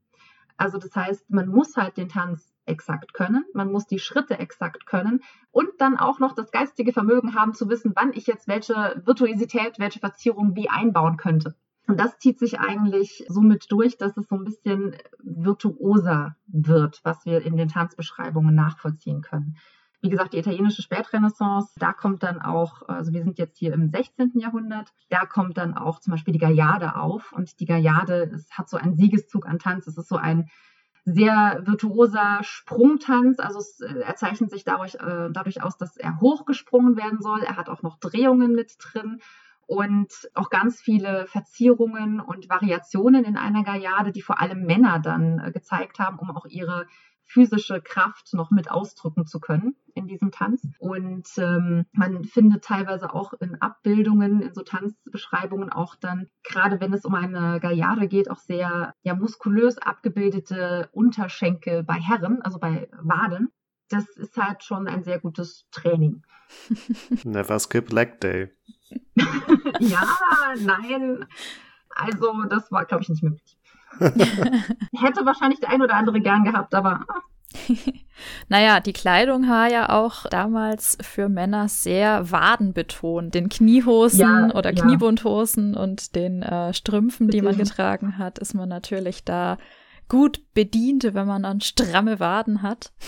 Also 0.56 0.78
das 0.78 0.96
heißt, 0.96 1.30
man 1.30 1.50
muss 1.50 1.76
halt 1.76 1.98
den 1.98 2.08
Tanz 2.08 2.54
exakt 2.66 3.14
können, 3.14 3.44
man 3.54 3.70
muss 3.70 3.86
die 3.86 4.00
Schritte 4.00 4.40
exakt 4.40 4.86
können 4.86 5.22
und 5.52 5.68
dann 5.80 5.98
auch 5.98 6.20
noch 6.20 6.34
das 6.36 6.52
geistige 6.52 6.94
Vermögen 6.94 7.36
haben 7.36 7.54
zu 7.54 7.68
wissen, 7.68 7.92
wann 7.96 8.14
ich 8.14 8.28
jetzt 8.28 8.48
welche 8.48 9.02
Virtuosität, 9.04 9.78
welche 9.78 10.00
Verzierung 10.00 10.56
wie 10.56 10.70
einbauen 10.70 11.18
könnte. 11.18 11.56
Und 11.86 12.00
das 12.00 12.18
zieht 12.20 12.40
sich 12.40 12.60
eigentlich 12.62 13.26
somit 13.28 13.70
durch, 13.70 13.98
dass 13.98 14.16
es 14.16 14.30
so 14.30 14.36
ein 14.36 14.46
bisschen 14.46 14.96
virtuoser 15.22 16.38
wird, 16.48 17.02
was 17.04 17.26
wir 17.26 17.42
in 17.42 17.58
den 17.58 17.68
Tanzbeschreibungen 17.68 18.56
nachvollziehen 18.56 19.22
können. 19.22 19.58
Wie 20.02 20.10
gesagt, 20.10 20.34
die 20.34 20.40
italienische 20.40 20.82
Spätrenaissance, 20.82 21.74
da 21.78 21.94
kommt 21.94 22.24
dann 22.24 22.42
auch, 22.42 22.88
also 22.88 23.14
wir 23.14 23.24
sind 23.24 23.38
jetzt 23.38 23.58
hier 23.58 23.74
im 23.74 23.90
16. 23.90 24.32
Jahrhundert, 24.36 24.92
da 25.10 25.26
kommt 25.26 25.58
dann 25.58 25.76
auch 25.76 26.00
zum 26.00 26.12
Beispiel 26.12 26.34
die 26.34 26.40
Gaillarde 26.40 26.96
auf. 26.96 27.32
Und 27.34 27.60
die 27.60 27.66
Gaillarde 27.66 28.32
es 28.34 28.52
hat 28.52 28.68
so 28.68 28.78
einen 28.78 28.96
Siegeszug 28.96 29.48
an 29.48 29.60
Tanz. 29.60 29.86
Es 29.88 29.98
ist 29.98 30.10
so 30.10 30.18
ein 30.18 30.50
sehr 31.06 31.62
virtuoser 31.66 32.40
Sprungtanz. 32.42 33.40
Also 33.40 33.60
es, 33.60 33.80
äh, 33.82 34.02
er 34.02 34.16
zeichnet 34.16 34.50
sich 34.50 34.64
dadurch, 34.64 34.96
äh, 34.96 35.30
dadurch 35.32 35.64
aus, 35.64 35.78
dass 35.78 35.98
er 35.98 36.20
hochgesprungen 36.20 36.96
werden 36.96 37.22
soll. 37.22 37.42
Er 37.42 37.58
hat 37.58 37.70
auch 37.70 37.84
noch 37.84 38.00
Drehungen 38.00 38.54
mit 38.54 38.76
drin 38.80 39.20
und 39.68 40.30
auch 40.34 40.50
ganz 40.50 40.82
viele 40.82 41.28
Verzierungen 41.28 42.20
und 42.20 42.50
Variationen 42.50 43.24
in 43.24 43.38
einer 43.38 43.64
Gaillarde, 43.64 44.12
die 44.12 44.22
vor 44.22 44.42
allem 44.42 44.66
Männer 44.66 45.00
dann 45.00 45.40
äh, 45.40 45.52
gezeigt 45.52 46.00
haben, 46.00 46.20
um 46.20 46.30
auch 46.32 46.46
ihre 46.46 46.88
physische 47.26 47.82
Kraft 47.82 48.34
noch 48.34 48.52
mit 48.52 48.70
ausdrücken 48.70 49.26
zu 49.26 49.40
können 49.40 49.76
in 49.96 50.08
diesem 50.08 50.32
Tanz. 50.32 50.68
Und 50.80 51.28
ähm, 51.38 51.86
man 51.94 52.24
findet 52.26 52.64
teilweise 52.64 53.14
auch 53.14 53.34
in 53.34 53.62
Abbildungen, 53.62 54.42
in 54.42 54.54
so 54.54 54.62
Tanzbeschreibungen 54.64 55.72
auch 55.72 55.96
dann, 55.96 56.28
gerade 56.44 56.80
wenn 56.80 56.94
es 56.94 57.06
um 57.06 57.16
eine 57.16 57.60
Gaillarde 57.60 58.08
geht, 58.08 58.30
auch 58.30 58.40
sehr 58.40 58.94
ja, 59.04 59.16
muskulös 59.16 59.78
abgebildete 59.78 60.90
Unterschenkel 60.92 61.84
bei 61.84 61.96
Herren, 61.96 62.42
also 62.42 62.60
bei 62.60 62.90
Waden. 63.02 63.50
Das 63.90 64.08
ist 64.18 64.38
halt 64.38 64.64
schon 64.64 64.88
ein 64.88 65.04
sehr 65.04 65.20
gutes 65.20 65.68
Training. 65.72 66.24
Never 67.24 67.60
skip 67.60 67.92
leg 67.92 68.20
day. 68.22 68.52
ja, 69.80 70.06
nein. 70.60 71.26
Also, 71.96 72.44
das 72.50 72.72
war, 72.72 72.86
glaube 72.86 73.04
ich, 73.04 73.10
nicht 73.10 73.24
möglich. 73.24 73.58
Hätte 74.00 75.26
wahrscheinlich 75.26 75.60
der 75.60 75.70
ein 75.70 75.82
oder 75.82 75.96
andere 75.96 76.22
gern 76.22 76.44
gehabt, 76.44 76.74
aber. 76.74 77.06
Ah. 77.08 77.22
naja, 78.50 78.80
die 78.80 78.94
Kleidung 78.94 79.48
war 79.48 79.70
ja 79.70 79.90
auch 79.90 80.26
damals 80.30 80.98
für 81.02 81.28
Männer 81.28 81.68
sehr 81.68 82.32
wadenbetont. 82.32 83.34
Den 83.36 83.50
Kniehosen 83.50 84.20
ja, 84.20 84.56
oder 84.56 84.74
ja. 84.74 84.82
Kniebundhosen 84.82 85.76
und 85.76 86.16
den 86.16 86.42
äh, 86.42 86.74
Strümpfen, 86.74 87.28
die 87.28 87.42
man 87.42 87.58
getragen 87.58 88.18
hat, 88.18 88.40
ist 88.40 88.54
man 88.54 88.70
natürlich 88.70 89.26
da 89.26 89.58
gut 90.08 90.42
bedient, 90.54 91.14
wenn 91.14 91.28
man 91.28 91.44
dann 91.44 91.62
stramme 91.62 92.20
Waden 92.20 92.62
hat. 92.62 92.94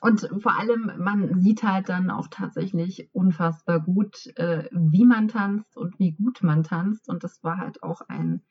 Und 0.00 0.28
vor 0.42 0.60
allem, 0.60 0.92
man 0.98 1.40
sieht 1.40 1.62
halt 1.62 1.88
dann 1.88 2.10
auch 2.10 2.28
tatsächlich 2.30 3.08
unfassbar 3.14 3.80
gut, 3.80 4.26
äh, 4.36 4.68
wie 4.70 5.06
man 5.06 5.28
tanzt 5.28 5.78
und 5.78 5.98
wie 5.98 6.12
gut 6.12 6.42
man 6.42 6.62
tanzt. 6.62 7.08
Und 7.08 7.24
das 7.24 7.42
war 7.42 7.56
halt 7.56 7.82
auch 7.82 8.02
ein 8.06 8.42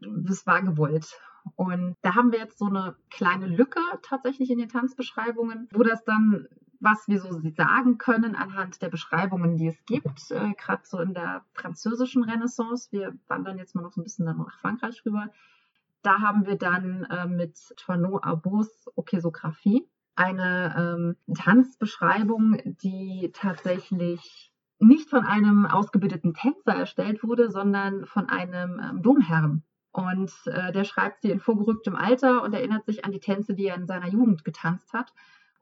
das 0.00 0.46
war 0.46 0.62
gewollt. 0.62 1.18
Und 1.54 1.96
da 2.02 2.14
haben 2.14 2.32
wir 2.32 2.40
jetzt 2.40 2.58
so 2.58 2.66
eine 2.66 2.96
kleine 3.10 3.46
Lücke 3.46 3.80
tatsächlich 4.02 4.50
in 4.50 4.58
den 4.58 4.68
Tanzbeschreibungen, 4.68 5.68
wo 5.72 5.82
das 5.82 6.04
dann, 6.04 6.48
was 6.80 7.06
wir 7.06 7.20
so 7.20 7.40
sagen 7.56 7.98
können 7.98 8.34
anhand 8.34 8.82
der 8.82 8.88
Beschreibungen, 8.88 9.56
die 9.56 9.68
es 9.68 9.84
gibt, 9.86 10.30
äh, 10.30 10.52
gerade 10.54 10.82
so 10.84 10.98
in 10.98 11.14
der 11.14 11.44
französischen 11.54 12.24
Renaissance, 12.24 12.90
wir 12.90 13.16
wandern 13.28 13.58
jetzt 13.58 13.74
mal 13.74 13.82
noch 13.82 13.92
so 13.92 14.00
ein 14.00 14.04
bisschen 14.04 14.26
dann 14.26 14.38
nach 14.38 14.58
Frankreich 14.60 15.02
rüber, 15.06 15.30
da 16.02 16.20
haben 16.20 16.46
wir 16.46 16.56
dann 16.56 17.04
äh, 17.04 17.26
mit 17.26 17.56
Tourneau 17.76 18.20
Arbos 18.20 18.86
Okesographie 18.94 19.88
eine 20.16 20.74
ähm, 20.76 21.34
Tanzbeschreibung, 21.34 22.58
die 22.82 23.30
tatsächlich 23.34 24.52
nicht 24.78 25.10
von 25.10 25.24
einem 25.24 25.66
ausgebildeten 25.66 26.34
Tänzer 26.34 26.74
erstellt 26.74 27.22
wurde, 27.22 27.50
sondern 27.50 28.06
von 28.06 28.28
einem 28.28 28.80
ähm, 28.80 29.02
Domherrn. 29.02 29.62
Und 29.96 30.30
äh, 30.44 30.72
der 30.72 30.84
schreibt 30.84 31.22
sie 31.22 31.30
in 31.30 31.40
vorgerücktem 31.40 31.96
Alter 31.96 32.42
und 32.42 32.52
erinnert 32.52 32.84
sich 32.84 33.06
an 33.06 33.12
die 33.12 33.18
Tänze, 33.18 33.54
die 33.54 33.64
er 33.64 33.76
in 33.76 33.86
seiner 33.86 34.08
Jugend 34.08 34.44
getanzt 34.44 34.92
hat. 34.92 35.14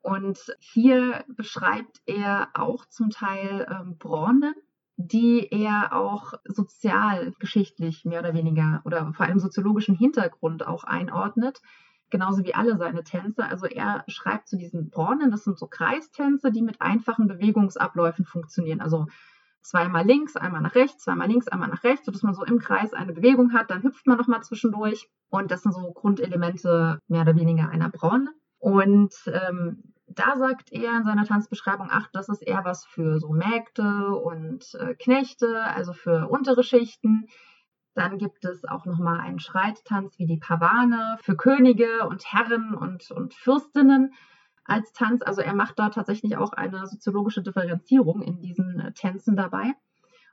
Und 0.03 0.57
hier 0.59 1.24
beschreibt 1.28 2.03
er 2.07 2.49
auch 2.53 2.85
zum 2.87 3.11
Teil 3.11 3.64
ähm, 3.70 3.97
Branchen, 3.97 4.55
die 4.97 5.47
er 5.53 5.93
auch 5.93 6.35
sozialgeschichtlich 6.47 8.05
mehr 8.05 8.18
oder 8.18 8.35
weniger 8.35 8.82
oder 8.85 9.12
vor 9.12 9.24
allem 9.24 9.39
soziologischen 9.39 9.95
Hintergrund 9.95 10.66
auch 10.66 10.82
einordnet, 10.82 11.62
genauso 12.11 12.43
wie 12.43 12.57
alle 12.57 12.76
seine 12.76 13.05
Tänze. 13.05 13.45
Also 13.45 13.66
er 13.66 14.03
schreibt 14.09 14.49
zu 14.49 14.57
diesen 14.57 14.91
Branchen, 14.91 15.30
das 15.30 15.45
sind 15.45 15.61
so 15.61 15.68
Kreistänze, 15.68 16.51
die 16.51 16.62
mit 16.62 16.80
einfachen 16.80 17.28
Bewegungsabläufen 17.28 18.24
funktionieren. 18.24 18.80
Also 18.80 19.07
zweimal 19.65 20.05
links, 20.05 20.37
einmal 20.37 20.61
nach 20.61 20.75
rechts, 20.75 21.05
zweimal 21.05 21.29
links, 21.29 21.49
einmal 21.49 21.69
nach 21.69 21.83
rechts, 21.83 22.07
sodass 22.07 22.23
man 22.23 22.35
so 22.35 22.45
im 22.45 22.59
Kreis 22.59 22.93
eine 22.93 23.12
Bewegung 23.12 23.53
hat, 23.53 23.71
dann 23.71 23.83
hüpft 23.83 24.07
man 24.07 24.19
nochmal 24.19 24.43
zwischendurch. 24.43 25.09
Und 25.31 25.51
das 25.51 25.62
sind 25.62 25.73
so 25.73 25.91
Grundelemente 25.93 27.01
mehr 27.09 27.23
oder 27.23 27.35
weniger 27.35 27.69
einer 27.71 27.89
Branche. 27.89 28.31
Und 28.59 29.15
ähm, 29.27 29.83
da 30.07 30.37
sagt 30.37 30.73
er 30.73 30.97
in 30.99 31.05
seiner 31.05 31.25
Tanzbeschreibung, 31.25 31.89
ach, 31.91 32.09
das 32.12 32.29
ist 32.29 32.43
eher 32.43 32.65
was 32.65 32.85
für 32.85 33.19
so 33.19 33.31
Mägde 33.31 34.15
und 34.15 34.75
äh, 34.75 34.95
Knechte, 34.95 35.62
also 35.62 35.93
für 35.93 36.29
untere 36.29 36.62
Schichten. 36.62 37.27
Dann 37.95 38.19
gibt 38.19 38.45
es 38.45 38.65
auch 38.65 38.85
nochmal 38.87 39.21
einen 39.21 39.39
Schreittanz 39.39 40.19
wie 40.19 40.27
die 40.27 40.39
Pavane 40.39 41.19
für 41.23 41.37
Könige 41.37 42.07
und 42.09 42.25
Herren 42.33 42.75
und, 42.75 43.11
und 43.11 43.35
Fürstinnen 43.35 44.12
als 44.65 44.93
Tanz. 44.93 45.23
Also 45.23 45.41
er 45.41 45.55
macht 45.55 45.79
da 45.79 45.91
tatsächlich 45.91 46.37
auch 46.37 46.53
eine 46.53 46.87
soziologische 46.87 47.43
Differenzierung 47.43 48.23
in 48.23 48.41
diesen 48.41 48.81
äh, 48.81 48.93
Tänzen 48.93 49.37
dabei. 49.37 49.73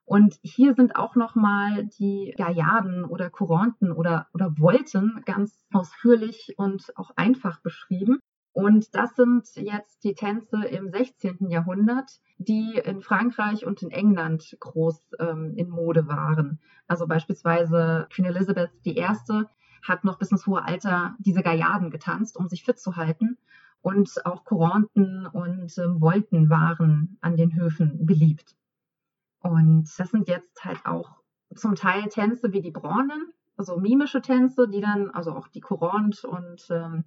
Und 0.05 0.39
hier 0.41 0.73
sind 0.73 0.95
auch 0.95 1.15
nochmal 1.15 1.85
die 1.85 2.33
Gaillarden 2.37 3.05
oder 3.05 3.29
Couranten 3.29 3.91
oder, 3.91 4.27
oder 4.33 4.53
Volten 4.57 5.21
ganz 5.25 5.65
ausführlich 5.71 6.55
und 6.57 6.91
auch 6.97 7.11
einfach 7.15 7.61
beschrieben. 7.61 8.19
Und 8.53 8.93
das 8.95 9.15
sind 9.15 9.47
jetzt 9.55 10.03
die 10.03 10.13
Tänze 10.13 10.65
im 10.65 10.89
16. 10.89 11.49
Jahrhundert, 11.49 12.19
die 12.37 12.81
in 12.83 13.01
Frankreich 13.01 13.65
und 13.65 13.81
in 13.81 13.91
England 13.91 14.57
groß 14.59 15.11
ähm, 15.19 15.53
in 15.55 15.69
Mode 15.69 16.07
waren. 16.07 16.59
Also 16.87 17.07
beispielsweise 17.07 18.07
Queen 18.11 18.25
Elizabeth 18.25 18.71
I. 18.85 19.07
hat 19.83 20.03
noch 20.03 20.17
bis 20.19 20.31
ins 20.31 20.45
hohe 20.45 20.65
Alter 20.65 21.15
diese 21.19 21.43
Gaillarden 21.43 21.91
getanzt, 21.91 22.35
um 22.35 22.49
sich 22.49 22.65
fit 22.65 22.79
zu 22.79 22.97
halten. 22.97 23.37
Und 23.81 24.25
auch 24.25 24.45
Couranten 24.45 25.25
und 25.25 25.75
ähm, 25.77 25.99
Volten 25.99 26.49
waren 26.49 27.17
an 27.21 27.35
den 27.35 27.55
Höfen 27.55 28.05
beliebt. 28.05 28.55
Und 29.41 29.89
das 29.97 30.11
sind 30.11 30.27
jetzt 30.27 30.63
halt 30.63 30.85
auch 30.85 31.21
zum 31.55 31.75
Teil 31.75 32.07
Tänze 32.09 32.53
wie 32.53 32.61
die 32.61 32.71
Branchen, 32.71 33.33
also 33.57 33.77
mimische 33.77 34.21
Tänze, 34.21 34.67
die 34.67 34.81
dann, 34.81 35.09
also 35.09 35.33
auch 35.33 35.47
die 35.47 35.61
Courant 35.61 36.23
und 36.23 36.67
ähm, 36.69 37.05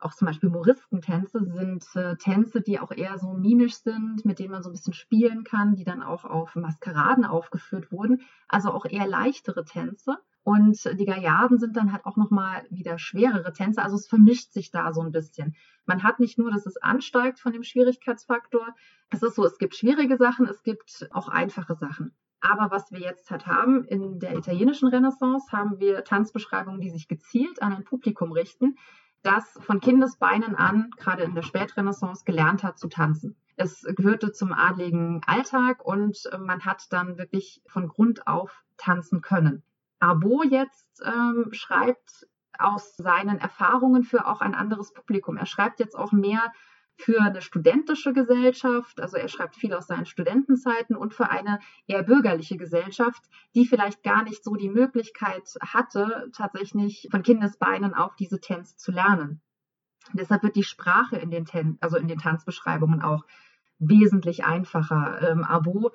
auch 0.00 0.14
zum 0.14 0.26
Beispiel 0.26 0.50
Moristentänze 0.50 1.44
sind 1.44 1.84
äh, 1.94 2.16
Tänze, 2.16 2.60
die 2.60 2.78
auch 2.78 2.90
eher 2.90 3.18
so 3.18 3.32
mimisch 3.32 3.76
sind, 3.76 4.24
mit 4.24 4.38
denen 4.38 4.50
man 4.50 4.62
so 4.62 4.68
ein 4.68 4.72
bisschen 4.72 4.92
spielen 4.92 5.44
kann, 5.44 5.76
die 5.76 5.84
dann 5.84 6.02
auch 6.02 6.24
auf 6.24 6.56
Maskeraden 6.56 7.24
aufgeführt 7.24 7.90
wurden. 7.90 8.20
Also 8.48 8.70
auch 8.70 8.84
eher 8.84 9.06
leichtere 9.06 9.64
Tänze. 9.64 10.18
Und 10.44 10.84
die 10.98 11.06
Gaillarden 11.06 11.58
sind 11.58 11.74
dann 11.74 11.90
halt 11.90 12.04
auch 12.04 12.16
nochmal 12.16 12.64
wieder 12.70 12.98
schwerere 12.98 13.52
Tänze. 13.54 13.82
Also 13.82 13.96
es 13.96 14.06
vermischt 14.06 14.52
sich 14.52 14.70
da 14.70 14.92
so 14.92 15.00
ein 15.00 15.10
bisschen. 15.10 15.56
Man 15.86 16.02
hat 16.02 16.20
nicht 16.20 16.38
nur, 16.38 16.50
dass 16.50 16.66
es 16.66 16.76
ansteigt 16.76 17.40
von 17.40 17.52
dem 17.52 17.62
Schwierigkeitsfaktor. 17.62 18.74
Es 19.08 19.22
ist 19.22 19.36
so, 19.36 19.44
es 19.46 19.56
gibt 19.56 19.74
schwierige 19.74 20.18
Sachen, 20.18 20.46
es 20.46 20.62
gibt 20.62 21.08
auch 21.12 21.28
einfache 21.28 21.74
Sachen. 21.74 22.14
Aber 22.40 22.70
was 22.70 22.92
wir 22.92 23.00
jetzt 23.00 23.30
halt 23.30 23.46
haben, 23.46 23.84
in 23.84 24.18
der 24.18 24.36
italienischen 24.36 24.88
Renaissance 24.88 25.50
haben 25.50 25.80
wir 25.80 26.04
Tanzbeschreibungen, 26.04 26.82
die 26.82 26.90
sich 26.90 27.08
gezielt 27.08 27.62
an 27.62 27.72
ein 27.72 27.84
Publikum 27.84 28.30
richten, 28.32 28.76
das 29.22 29.58
von 29.62 29.80
Kindesbeinen 29.80 30.54
an, 30.54 30.90
gerade 30.98 31.22
in 31.22 31.34
der 31.34 31.40
Spätrenaissance, 31.40 32.24
gelernt 32.26 32.62
hat 32.62 32.78
zu 32.78 32.88
tanzen. 32.88 33.34
Es 33.56 33.82
gehörte 33.96 34.32
zum 34.32 34.52
adligen 34.52 35.22
Alltag 35.26 35.82
und 35.82 36.28
man 36.38 36.66
hat 36.66 36.92
dann 36.92 37.16
wirklich 37.16 37.62
von 37.66 37.88
Grund 37.88 38.26
auf 38.26 38.62
tanzen 38.76 39.22
können. 39.22 39.62
Abo 40.04 40.42
jetzt 40.42 41.02
ähm, 41.04 41.48
schreibt 41.52 42.26
aus 42.58 42.96
seinen 42.96 43.38
Erfahrungen 43.38 44.04
für 44.04 44.26
auch 44.26 44.40
ein 44.40 44.54
anderes 44.54 44.92
Publikum. 44.92 45.36
Er 45.36 45.46
schreibt 45.46 45.80
jetzt 45.80 45.96
auch 45.96 46.12
mehr 46.12 46.52
für 46.96 47.20
eine 47.20 47.42
studentische 47.42 48.12
Gesellschaft, 48.12 49.00
also 49.00 49.16
er 49.16 49.28
schreibt 49.28 49.56
viel 49.56 49.74
aus 49.74 49.88
seinen 49.88 50.06
Studentenzeiten 50.06 50.94
und 50.94 51.12
für 51.12 51.28
eine 51.28 51.58
eher 51.88 52.04
bürgerliche 52.04 52.56
Gesellschaft, 52.56 53.22
die 53.54 53.66
vielleicht 53.66 54.04
gar 54.04 54.22
nicht 54.22 54.44
so 54.44 54.54
die 54.54 54.68
Möglichkeit 54.68 55.54
hatte, 55.60 56.30
tatsächlich 56.32 57.08
von 57.10 57.22
Kindesbeinen 57.22 57.94
auf 57.94 58.14
diese 58.14 58.40
Tänze 58.40 58.76
zu 58.76 58.92
lernen. 58.92 59.40
Deshalb 60.12 60.44
wird 60.44 60.54
die 60.54 60.62
Sprache 60.62 61.16
in 61.16 61.30
den, 61.30 61.46
Ten 61.46 61.78
also 61.80 61.96
in 61.96 62.06
den 62.06 62.18
Tanzbeschreibungen 62.18 63.02
auch 63.02 63.24
wesentlich 63.78 64.44
einfacher. 64.44 65.20
Ähm, 65.30 65.42
Abo 65.42 65.90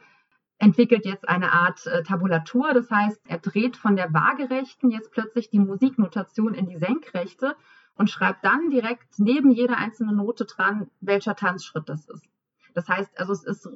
entwickelt 0.60 1.06
jetzt 1.06 1.28
eine 1.28 1.54
Art 1.54 1.88
äh, 1.88 2.04
Tabulatur. 2.04 2.74
Das 2.74 2.92
heißt, 2.92 3.22
er 3.26 3.40
dreht 3.40 3.78
von 3.78 3.96
der 3.96 4.14
waagerechten 4.14 4.92
jetzt 4.92 5.12
plötzlich 5.12 5.50
die 5.50 5.60
Musiknotation 5.60 6.54
in 6.54 6.68
die 6.68 6.78
senkrechte 6.78 7.56
und 7.96 8.10
schreibt 8.10 8.46
dann 8.46 8.70
direkt 8.70 9.18
neben 9.18 9.52
jeder 9.52 9.78
einzelnen 9.78 10.18
Note 10.18 10.46
dran, 10.46 10.90
welcher 11.02 11.36
Tanzschritt 11.36 11.90
das 11.90 12.08
ist. 12.10 12.26
Das 12.74 12.88
heißt, 12.88 13.20
also 13.20 13.34
es 13.34 13.44
ist 13.44 13.70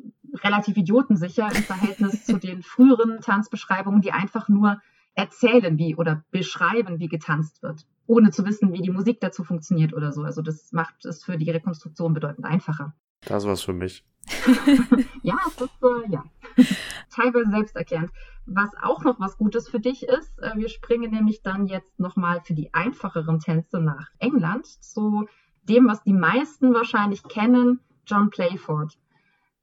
relativ 0.43 0.77
idiotensicher 0.77 1.47
im 1.47 1.63
Verhältnis 1.63 2.25
zu 2.25 2.37
den 2.37 2.61
früheren 2.61 3.21
Tanzbeschreibungen, 3.21 4.01
die 4.01 4.11
einfach 4.11 4.49
nur 4.49 4.81
erzählen, 5.15 5.77
wie 5.77 5.95
oder 5.95 6.23
beschreiben, 6.31 6.99
wie 6.99 7.07
getanzt 7.07 7.63
wird, 7.63 7.85
ohne 8.07 8.31
zu 8.31 8.45
wissen, 8.45 8.73
wie 8.73 8.81
die 8.81 8.91
Musik 8.91 9.19
dazu 9.19 9.43
funktioniert 9.43 9.93
oder 9.93 10.11
so. 10.11 10.23
Also 10.23 10.41
das 10.41 10.71
macht 10.71 11.05
es 11.05 11.23
für 11.23 11.37
die 11.37 11.49
Rekonstruktion 11.49 12.13
bedeutend 12.13 12.45
einfacher. 12.45 12.93
Das 13.25 13.45
war's 13.45 13.61
für 13.61 13.73
mich. 13.73 14.03
ja, 15.23 15.37
ist 15.47 15.61
äh, 15.61 16.11
ja 16.11 16.23
teilweise 17.09 17.49
selbsterklärend. 17.49 18.11
Was 18.45 18.69
auch 18.81 19.03
noch 19.03 19.19
was 19.19 19.37
Gutes 19.37 19.69
für 19.69 19.79
dich 19.79 20.03
ist, 20.03 20.37
äh, 20.39 20.51
wir 20.55 20.69
springen 20.69 21.11
nämlich 21.11 21.41
dann 21.41 21.65
jetzt 21.65 21.99
nochmal 21.99 22.41
für 22.41 22.53
die 22.53 22.73
einfacheren 22.73 23.39
Tänze 23.39 23.79
nach 23.79 24.09
England 24.19 24.67
zu 24.67 25.27
dem, 25.63 25.87
was 25.87 26.03
die 26.03 26.13
meisten 26.13 26.73
wahrscheinlich 26.73 27.23
kennen, 27.23 27.79
John 28.05 28.29
Playford. 28.29 28.97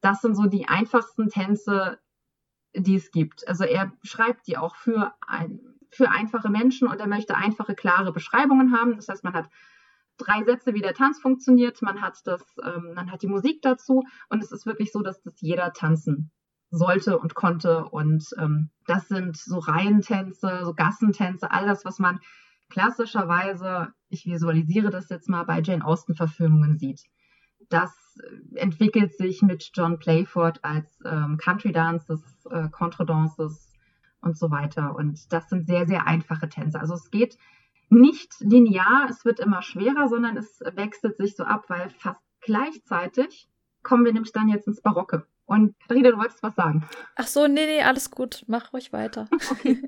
Das 0.01 0.23
sind 0.23 0.35
so 0.35 0.47
die 0.47 0.67
einfachsten 0.67 1.29
Tänze, 1.29 1.99
die 2.75 2.97
es 2.97 3.11
gibt. 3.11 3.47
Also 3.47 3.65
er 3.65 3.93
schreibt 4.03 4.47
die 4.47 4.57
auch 4.57 4.77
für, 4.77 5.13
ein, 5.27 5.61
für 5.91 6.11
einfache 6.11 6.49
Menschen 6.49 6.89
und 6.89 6.99
er 7.01 7.07
möchte 7.07 7.37
einfache, 7.37 7.75
klare 7.75 8.13
Beschreibungen 8.13 8.73
haben. 8.75 8.97
Das 8.97 9.09
heißt, 9.09 9.25
man 9.25 9.35
hat 9.35 9.51
drei 10.25 10.45
Sätze, 10.45 10.75
wie 10.75 10.81
der 10.81 10.95
Tanz 10.95 11.21
funktioniert. 11.21 11.83
Man 11.83 12.01
hat 12.01 12.19
das, 12.25 12.43
ähm, 12.63 12.95
man 12.95 13.11
hat 13.11 13.23
die 13.23 13.29
Musik 13.29 13.63
dazu 13.63 14.05
und 14.29 14.43
es 14.43 14.53
ist 14.53 14.67
wirklich 14.67 14.93
so, 14.93 15.03
dass 15.03 15.23
das 15.23 15.41
jeder 15.41 15.73
tanzen 15.73 16.31
sollte 16.71 17.19
und 17.19 17.35
konnte. 17.35 17.85
Und 17.85 18.25
ähm, 18.39 18.71
das 18.87 19.09
sind 19.09 19.37
so 19.37 19.59
Reihentänze, 19.59 20.61
so 20.65 20.75
Gassentänze, 20.75 21.51
all 21.51 21.67
das, 21.67 21.85
was 21.85 21.99
man 21.99 22.21
klassischerweise, 22.69 23.89
ich 24.09 24.27
visualisiere 24.27 24.91
das 24.91 25.09
jetzt 25.09 25.29
mal 25.29 25.45
bei 25.45 25.61
Jane 25.61 25.85
Austen-Verfilmungen 25.85 26.79
sieht. 26.79 27.03
Das 27.69 27.93
entwickelt 28.55 29.17
sich 29.17 29.43
mit 29.43 29.71
John 29.75 29.99
Playford 29.99 30.65
als 30.65 30.99
ähm, 31.05 31.37
Country 31.37 31.73
Dances, 31.73 32.23
äh, 32.51 32.69
Contredances 32.71 33.73
und 34.21 34.37
so 34.37 34.51
weiter. 34.51 34.95
Und 34.95 35.33
das 35.33 35.49
sind 35.49 35.67
sehr, 35.67 35.87
sehr 35.87 36.07
einfache 36.07 36.49
Tänze. 36.49 36.81
Also 36.81 36.95
es 36.95 37.11
geht 37.11 37.37
nicht 37.91 38.35
linear, 38.41 39.09
es 39.11 39.25
wird 39.25 39.41
immer 39.41 39.63
schwerer, 39.63 40.09
sondern 40.09 40.37
es 40.37 40.61
wechselt 40.75 41.17
sich 41.17 41.37
so 41.37 41.45
ab, 41.45 41.65
weil 41.69 41.91
fast 41.91 42.21
gleichzeitig 42.41 43.49
kommen 43.83 44.05
wir 44.05 44.13
nämlich 44.13 44.33
dann 44.33 44.49
jetzt 44.49 44.67
ins 44.67 44.81
Barocke. 44.81 45.27
Und 45.47 45.75
Rita, 45.91 46.13
du 46.13 46.19
wolltest 46.19 46.43
was 46.43 46.55
sagen. 46.55 46.89
Ach 47.17 47.27
so, 47.27 47.49
nee, 47.49 47.67
nee, 47.67 47.83
alles 47.83 48.11
gut. 48.11 48.45
Mach 48.47 48.73
ruhig 48.73 48.93
weiter. 48.93 49.29
okay. 49.51 49.83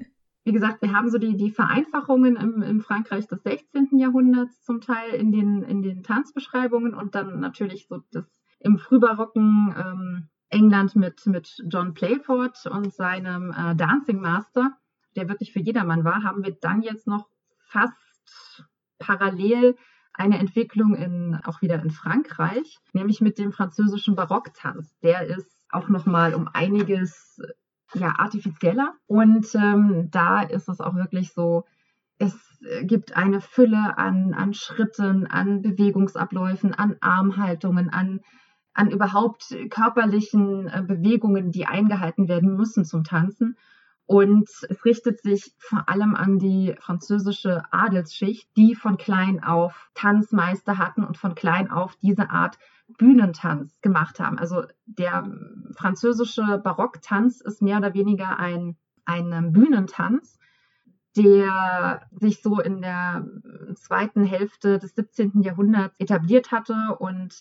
Wie 0.45 0.53
gesagt, 0.53 0.83
wir 0.83 0.93
haben 0.93 1.09
so 1.09 1.19
die, 1.19 1.37
die 1.37 1.53
Vereinfachungen 1.53 2.35
im, 2.35 2.63
im 2.63 2.81
Frankreich 2.81 3.29
des 3.29 3.45
16. 3.45 3.97
Jahrhunderts 3.97 4.61
zum 4.63 4.81
Teil 4.81 5.15
in 5.15 5.31
den, 5.31 5.63
in 5.63 5.83
den 5.83 6.03
Tanzbeschreibungen 6.03 6.95
und 6.95 7.15
dann 7.15 7.39
natürlich 7.39 7.87
so 7.87 8.03
das 8.11 8.25
im 8.59 8.79
frühbarocken 8.79 9.75
ähm, 9.77 10.29
England 10.49 10.97
mit, 10.97 11.25
mit 11.27 11.63
John 11.69 11.95
Playford 11.95 12.67
und 12.67 12.93
seinem 12.93 13.53
äh, 13.53 13.77
Dancing 13.77 14.21
Master, 14.21 14.77
der 15.15 15.29
wirklich 15.29 15.53
für 15.53 15.61
jedermann 15.61 16.05
war, 16.05 16.25
haben 16.25 16.43
wir 16.43 16.57
dann 16.61 16.83
jetzt 16.83 17.07
noch 17.07 17.29
fast 17.73 18.65
parallel 18.99 19.77
eine 20.15 20.39
Entwicklung 20.39 20.95
in, 20.95 21.41
auch 21.45 21.63
wieder 21.63 21.83
in 21.83 21.91
Frankreich, 21.91 22.79
nämlich 22.93 23.21
mit 23.21 23.39
dem 23.39 23.53
französischen 23.53 24.15
Barocktanz. 24.15 24.95
Der 25.01 25.27
ist 25.27 25.65
auch 25.71 25.89
noch 25.89 26.07
mal 26.07 26.35
um 26.35 26.49
einiges 26.53 27.41
ja, 27.95 28.15
artifizieller 28.19 28.95
und 29.07 29.55
ähm, 29.55 30.09
da 30.11 30.43
ist 30.43 30.69
es 30.69 30.81
auch 30.81 30.95
wirklich 30.95 31.33
so, 31.33 31.65
es 32.19 32.35
gibt 32.85 33.17
eine 33.17 33.41
Fülle 33.41 33.99
an, 33.99 34.35
an 34.35 34.55
Schritten, 34.55 35.27
an 35.27 35.63
Bewegungsabläufen, 35.63 36.73
an 36.75 36.97
Armhaltungen, 37.01 37.91
an, 37.91 38.21
an 38.75 38.91
überhaupt 38.91 39.57
körperlichen 39.71 40.69
äh, 40.69 40.83
Bewegungen, 40.87 41.51
die 41.51 41.67
eingehalten 41.67 42.29
werden 42.29 42.55
müssen 42.57 42.85
zum 42.85 43.03
Tanzen. 43.03 43.57
Und 44.13 44.51
es 44.69 44.85
richtet 44.85 45.23
sich 45.23 45.55
vor 45.57 45.89
allem 45.89 46.15
an 46.15 46.39
die 46.39 46.75
französische 46.79 47.63
Adelsschicht, 47.71 48.47
die 48.59 48.75
von 48.75 48.99
klein 48.99 49.43
auf 49.43 49.89
Tanzmeister 49.95 50.77
hatten 50.77 51.03
und 51.03 51.17
von 51.17 51.35
klein 51.35 51.71
auf 51.71 51.97
diese 51.97 52.29
Art 52.29 52.59
Bühnentanz 52.99 53.81
gemacht 53.81 54.21
haben. 54.21 54.39
Also 54.39 54.65
der 54.85 55.27
französische 55.75 56.61
Barocktanz 56.63 57.41
ist 57.41 57.63
mehr 57.63 57.79
oder 57.79 57.95
weniger 57.95 58.39
ein, 58.39 58.77
ein 59.07 59.51
Bühnentanz, 59.51 60.39
der 61.17 62.03
sich 62.11 62.43
so 62.43 62.61
in 62.61 62.83
der 62.83 63.27
zweiten 63.77 64.25
Hälfte 64.25 64.79
des 64.79 64.95
17. 64.95 65.41
Jahrhunderts 65.41 65.95
etabliert 65.99 66.53
hatte 66.53 66.97
und 66.99 67.41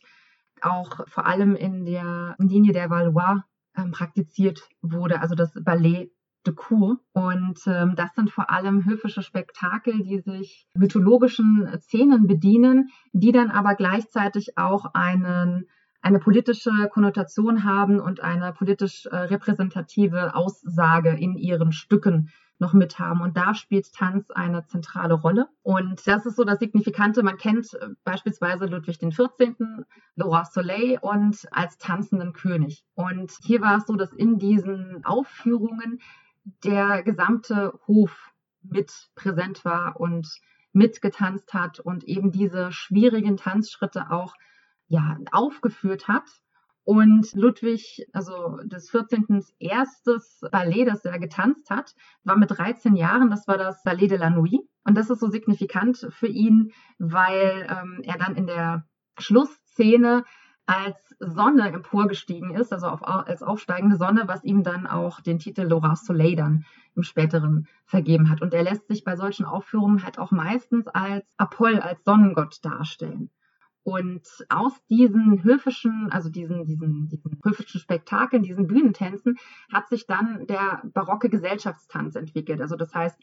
auch 0.61 1.05
vor 1.09 1.26
allem 1.26 1.57
in 1.57 1.84
der 1.84 2.38
Linie 2.39 2.72
der 2.72 2.89
Valois 2.89 3.43
ähm, 3.76 3.91
praktiziert 3.91 4.69
wurde, 4.82 5.19
also 5.19 5.36
das 5.36 5.51
Ballet 5.53 6.13
de 6.46 6.54
Cour. 6.54 7.00
Und 7.14 7.60
ähm, 7.68 7.96
das 7.96 8.14
sind 8.16 8.32
vor 8.32 8.50
allem 8.50 8.86
höfische 8.86 9.22
Spektakel, 9.22 10.04
die 10.04 10.20
sich 10.20 10.68
mythologischen 10.74 11.70
Szenen 11.80 12.28
bedienen, 12.28 12.89
die 13.14 13.32
dann 13.32 13.52
aber 13.52 13.76
gleichzeitig 13.76 14.58
auch 14.58 14.94
einen 14.94 15.68
eine 16.04 16.20
politische 16.20 16.72
Konnotation 16.92 17.64
haben 17.64 18.00
und 18.00 18.22
eine 18.22 18.54
politisch 18.54 19.06
äh, 19.06 19.16
repräsentative 19.16 20.36
Aussage 20.36 21.12
in 21.12 21.38
ihren 21.38 21.72
Stücken 21.72 22.32
noch 22.62 22.74
mit 22.74 23.00
haben. 23.00 23.22
Und 23.22 23.38
da 23.38 23.54
spielt 23.56 23.92
Tanz 23.92 24.30
eine 24.32 24.66
zentrale 24.66 25.16
Rolle. 25.16 25.48
Und 25.64 26.06
das 26.08 26.26
ist 26.26 26.36
so 26.36 26.44
das 26.44 26.60
Signifikante. 26.60 27.24
Man 27.24 27.38
kennt 27.38 27.74
äh, 27.74 27.89
beispielsweise 28.04 28.66
Ludwig 28.66 29.00
XIV., 29.00 29.56
Laura 30.16 30.46
Soleil 30.46 31.00
und 31.02 31.48
als 31.52 31.78
tanzenden 31.78 32.34
König. 32.34 32.84
Und 32.94 33.32
hier 33.44 33.62
war 33.62 33.78
es 33.78 33.88
so, 33.88 33.96
dass 33.96 34.14
in 34.14 34.38
diesen 34.38 35.04
Aufführungen 35.04 36.00
der 36.44 37.04
gesamte 37.04 37.80
Hof 37.88 38.32
mit 38.62 39.10
präsent 39.16 39.66
war 39.66 40.00
und 40.00 40.28
mitgetanzt 40.74 41.54
hat 41.54 41.80
und 41.80 42.04
eben 42.06 42.32
diese 42.32 42.72
schwierigen 42.72 43.38
Tanzschritte 43.38 44.12
auch 44.12 44.36
ja, 44.88 45.18
aufgeführt 45.32 46.08
hat. 46.08 46.30
Und 46.84 47.34
Ludwig, 47.36 48.08
also 48.12 48.58
des 48.64 48.89
14. 48.89 49.44
erstes 49.60 50.42
Ballet, 50.52 50.86
das 50.86 51.06
er 51.06 51.20
getanzt 51.20 51.70
hat, 51.70 51.94
war 52.24 52.38
mit 52.38 52.52
13 52.52 52.96
Jahren, 52.96 53.30
das 53.30 53.48
war 53.48 53.58
das 53.58 53.84
Ballet 53.84 54.10
de 54.10 54.18
la 54.18 54.30
Nuit. 54.30 54.62
Und 54.84 54.98
das 54.98 55.10
ist 55.12 55.20
so 55.20 55.30
signifikant 55.30 56.08
für 56.10 56.28
ihn, 56.28 56.72
weil 56.98 57.68
ähm, 57.70 58.02
er 58.04 58.18
dann 58.18 58.36
in 58.36 58.48
der 58.48 58.88
Schlussszene 59.20 60.24
als 60.72 60.95
Sonne 61.19 61.67
emporgestiegen 61.67 62.55
ist, 62.55 62.72
also 62.72 62.88
auf, 62.88 63.05
als 63.05 63.43
aufsteigende 63.43 63.97
Sonne, 63.97 64.24
was 64.28 64.41
ihm 64.45 64.63
dann 64.63 64.88
auch 64.88 65.19
den 65.19 65.38
Titel 65.38 65.63
Laura 65.63 65.97
Soleil 65.97 66.38
dann 66.38 66.65
im 66.95 67.03
späteren 67.03 67.67
vergeben 67.86 68.30
hat. 68.30 68.41
Und 68.41 68.53
er 68.53 68.63
lässt 68.63 68.88
sich 68.88 69.03
bei 69.03 69.17
solchen 69.17 69.45
Aufführungen 69.45 70.05
halt 70.05 70.17
auch 70.17 70.32
meistens 70.32 70.88
als 70.88 71.26
Apoll, 71.36 71.80
als 71.80 72.01
Sonnengott 72.05 72.63
darstellen. 72.63 73.30
Und 73.84 74.26
aus 74.47 74.72
diesen 74.89 75.43
höfischen, 75.43 76.09
also 76.09 76.30
diesen, 76.30 76.63
diesen, 76.65 77.09
diesen 77.09 77.41
höfischen 77.43 77.82
Spektakeln, 77.82 78.43
diesen 78.43 78.67
Bühnentänzen, 78.67 79.38
hat 79.74 79.89
sich 79.89 80.07
dann 80.07 80.47
der 80.47 80.84
barocke 80.93 81.28
Gesellschaftstanz 81.28 82.15
entwickelt. 82.15 82.61
Also 82.61 82.78
das 82.78 82.95
heißt, 82.95 83.19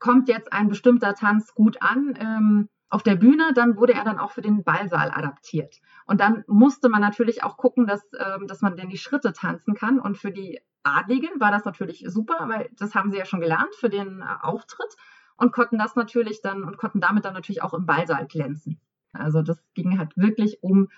kommt 0.00 0.28
jetzt 0.28 0.52
ein 0.52 0.68
bestimmter 0.68 1.14
Tanz 1.14 1.54
gut 1.54 1.80
an 1.82 2.14
ähm, 2.18 2.68
auf 2.94 3.02
der 3.02 3.16
Bühne, 3.16 3.52
dann 3.54 3.76
wurde 3.76 3.92
er 3.92 4.04
dann 4.04 4.20
auch 4.20 4.30
für 4.30 4.40
den 4.40 4.62
Ballsaal 4.62 5.10
adaptiert. 5.10 5.80
Und 6.06 6.20
dann 6.20 6.44
musste 6.46 6.88
man 6.88 7.00
natürlich 7.00 7.42
auch 7.42 7.56
gucken, 7.56 7.88
dass, 7.88 8.08
ähm, 8.16 8.46
dass 8.46 8.62
man 8.62 8.76
denn 8.76 8.88
die 8.88 8.98
Schritte 8.98 9.32
tanzen 9.32 9.74
kann. 9.74 9.98
Und 9.98 10.16
für 10.16 10.30
die 10.30 10.60
Adligen 10.84 11.40
war 11.40 11.50
das 11.50 11.64
natürlich 11.64 12.04
super, 12.06 12.48
weil 12.48 12.70
das 12.78 12.94
haben 12.94 13.10
sie 13.10 13.18
ja 13.18 13.24
schon 13.24 13.40
gelernt 13.40 13.74
für 13.74 13.90
den 13.90 14.20
äh, 14.20 14.24
Auftritt 14.42 14.94
und 15.36 15.52
konnten 15.52 15.76
das 15.76 15.96
natürlich 15.96 16.40
dann 16.40 16.62
und 16.62 16.76
konnten 16.76 17.00
damit 17.00 17.24
dann 17.24 17.34
natürlich 17.34 17.64
auch 17.64 17.74
im 17.74 17.84
Ballsaal 17.84 18.28
glänzen. 18.28 18.80
Also 19.12 19.42
das 19.42 19.60
ging 19.74 19.98
halt 19.98 20.16
wirklich 20.16 20.62
um 20.62 20.88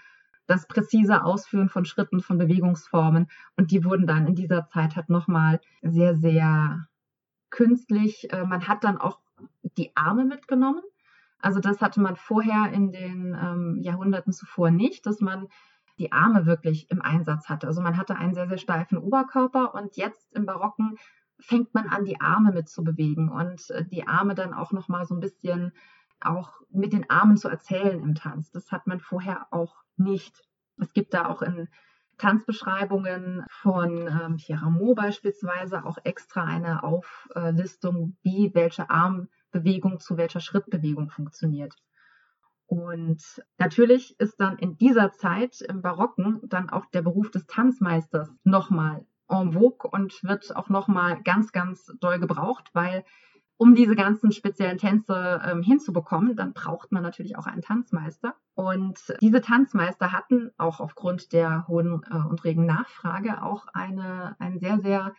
das 0.46 0.68
präzise 0.68 1.24
Ausführen 1.24 1.70
von 1.70 1.86
Schritten, 1.86 2.20
von 2.20 2.36
Bewegungsformen. 2.36 3.28
Und 3.56 3.70
die 3.70 3.84
wurden 3.86 4.06
dann 4.06 4.26
in 4.26 4.34
dieser 4.34 4.66
Zeit 4.66 4.96
halt 4.96 5.08
nochmal 5.08 5.60
sehr, 5.80 6.14
sehr 6.14 6.88
künstlich. 7.48 8.30
Äh, 8.34 8.44
man 8.44 8.68
hat 8.68 8.84
dann 8.84 8.98
auch 8.98 9.18
die 9.78 9.96
Arme 9.96 10.26
mitgenommen. 10.26 10.82
Also 11.40 11.60
das 11.60 11.80
hatte 11.80 12.00
man 12.00 12.16
vorher 12.16 12.72
in 12.72 12.92
den 12.92 13.36
ähm, 13.40 13.78
Jahrhunderten 13.82 14.32
zuvor 14.32 14.70
nicht, 14.70 15.06
dass 15.06 15.20
man 15.20 15.48
die 15.98 16.12
Arme 16.12 16.46
wirklich 16.46 16.90
im 16.90 17.02
Einsatz 17.02 17.48
hatte. 17.48 17.66
Also 17.66 17.80
man 17.80 17.96
hatte 17.96 18.16
einen 18.16 18.34
sehr, 18.34 18.48
sehr 18.48 18.58
steifen 18.58 18.98
Oberkörper 18.98 19.74
und 19.74 19.96
jetzt 19.96 20.32
im 20.34 20.46
Barocken 20.46 20.96
fängt 21.38 21.74
man 21.74 21.88
an, 21.88 22.04
die 22.04 22.20
Arme 22.20 22.52
mitzubewegen 22.52 23.28
und 23.28 23.70
äh, 23.70 23.84
die 23.84 24.06
Arme 24.06 24.34
dann 24.34 24.54
auch 24.54 24.72
nochmal 24.72 25.04
so 25.04 25.14
ein 25.14 25.20
bisschen 25.20 25.72
auch 26.20 26.60
mit 26.70 26.92
den 26.92 27.10
Armen 27.10 27.36
zu 27.36 27.48
erzählen 27.48 28.00
im 28.02 28.14
Tanz. 28.14 28.50
Das 28.50 28.72
hat 28.72 28.86
man 28.86 29.00
vorher 29.00 29.46
auch 29.50 29.74
nicht. 29.96 30.42
Es 30.78 30.92
gibt 30.92 31.14
da 31.14 31.26
auch 31.26 31.42
in 31.42 31.68
Tanzbeschreibungen 32.18 33.44
von 33.50 34.08
ähm, 34.08 34.36
Pierre 34.36 34.62
Rameau 34.62 34.94
beispielsweise 34.94 35.84
auch 35.84 35.98
extra 36.04 36.44
eine 36.44 36.82
Auflistung, 36.82 38.16
wie 38.22 38.52
welche 38.54 38.88
Armbewegung 39.56 40.00
zu 40.00 40.16
welcher 40.16 40.40
Schrittbewegung 40.40 41.10
funktioniert. 41.10 41.74
Und 42.66 43.22
natürlich 43.58 44.18
ist 44.18 44.40
dann 44.40 44.58
in 44.58 44.76
dieser 44.76 45.12
Zeit 45.12 45.60
im 45.60 45.82
Barocken 45.82 46.40
dann 46.48 46.68
auch 46.68 46.86
der 46.86 47.02
Beruf 47.02 47.30
des 47.30 47.46
Tanzmeisters 47.46 48.34
nochmal 48.42 49.06
en 49.28 49.52
vogue 49.52 49.88
und 49.90 50.22
wird 50.24 50.54
auch 50.56 50.68
nochmal 50.68 51.22
ganz, 51.22 51.52
ganz 51.52 51.92
doll 52.00 52.18
gebraucht, 52.18 52.70
weil 52.72 53.04
um 53.56 53.74
diese 53.74 53.96
ganzen 53.96 54.32
speziellen 54.32 54.78
Tänze 54.78 55.40
ähm, 55.46 55.62
hinzubekommen, 55.62 56.36
dann 56.36 56.52
braucht 56.52 56.92
man 56.92 57.02
natürlich 57.02 57.38
auch 57.38 57.46
einen 57.46 57.62
Tanzmeister. 57.62 58.34
Und 58.54 58.98
diese 59.22 59.40
Tanzmeister 59.40 60.12
hatten 60.12 60.50
auch 60.58 60.80
aufgrund 60.80 61.32
der 61.32 61.66
hohen 61.66 62.02
äh, 62.10 62.16
und 62.16 62.44
regen 62.44 62.66
Nachfrage 62.66 63.42
auch 63.42 63.66
eine, 63.72 64.36
ein 64.38 64.58
sehr, 64.58 64.80
sehr 64.80 65.14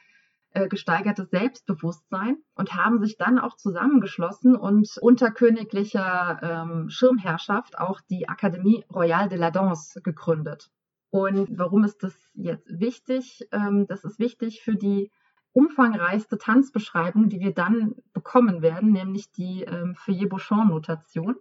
gesteigertes 0.68 1.30
Selbstbewusstsein 1.30 2.38
und 2.55 2.74
haben 2.74 2.99
sich 2.99 3.18
dann 3.18 3.39
auch 3.39 3.55
zusammengeschlossen 3.55 4.55
und 4.55 4.89
unter 5.01 5.32
königlicher 5.32 6.39
ähm, 6.41 6.89
Schirmherrschaft 6.89 7.78
auch 7.78 8.01
die 8.10 8.28
Akademie 8.28 8.84
Royale 8.93 9.30
de 9.30 9.38
la 9.38 9.51
Danse 9.51 10.01
gegründet. 10.01 10.70
Und 11.10 11.58
warum 11.58 11.84
ist 11.84 12.03
das 12.03 12.16
jetzt 12.34 12.68
wichtig? 12.80 13.47
Ähm, 13.51 13.86
das 13.88 14.03
ist 14.03 14.20
wichtig 14.20 14.62
für 14.62 14.76
die 14.76 15.12
umfangreichste 15.53 16.38
Tanzbeschreibung, 16.38 17.30
die 17.30 17.39
wir 17.39 17.53
dann 17.53 17.95
bekommen 18.14 18.62
werden, 18.62 18.91
nämlich 18.91 19.32
die 19.32 19.64
ähm, 19.64 19.95
Feuillet-Bouchon-Notation. 19.95 21.36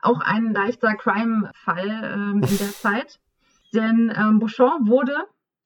Auch 0.00 0.20
ein 0.20 0.52
leichter 0.52 0.94
Crime-Fall 0.94 1.88
ähm, 1.88 2.42
in 2.42 2.58
der 2.58 2.72
Zeit, 2.72 3.20
denn 3.72 4.12
ähm, 4.14 4.40
Bouchon 4.40 4.88
wurde 4.88 5.14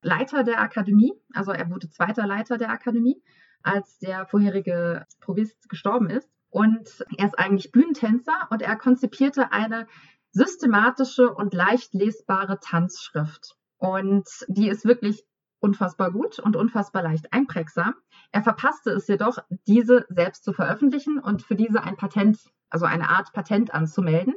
Leiter 0.02 0.44
der 0.44 0.60
Akademie, 0.60 1.12
also 1.32 1.52
er 1.52 1.70
wurde 1.70 1.88
zweiter 1.88 2.26
Leiter 2.26 2.58
der 2.58 2.70
Akademie, 2.70 3.22
als 3.62 3.98
der 3.98 4.26
vorherige 4.26 5.06
Provist 5.20 5.68
gestorben 5.68 6.08
ist. 6.10 6.30
Und 6.50 7.04
er 7.18 7.26
ist 7.26 7.38
eigentlich 7.38 7.72
Bühnentänzer 7.72 8.48
und 8.50 8.62
er 8.62 8.76
konzipierte 8.76 9.52
eine 9.52 9.86
systematische 10.30 11.32
und 11.32 11.54
leicht 11.54 11.92
lesbare 11.92 12.60
Tanzschrift. 12.60 13.56
Und 13.78 14.28
die 14.48 14.68
ist 14.68 14.84
wirklich 14.84 15.24
unfassbar 15.58 16.12
gut 16.12 16.38
und 16.38 16.56
unfassbar 16.56 17.02
leicht 17.02 17.32
einprägsam. 17.32 17.94
Er 18.30 18.42
verpasste 18.42 18.90
es 18.90 19.08
jedoch, 19.08 19.38
diese 19.66 20.06
selbst 20.08 20.44
zu 20.44 20.52
veröffentlichen 20.52 21.18
und 21.18 21.42
für 21.42 21.56
diese 21.56 21.82
ein 21.82 21.96
Patent, 21.96 22.38
also 22.70 22.86
eine 22.86 23.10
Art 23.10 23.32
Patent 23.32 23.74
anzumelden. 23.74 24.34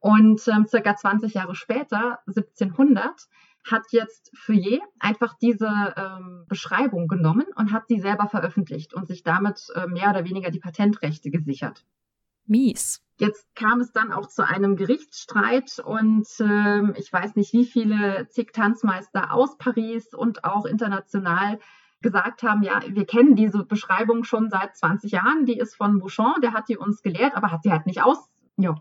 Und 0.00 0.46
ähm, 0.46 0.66
circa 0.66 0.94
20 0.94 1.34
Jahre 1.34 1.54
später, 1.54 2.20
1700, 2.26 3.28
hat 3.70 3.84
jetzt 3.90 4.30
Feuillet 4.36 4.82
einfach 4.98 5.34
diese 5.40 5.68
ähm, 5.96 6.44
Beschreibung 6.48 7.08
genommen 7.08 7.46
und 7.56 7.72
hat 7.72 7.88
sie 7.88 8.00
selber 8.00 8.28
veröffentlicht 8.28 8.94
und 8.94 9.06
sich 9.06 9.22
damit 9.22 9.68
äh, 9.74 9.86
mehr 9.86 10.10
oder 10.10 10.24
weniger 10.24 10.50
die 10.50 10.60
Patentrechte 10.60 11.30
gesichert. 11.30 11.84
Mies. 12.46 13.02
Jetzt 13.20 13.46
kam 13.54 13.80
es 13.80 13.92
dann 13.92 14.12
auch 14.12 14.28
zu 14.28 14.46
einem 14.46 14.76
Gerichtsstreit 14.76 15.80
und 15.84 16.26
äh, 16.38 16.98
ich 16.98 17.12
weiß 17.12 17.36
nicht, 17.36 17.52
wie 17.52 17.64
viele 17.64 18.28
zig 18.28 18.52
Tanzmeister 18.52 19.32
aus 19.32 19.58
Paris 19.58 20.14
und 20.14 20.44
auch 20.44 20.64
international 20.64 21.58
gesagt 22.00 22.44
haben, 22.44 22.62
ja, 22.62 22.80
wir 22.86 23.06
kennen 23.06 23.34
diese 23.34 23.64
Beschreibung 23.64 24.22
schon 24.22 24.50
seit 24.50 24.76
20 24.76 25.12
Jahren, 25.12 25.46
die 25.46 25.58
ist 25.58 25.74
von 25.74 25.98
Bouchon, 25.98 26.40
der 26.42 26.52
hat 26.52 26.68
die 26.68 26.76
uns 26.76 27.02
gelehrt, 27.02 27.34
aber 27.34 27.50
hat 27.50 27.64
sie 27.64 27.72
halt 27.72 27.86
nicht 27.86 28.02
aus, 28.02 28.30
ja, 28.56 28.76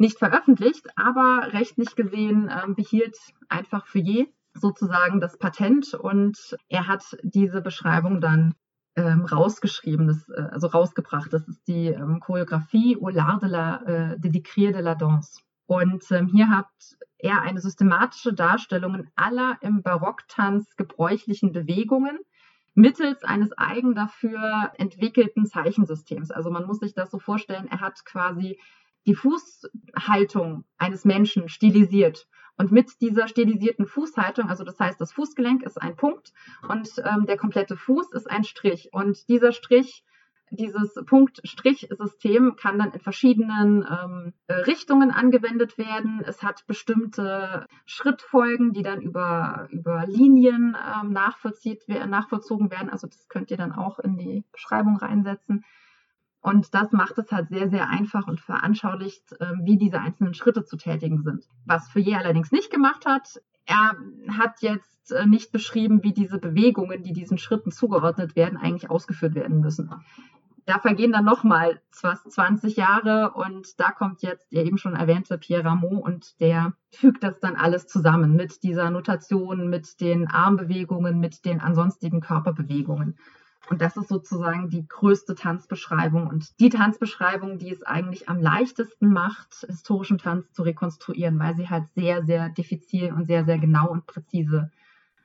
nicht 0.00 0.18
veröffentlicht, 0.18 0.86
aber 0.96 1.52
rechtlich 1.52 1.94
gesehen 1.94 2.48
äh, 2.48 2.72
behielt 2.74 3.16
einfach 3.48 3.86
je 3.94 4.28
sozusagen 4.54 5.20
das 5.20 5.38
Patent 5.38 5.94
und 5.94 6.56
er 6.68 6.88
hat 6.88 7.16
diese 7.22 7.60
Beschreibung 7.60 8.20
dann 8.20 8.54
ähm, 8.96 9.24
rausgeschrieben, 9.24 10.08
das, 10.08 10.28
äh, 10.30 10.48
also 10.50 10.66
rausgebracht. 10.68 11.32
Das 11.32 11.46
ist 11.46 11.68
die 11.68 11.88
ähm, 11.88 12.18
Choreografie 12.20 12.96
au 13.00 13.10
de 13.10 13.48
la 13.48 13.76
äh, 13.82 14.18
de 14.18 14.30
de 14.30 14.80
la 14.80 14.94
Danse. 14.94 15.40
Und 15.66 16.10
ähm, 16.10 16.26
hier 16.26 16.48
hat 16.50 16.66
er 17.18 17.42
eine 17.42 17.60
systematische 17.60 18.32
Darstellung 18.32 19.06
aller 19.14 19.58
im 19.60 19.82
Barocktanz 19.82 20.74
gebräuchlichen 20.76 21.52
Bewegungen, 21.52 22.18
mittels 22.74 23.22
eines 23.22 23.56
eigen 23.56 23.94
dafür 23.94 24.72
entwickelten 24.78 25.46
Zeichensystems. 25.46 26.30
Also 26.30 26.50
man 26.50 26.66
muss 26.66 26.78
sich 26.78 26.94
das 26.94 27.10
so 27.10 27.18
vorstellen, 27.18 27.68
er 27.68 27.80
hat 27.80 28.04
quasi 28.04 28.58
die 29.06 29.14
Fußhaltung 29.14 30.64
eines 30.78 31.04
Menschen 31.04 31.48
stilisiert. 31.48 32.26
Und 32.56 32.72
mit 32.72 33.00
dieser 33.00 33.26
stilisierten 33.26 33.86
Fußhaltung, 33.86 34.50
also 34.50 34.64
das 34.64 34.78
heißt, 34.78 35.00
das 35.00 35.12
Fußgelenk 35.12 35.62
ist 35.62 35.80
ein 35.80 35.96
Punkt 35.96 36.32
und 36.68 36.90
ähm, 36.98 37.24
der 37.26 37.38
komplette 37.38 37.76
Fuß 37.76 38.12
ist 38.12 38.30
ein 38.30 38.44
Strich. 38.44 38.90
Und 38.92 39.28
dieser 39.28 39.52
Strich 39.52 40.04
dieses 40.50 40.94
Punkt-Strich-System 41.06 42.56
kann 42.56 42.78
dann 42.78 42.92
in 42.92 43.00
verschiedenen 43.00 43.86
ähm, 43.88 44.32
äh, 44.48 44.54
Richtungen 44.54 45.10
angewendet 45.10 45.78
werden. 45.78 46.22
Es 46.26 46.42
hat 46.42 46.66
bestimmte 46.66 47.66
Schrittfolgen, 47.86 48.72
die 48.72 48.82
dann 48.82 49.00
über, 49.00 49.68
über 49.70 50.06
Linien 50.06 50.76
ähm, 50.76 51.12
nachvollzogen 51.12 52.70
werden. 52.70 52.90
Also 52.90 53.06
das 53.06 53.28
könnt 53.28 53.50
ihr 53.50 53.56
dann 53.56 53.72
auch 53.72 54.00
in 54.00 54.16
die 54.16 54.44
Beschreibung 54.52 54.96
reinsetzen. 54.96 55.64
Und 56.42 56.74
das 56.74 56.90
macht 56.92 57.18
es 57.18 57.30
halt 57.30 57.48
sehr, 57.48 57.68
sehr 57.68 57.88
einfach 57.88 58.26
und 58.26 58.40
veranschaulicht, 58.40 59.36
ähm, 59.40 59.60
wie 59.64 59.76
diese 59.76 60.00
einzelnen 60.00 60.34
Schritte 60.34 60.64
zu 60.64 60.76
tätigen 60.76 61.22
sind. 61.22 61.44
Was 61.66 61.88
Fouillet 61.90 62.16
allerdings 62.16 62.50
nicht 62.50 62.70
gemacht 62.70 63.04
hat, 63.06 63.40
er 63.66 63.94
hat 64.28 64.62
jetzt 64.62 65.12
äh, 65.12 65.26
nicht 65.26 65.52
beschrieben, 65.52 66.02
wie 66.02 66.12
diese 66.12 66.38
Bewegungen, 66.38 67.02
die 67.02 67.12
diesen 67.12 67.38
Schritten 67.38 67.70
zugeordnet 67.70 68.36
werden, 68.36 68.58
eigentlich 68.58 68.90
ausgeführt 68.90 69.34
werden 69.34 69.60
müssen 69.60 69.90
da 70.70 70.78
vergehen 70.78 71.10
dann 71.10 71.24
nochmal 71.24 71.80
fast 71.90 72.30
20 72.30 72.76
Jahre 72.76 73.32
und 73.32 73.80
da 73.80 73.90
kommt 73.90 74.22
jetzt 74.22 74.52
der 74.52 74.64
eben 74.64 74.78
schon 74.78 74.94
erwähnte 74.94 75.36
Pierre 75.36 75.64
Rameau 75.64 75.98
und 75.98 76.40
der 76.40 76.74
fügt 76.92 77.24
das 77.24 77.40
dann 77.40 77.56
alles 77.56 77.86
zusammen 77.86 78.36
mit 78.36 78.62
dieser 78.62 78.90
Notation, 78.90 79.68
mit 79.68 80.00
den 80.00 80.28
Armbewegungen, 80.28 81.18
mit 81.18 81.44
den 81.44 81.60
ansonstigen 81.60 82.20
Körperbewegungen. 82.20 83.18
Und 83.70 83.80
das 83.80 83.96
ist 83.96 84.08
sozusagen 84.08 84.68
die 84.68 84.86
größte 84.86 85.36
Tanzbeschreibung 85.36 86.26
und 86.26 86.58
die 86.58 86.70
Tanzbeschreibung, 86.70 87.58
die 87.58 87.70
es 87.70 87.84
eigentlich 87.84 88.28
am 88.28 88.40
leichtesten 88.40 89.08
macht, 89.08 89.64
historischen 89.68 90.18
Tanz 90.18 90.52
zu 90.52 90.64
rekonstruieren, 90.64 91.38
weil 91.38 91.54
sie 91.54 91.68
halt 91.68 91.84
sehr, 91.94 92.24
sehr 92.24 92.48
diffizil 92.48 93.12
und 93.12 93.26
sehr, 93.26 93.44
sehr 93.44 93.58
genau 93.58 93.88
und 93.88 94.06
präzise 94.06 94.72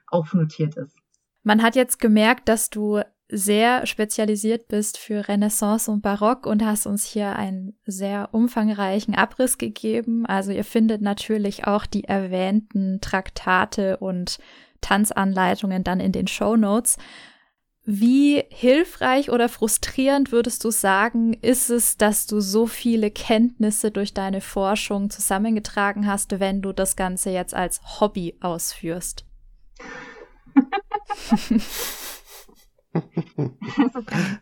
aufnotiert 0.05 0.75
ist. 0.77 0.95
Man 1.41 1.63
hat 1.63 1.75
jetzt 1.75 1.99
gemerkt, 1.99 2.47
dass 2.47 2.69
du 2.69 3.01
sehr 3.29 3.87
spezialisiert 3.87 4.67
bist 4.67 4.99
für 4.99 5.27
Renaissance 5.27 5.89
und 5.89 6.03
Barock 6.03 6.45
und 6.45 6.63
hast 6.63 6.85
uns 6.85 7.03
hier 7.03 7.35
einen 7.35 7.75
sehr 7.87 8.29
umfangreichen 8.31 9.15
Abriss 9.15 9.57
gegeben. 9.57 10.27
Also 10.27 10.51
ihr 10.51 10.63
findet 10.63 11.01
natürlich 11.01 11.65
auch 11.65 11.87
die 11.87 12.03
erwähnten 12.03 13.01
Traktate 13.01 13.97
und 13.97 14.37
Tanzanleitungen 14.81 15.83
dann 15.83 15.99
in 15.99 16.11
den 16.11 16.27
Show 16.27 16.55
Notes. 16.55 16.97
Wie 17.87 18.43
hilfreich 18.49 19.29
oder 19.29 19.47
frustrierend 19.47 20.31
würdest 20.31 20.63
du 20.63 20.71
sagen, 20.71 21.33
ist 21.33 21.69
es, 21.69 21.97
dass 21.97 22.25
du 22.25 22.39
so 22.39 22.65
viele 22.65 23.11
Kenntnisse 23.11 23.91
durch 23.91 24.15
deine 24.15 24.41
Forschung 24.41 25.11
zusammengetragen 25.11 26.07
hast, 26.07 26.39
wenn 26.39 26.63
du 26.63 26.73
das 26.73 26.95
Ganze 26.95 27.29
jetzt 27.29 27.53
als 27.53 27.99
Hobby 27.99 28.37
ausführst? 28.41 29.27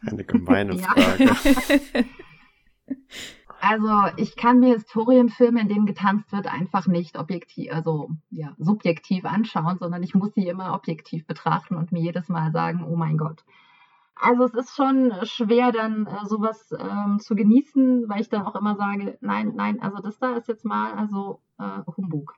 Eine 0.05 0.23
gemeine 0.23 0.77
Frage. 0.77 1.35
Also 3.65 4.09
ich 4.17 4.35
kann 4.35 4.59
mir 4.59 4.73
Historienfilme, 4.73 5.61
in 5.61 5.69
denen 5.69 5.85
getanzt 5.85 6.33
wird, 6.33 6.47
einfach 6.47 6.85
nicht 6.85 7.17
objektiv, 7.17 7.71
also 7.71 8.09
ja, 8.29 8.53
subjektiv 8.57 9.23
anschauen, 9.23 9.77
sondern 9.79 10.03
ich 10.03 10.13
muss 10.13 10.33
sie 10.33 10.49
immer 10.49 10.73
objektiv 10.73 11.25
betrachten 11.25 11.77
und 11.77 11.93
mir 11.93 12.01
jedes 12.01 12.27
Mal 12.27 12.51
sagen, 12.51 12.83
oh 12.85 12.97
mein 12.97 13.17
Gott. 13.17 13.45
Also 14.15 14.43
es 14.43 14.53
ist 14.53 14.75
schon 14.75 15.13
schwer, 15.23 15.71
dann 15.71 16.07
äh, 16.07 16.25
sowas 16.25 16.75
ähm, 16.77 17.19
zu 17.19 17.35
genießen, 17.35 18.09
weil 18.09 18.19
ich 18.19 18.27
dann 18.27 18.45
auch 18.45 18.55
immer 18.55 18.75
sage, 18.75 19.17
nein, 19.21 19.53
nein, 19.55 19.81
also 19.81 20.01
das 20.01 20.19
da 20.19 20.33
ist 20.33 20.49
jetzt 20.49 20.65
mal 20.65 20.91
also 20.95 21.39
äh, 21.57 21.89
Humbug. 21.95 22.35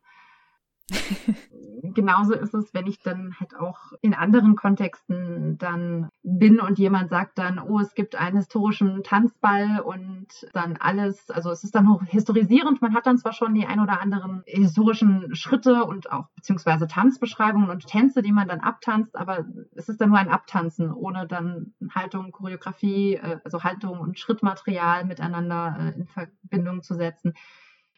Genauso 1.94 2.34
ist 2.34 2.54
es, 2.54 2.74
wenn 2.74 2.88
ich 2.88 3.00
dann 3.00 3.36
halt 3.40 3.56
auch 3.56 3.80
in 4.02 4.14
anderen 4.14 4.56
Kontexten 4.56 5.58
dann 5.58 6.10
bin 6.24 6.60
und 6.60 6.78
jemand 6.78 7.10
sagt 7.10 7.38
dann, 7.38 7.60
oh, 7.60 7.80
es 7.80 7.96
gibt 7.96 8.16
einen 8.16 8.38
historischen 8.38 9.04
Tanzball 9.04 9.80
und 9.82 10.28
dann 10.54 10.78
alles, 10.78 11.30
also 11.30 11.52
es 11.52 11.64
ist 11.64 11.76
dann 11.76 11.92
hoch 11.92 12.04
historisierend. 12.06 12.82
Man 12.82 12.94
hat 12.94 13.08
dann 13.08 13.18
zwar 13.18 13.34
schon 13.34 13.54
die 13.54 13.66
ein 13.66 13.80
oder 13.80 14.02
anderen 14.02 14.44
historischen 14.46 15.36
Schritte 15.36 15.86
und 15.86 16.12
auch 16.12 16.28
beziehungsweise 16.36 16.88
Tanzbeschreibungen 16.88 17.70
und 17.70 17.88
Tänze, 17.88 18.22
die 18.22 18.32
man 18.32 18.48
dann 18.48 18.60
abtanzt, 18.60 19.16
aber 19.16 19.46
es 19.76 19.90
ist 19.90 20.02
dann 20.02 20.10
nur 20.10 20.20
ein 20.20 20.30
Abtanzen, 20.30 20.92
ohne 20.92 21.28
dann 21.28 21.74
Haltung, 21.94 22.32
Choreografie, 22.32 23.16
äh, 23.16 23.40
also 23.44 23.64
Haltung 23.64 24.00
und 24.00 24.20
Schrittmaterial 24.20 25.06
miteinander 25.06 25.78
äh, 25.80 26.00
in 26.00 26.08
Verbindung 26.08 26.84
zu 26.84 26.96
setzen. 26.96 27.34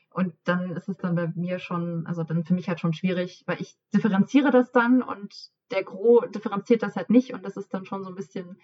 Und 0.10 0.34
dann 0.45 0.76
ist 0.76 0.89
es 0.89 0.97
dann 0.97 1.16
bei 1.16 1.32
mir 1.36 1.60
schon, 1.60 2.05
also 2.08 2.24
dann 2.24 2.43
für 2.43 2.53
mich 2.53 2.68
halt 2.68 2.80
schon 2.80 2.93
schwierig, 2.93 3.43
weil 3.45 3.62
ich 3.62 3.78
differenziere 3.93 4.51
das 4.51 4.72
dann 4.72 5.01
und 5.01 5.51
der 5.72 5.84
Gro 5.84 6.22
differenziert 6.22 6.82
das 6.82 6.95
halt 6.95 7.10
nicht 7.10 7.34
und 7.34 7.43
das 7.43 7.58
ist 7.58 7.74
dann 7.74 7.86
schon 7.86 8.03
so 8.03 8.10
ein 8.10 8.16
bisschen 8.16 8.58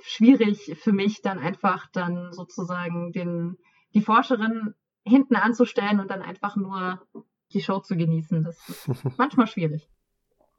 schwierig 0.00 0.76
für 0.80 0.92
mich, 0.92 1.22
dann 1.22 1.38
einfach 1.38 1.86
dann 1.92 2.32
sozusagen 2.32 3.12
den, 3.12 3.58
die 3.94 4.00
Forscherin 4.00 4.74
hinten 5.04 5.36
anzustellen 5.36 6.00
und 6.00 6.10
dann 6.10 6.22
einfach 6.22 6.56
nur 6.56 7.06
die 7.52 7.60
Show 7.60 7.80
zu 7.80 7.96
genießen. 7.96 8.42
Das 8.42 8.68
ist 8.68 8.88
manchmal 9.18 9.46
schwierig. 9.46 9.88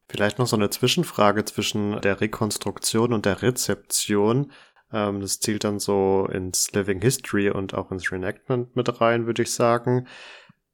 Vielleicht 0.10 0.38
noch 0.38 0.48
so 0.48 0.56
eine 0.56 0.70
Zwischenfrage 0.70 1.46
zwischen 1.46 2.00
der 2.02 2.22
Rekonstruktion 2.22 3.14
und 3.14 3.26
der 3.26 3.42
Rezeption. 3.42 4.52
Ähm, 4.94 5.20
das 5.20 5.40
zielt 5.40 5.64
dann 5.64 5.80
so 5.80 6.30
ins 6.32 6.72
Living 6.72 7.02
History 7.02 7.50
und 7.50 7.74
auch 7.74 7.92
ins 7.92 8.12
Reenactment 8.12 8.76
mit 8.76 9.02
rein, 9.02 9.26
würde 9.26 9.42
ich 9.42 9.52
sagen. 9.52 10.08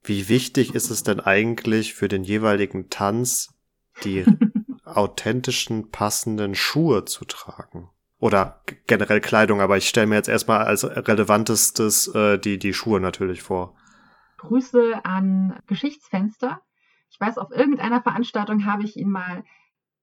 Wie 0.02 0.28
wichtig 0.28 0.74
ist 0.74 0.90
es 0.90 1.02
denn 1.02 1.20
eigentlich 1.20 1.94
für 1.94 2.08
den 2.08 2.22
jeweiligen 2.22 2.90
Tanz, 2.90 3.54
die 4.04 4.24
authentischen, 4.84 5.90
passenden 5.90 6.54
Schuhe 6.54 7.04
zu 7.06 7.24
tragen? 7.24 7.90
Oder 8.18 8.62
generell 8.86 9.22
Kleidung, 9.22 9.62
aber 9.62 9.78
ich 9.78 9.88
stelle 9.88 10.06
mir 10.06 10.16
jetzt 10.16 10.28
erstmal 10.28 10.64
als 10.64 10.84
relevantestes 10.84 12.08
äh, 12.14 12.38
die, 12.38 12.58
die 12.58 12.74
Schuhe 12.74 13.00
natürlich 13.00 13.42
vor. 13.42 13.74
Grüße 14.36 15.04
an 15.04 15.58
Geschichtsfenster. 15.66 16.60
Ich 17.10 17.18
weiß, 17.18 17.38
auf 17.38 17.50
irgendeiner 17.50 18.02
Veranstaltung 18.02 18.66
habe 18.66 18.84
ich 18.84 18.96
ihn 18.96 19.10
mal 19.10 19.42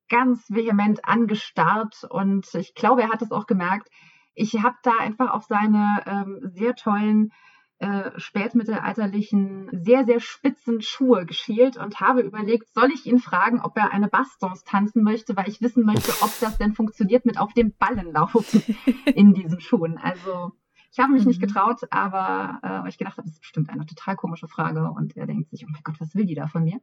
ganz 0.09 0.49
vehement 0.49 1.05
angestarrt 1.05 2.05
und 2.09 2.53
ich 2.55 2.73
glaube, 2.75 3.03
er 3.03 3.09
hat 3.09 3.21
es 3.21 3.31
auch 3.31 3.45
gemerkt. 3.45 3.89
Ich 4.33 4.61
habe 4.61 4.75
da 4.83 4.91
einfach 4.99 5.31
auf 5.31 5.45
seine 5.45 6.03
ähm, 6.05 6.39
sehr 6.43 6.75
tollen 6.75 7.31
äh, 7.79 8.11
spätmittelalterlichen, 8.17 9.69
sehr, 9.71 10.05
sehr 10.05 10.19
spitzen 10.19 10.81
Schuhe 10.81 11.25
geschielt 11.25 11.77
und 11.77 11.99
habe 11.99 12.21
überlegt, 12.21 12.73
soll 12.73 12.91
ich 12.91 13.05
ihn 13.05 13.19
fragen, 13.19 13.61
ob 13.61 13.77
er 13.77 13.91
eine 13.91 14.07
Bastons 14.07 14.63
tanzen 14.63 15.03
möchte, 15.03 15.37
weil 15.37 15.47
ich 15.47 15.61
wissen 15.61 15.85
möchte, 15.85 16.11
ob 16.21 16.31
das 16.39 16.57
denn 16.57 16.73
funktioniert 16.73 17.25
mit 17.25 17.37
auf 17.39 17.53
dem 17.53 17.73
Ballen 17.77 18.11
laufen 18.11 18.63
in 19.13 19.33
diesen 19.33 19.59
Schuhen. 19.59 19.97
Also 19.97 20.53
ich 20.91 20.99
habe 20.99 21.11
mich 21.11 21.23
mhm. 21.23 21.29
nicht 21.29 21.41
getraut, 21.41 21.81
aber 21.89 22.83
äh, 22.85 22.89
ich 22.89 22.97
gedacht 22.97 23.17
habe, 23.17 23.27
das 23.27 23.35
ist 23.35 23.41
bestimmt 23.41 23.69
eine 23.69 23.85
total 23.85 24.15
komische 24.15 24.47
Frage 24.47 24.89
und 24.91 25.15
er 25.17 25.27
denkt 25.27 25.49
sich, 25.49 25.65
oh 25.65 25.69
mein 25.71 25.83
Gott, 25.83 25.99
was 25.99 26.15
will 26.15 26.25
die 26.25 26.35
da 26.35 26.47
von 26.47 26.63
mir? 26.63 26.79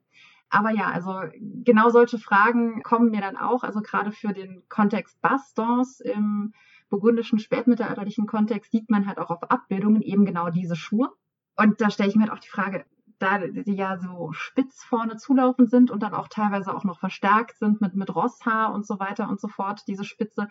Aber 0.50 0.70
ja, 0.70 0.86
also 0.88 1.22
genau 1.64 1.88
solche 1.90 2.18
Fragen 2.18 2.82
kommen 2.82 3.10
mir 3.10 3.20
dann 3.20 3.36
auch, 3.36 3.64
also 3.64 3.80
gerade 3.80 4.12
für 4.12 4.32
den 4.32 4.62
Kontext 4.68 5.20
Bastons 5.20 6.00
im 6.00 6.52
burgundischen 6.90 7.38
spätmittelalterlichen 7.38 8.26
Kontext 8.26 8.70
sieht 8.70 8.90
man 8.90 9.06
halt 9.06 9.18
auch 9.18 9.30
auf 9.30 9.42
Abbildungen 9.50 10.02
eben 10.02 10.24
genau 10.24 10.50
diese 10.50 10.76
Schuhe. 10.76 11.10
Und 11.56 11.80
da 11.80 11.90
stelle 11.90 12.08
ich 12.08 12.14
mir 12.14 12.22
halt 12.22 12.32
auch 12.32 12.38
die 12.38 12.48
Frage, 12.48 12.84
da 13.18 13.38
die 13.38 13.74
ja 13.74 13.96
so 13.98 14.32
spitz 14.32 14.82
vorne 14.84 15.16
zulaufend 15.16 15.70
sind 15.70 15.90
und 15.90 16.02
dann 16.02 16.14
auch 16.14 16.28
teilweise 16.28 16.74
auch 16.74 16.84
noch 16.84 16.98
verstärkt 16.98 17.58
sind 17.58 17.80
mit, 17.80 17.94
mit 17.94 18.14
Rosshaar 18.14 18.72
und 18.72 18.86
so 18.86 18.98
weiter 18.98 19.28
und 19.28 19.40
so 19.40 19.48
fort, 19.48 19.82
diese 19.86 20.04
Spitze, 20.04 20.48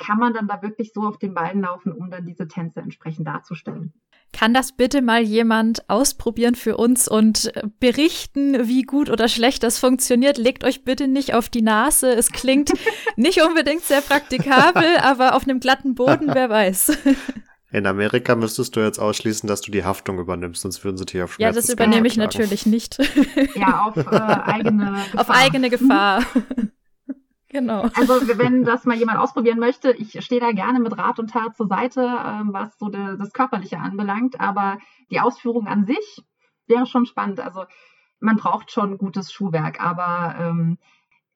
kann 0.00 0.18
man 0.18 0.32
dann 0.32 0.48
da 0.48 0.62
wirklich 0.62 0.92
so 0.92 1.02
auf 1.02 1.18
den 1.18 1.34
Beinen 1.34 1.62
laufen, 1.62 1.92
um 1.92 2.10
dann 2.10 2.26
diese 2.26 2.48
Tänze 2.48 2.80
entsprechend 2.80 3.28
darzustellen? 3.28 3.92
Kann 4.32 4.54
das 4.54 4.72
bitte 4.72 5.02
mal 5.02 5.22
jemand 5.22 5.88
ausprobieren 5.90 6.54
für 6.54 6.76
uns 6.76 7.08
und 7.08 7.52
berichten, 7.80 8.68
wie 8.68 8.82
gut 8.82 9.10
oder 9.10 9.28
schlecht 9.28 9.62
das 9.62 9.78
funktioniert? 9.78 10.38
Legt 10.38 10.64
euch 10.64 10.84
bitte 10.84 11.08
nicht 11.08 11.34
auf 11.34 11.48
die 11.48 11.62
Nase. 11.62 12.12
Es 12.12 12.30
klingt 12.30 12.72
nicht 13.16 13.42
unbedingt 13.42 13.82
sehr 13.82 14.00
praktikabel, 14.00 14.98
aber 15.02 15.34
auf 15.34 15.44
einem 15.44 15.60
glatten 15.60 15.94
Boden, 15.94 16.30
wer 16.32 16.48
weiß. 16.48 16.96
In 17.72 17.86
Amerika 17.86 18.34
müsstest 18.34 18.74
du 18.74 18.80
jetzt 18.80 18.98
ausschließen, 18.98 19.48
dass 19.48 19.60
du 19.60 19.70
die 19.70 19.84
Haftung 19.84 20.18
übernimmst, 20.18 20.62
sonst 20.62 20.82
würden 20.84 20.96
sie 20.96 21.06
dich 21.06 21.22
auf 21.22 21.38
Ja, 21.38 21.52
das 21.52 21.68
übernehme 21.68 22.08
ich 22.08 22.16
natürlich 22.16 22.66
nicht. 22.66 22.98
Ja, 23.54 23.84
auf 23.84 23.96
äh, 23.96 24.10
eigene 24.10 24.86
Gefahr. 24.86 25.20
Auf 25.20 25.30
eigene 25.30 25.70
Gefahr. 25.70 26.24
Genau. 27.50 27.82
Also 27.94 28.14
wenn 28.38 28.64
das 28.64 28.84
mal 28.86 28.96
jemand 28.96 29.18
ausprobieren 29.18 29.58
möchte, 29.58 29.92
ich 29.92 30.24
stehe 30.24 30.40
da 30.40 30.52
gerne 30.52 30.80
mit 30.80 30.96
Rat 30.96 31.18
und 31.18 31.30
Tat 31.30 31.56
zur 31.56 31.66
Seite, 31.68 32.00
ähm, 32.00 32.52
was 32.52 32.78
so 32.78 32.88
de, 32.88 33.16
das 33.18 33.32
Körperliche 33.32 33.78
anbelangt, 33.78 34.40
aber 34.40 34.78
die 35.10 35.20
Ausführung 35.20 35.66
an 35.66 35.84
sich 35.84 36.24
wäre 36.66 36.86
schon 36.86 37.06
spannend. 37.06 37.40
Also 37.40 37.64
man 38.20 38.36
braucht 38.36 38.70
schon 38.70 38.98
gutes 38.98 39.32
Schuhwerk, 39.32 39.80
aber 39.80 40.36
ähm, 40.38 40.78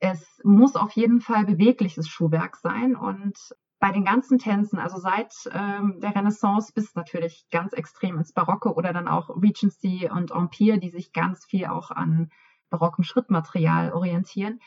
Es 0.01 0.41
muss 0.45 0.77
auf 0.77 0.93
jeden 0.93 1.21
Fall 1.21 1.45
bewegliches 1.47 2.09
Schuhwerk 2.09 2.57
sein 2.57 2.95
und 2.97 3.39
bei 3.81 3.91
den 3.93 4.05
ganzen 4.05 4.39
Tänzen, 4.39 4.79
also 4.79 4.99
seit 4.99 5.35
ähm, 5.53 6.01
der 6.01 6.15
Renaissance 6.15 6.73
bis 6.75 6.95
natürlich 6.95 7.47
ganz 7.51 7.73
extrem 7.73 8.19
ins 8.19 8.33
Barocke 8.33 8.75
oder 8.75 8.93
dann 8.93 9.09
auch 9.09 9.31
Regency 9.31 10.09
und 10.11 10.31
Empire, 10.31 10.79
die 10.79 10.91
sich 10.91 11.13
ganz 11.13 11.45
viel 11.47 11.67
auch 11.67 11.91
an 11.91 12.31
barockem 12.71 13.05
Schrittmaterial 13.05 13.93
orientieren, 13.93 14.61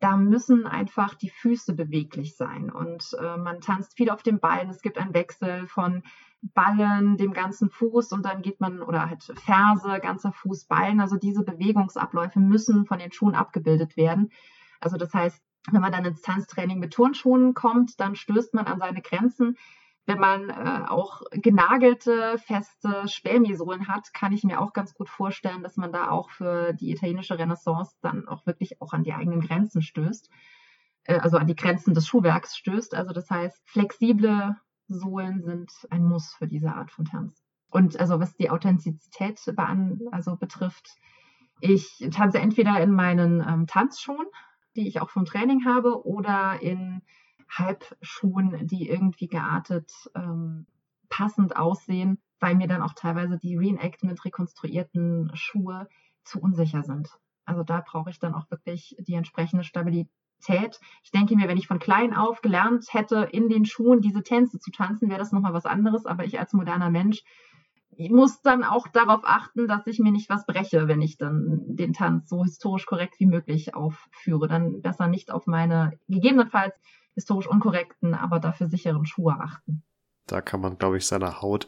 da 0.00 0.16
müssen 0.16 0.66
einfach 0.66 1.14
die 1.14 1.30
Füße 1.30 1.74
beweglich 1.74 2.36
sein. 2.36 2.70
Und 2.70 3.16
äh, 3.20 3.36
man 3.36 3.60
tanzt 3.60 3.96
viel 3.96 4.10
auf 4.10 4.22
dem 4.22 4.40
Ballen. 4.40 4.68
Es 4.68 4.82
gibt 4.82 4.98
einen 4.98 5.14
Wechsel 5.14 5.66
von 5.66 6.02
Ballen, 6.42 7.16
dem 7.16 7.32
ganzen 7.32 7.70
Fuß 7.70 8.12
und 8.12 8.24
dann 8.24 8.42
geht 8.42 8.60
man, 8.60 8.82
oder 8.82 9.08
halt 9.08 9.22
Ferse, 9.22 9.98
ganzer 10.00 10.32
Fuß, 10.32 10.66
Ballen. 10.66 11.00
Also 11.00 11.16
diese 11.16 11.42
Bewegungsabläufe 11.42 12.40
müssen 12.40 12.86
von 12.86 12.98
den 12.98 13.12
Schuhen 13.12 13.34
abgebildet 13.34 13.96
werden. 13.96 14.30
Also 14.80 14.96
das 14.96 15.14
heißt, 15.14 15.42
wenn 15.72 15.80
man 15.80 15.92
dann 15.92 16.04
ins 16.04 16.22
Tanztraining 16.22 16.78
mit 16.78 16.92
Turnschuhen 16.92 17.54
kommt, 17.54 17.98
dann 17.98 18.14
stößt 18.14 18.54
man 18.54 18.66
an 18.66 18.78
seine 18.78 19.02
Grenzen. 19.02 19.56
Wenn 20.06 20.18
man 20.20 20.50
äh, 20.50 20.88
auch 20.88 21.22
genagelte, 21.32 22.38
feste 22.38 23.08
Spermisohlen 23.08 23.88
hat, 23.88 24.14
kann 24.14 24.32
ich 24.32 24.44
mir 24.44 24.60
auch 24.60 24.72
ganz 24.72 24.94
gut 24.94 25.08
vorstellen, 25.08 25.64
dass 25.64 25.76
man 25.76 25.92
da 25.92 26.10
auch 26.10 26.30
für 26.30 26.72
die 26.72 26.92
italienische 26.92 27.38
Renaissance 27.38 27.96
dann 28.02 28.28
auch 28.28 28.46
wirklich 28.46 28.80
auch 28.80 28.92
an 28.92 29.02
die 29.02 29.12
eigenen 29.12 29.40
Grenzen 29.40 29.82
stößt. 29.82 30.30
Äh, 31.04 31.18
also 31.18 31.38
an 31.38 31.48
die 31.48 31.56
Grenzen 31.56 31.92
des 31.92 32.06
Schuhwerks 32.06 32.56
stößt. 32.56 32.94
Also 32.94 33.12
das 33.12 33.28
heißt, 33.30 33.60
flexible 33.64 34.56
Sohlen 34.88 35.42
sind 35.42 35.72
ein 35.90 36.04
Muss 36.04 36.34
für 36.34 36.46
diese 36.46 36.72
Art 36.72 36.92
von 36.92 37.04
Tanz. 37.04 37.42
Und 37.70 37.98
also 37.98 38.20
was 38.20 38.36
die 38.36 38.50
Authentizität 38.50 39.40
also 40.12 40.36
betrifft, 40.36 40.96
ich 41.60 42.08
tanze 42.12 42.38
entweder 42.38 42.80
in 42.80 42.92
meinen 42.92 43.40
ähm, 43.40 43.66
Tanzschuhen, 43.66 44.26
die 44.76 44.86
ich 44.86 45.00
auch 45.00 45.10
vom 45.10 45.24
Training 45.24 45.64
habe, 45.64 46.06
oder 46.06 46.60
in 46.60 47.02
Halbschuhen, 47.48 48.66
die 48.66 48.88
irgendwie 48.88 49.28
geartet 49.28 49.92
ähm, 50.14 50.66
passend 51.08 51.56
aussehen, 51.56 52.18
weil 52.40 52.54
mir 52.54 52.68
dann 52.68 52.82
auch 52.82 52.94
teilweise 52.94 53.38
die 53.38 53.56
Reenactment 53.56 54.24
rekonstruierten 54.24 55.30
Schuhe 55.34 55.88
zu 56.24 56.40
unsicher 56.40 56.82
sind. 56.82 57.08
Also 57.44 57.62
da 57.62 57.82
brauche 57.86 58.10
ich 58.10 58.18
dann 58.18 58.34
auch 58.34 58.50
wirklich 58.50 58.96
die 58.98 59.14
entsprechende 59.14 59.64
Stabilität. 59.64 60.80
Ich 61.04 61.12
denke 61.12 61.36
mir, 61.36 61.48
wenn 61.48 61.56
ich 61.56 61.68
von 61.68 61.78
klein 61.78 62.14
auf 62.14 62.42
gelernt 62.42 62.92
hätte, 62.92 63.28
in 63.30 63.48
den 63.48 63.64
Schuhen 63.64 64.00
diese 64.00 64.22
Tänze 64.22 64.58
zu 64.58 64.70
tanzen, 64.70 65.08
wäre 65.08 65.20
das 65.20 65.32
nochmal 65.32 65.54
was 65.54 65.66
anderes. 65.66 66.06
Aber 66.06 66.24
ich 66.24 66.38
als 66.38 66.52
moderner 66.52 66.90
Mensch 66.90 67.22
ich 67.96 68.10
muss 68.10 68.42
dann 68.42 68.64
auch 68.64 68.88
darauf 68.88 69.20
achten, 69.24 69.66
dass 69.68 69.86
ich 69.86 69.98
mir 69.98 70.12
nicht 70.12 70.28
was 70.28 70.46
breche, 70.46 70.88
wenn 70.88 71.02
ich 71.02 71.16
dann 71.16 71.62
den 71.76 71.92
Tanz 71.92 72.28
so 72.28 72.44
historisch 72.44 72.86
korrekt 72.86 73.18
wie 73.18 73.26
möglich 73.26 73.74
aufführe. 73.74 74.48
Dann 74.48 74.82
besser 74.82 75.06
nicht 75.06 75.30
auf 75.30 75.46
meine 75.46 75.98
gegebenenfalls 76.08 76.74
historisch 77.14 77.46
unkorrekten, 77.46 78.14
aber 78.14 78.40
dafür 78.40 78.66
sicheren 78.66 79.06
Schuhe 79.06 79.34
achten. 79.40 79.82
Da 80.26 80.40
kann 80.40 80.60
man, 80.60 80.76
glaube 80.76 80.98
ich, 80.98 81.06
seiner 81.06 81.40
Haut 81.40 81.66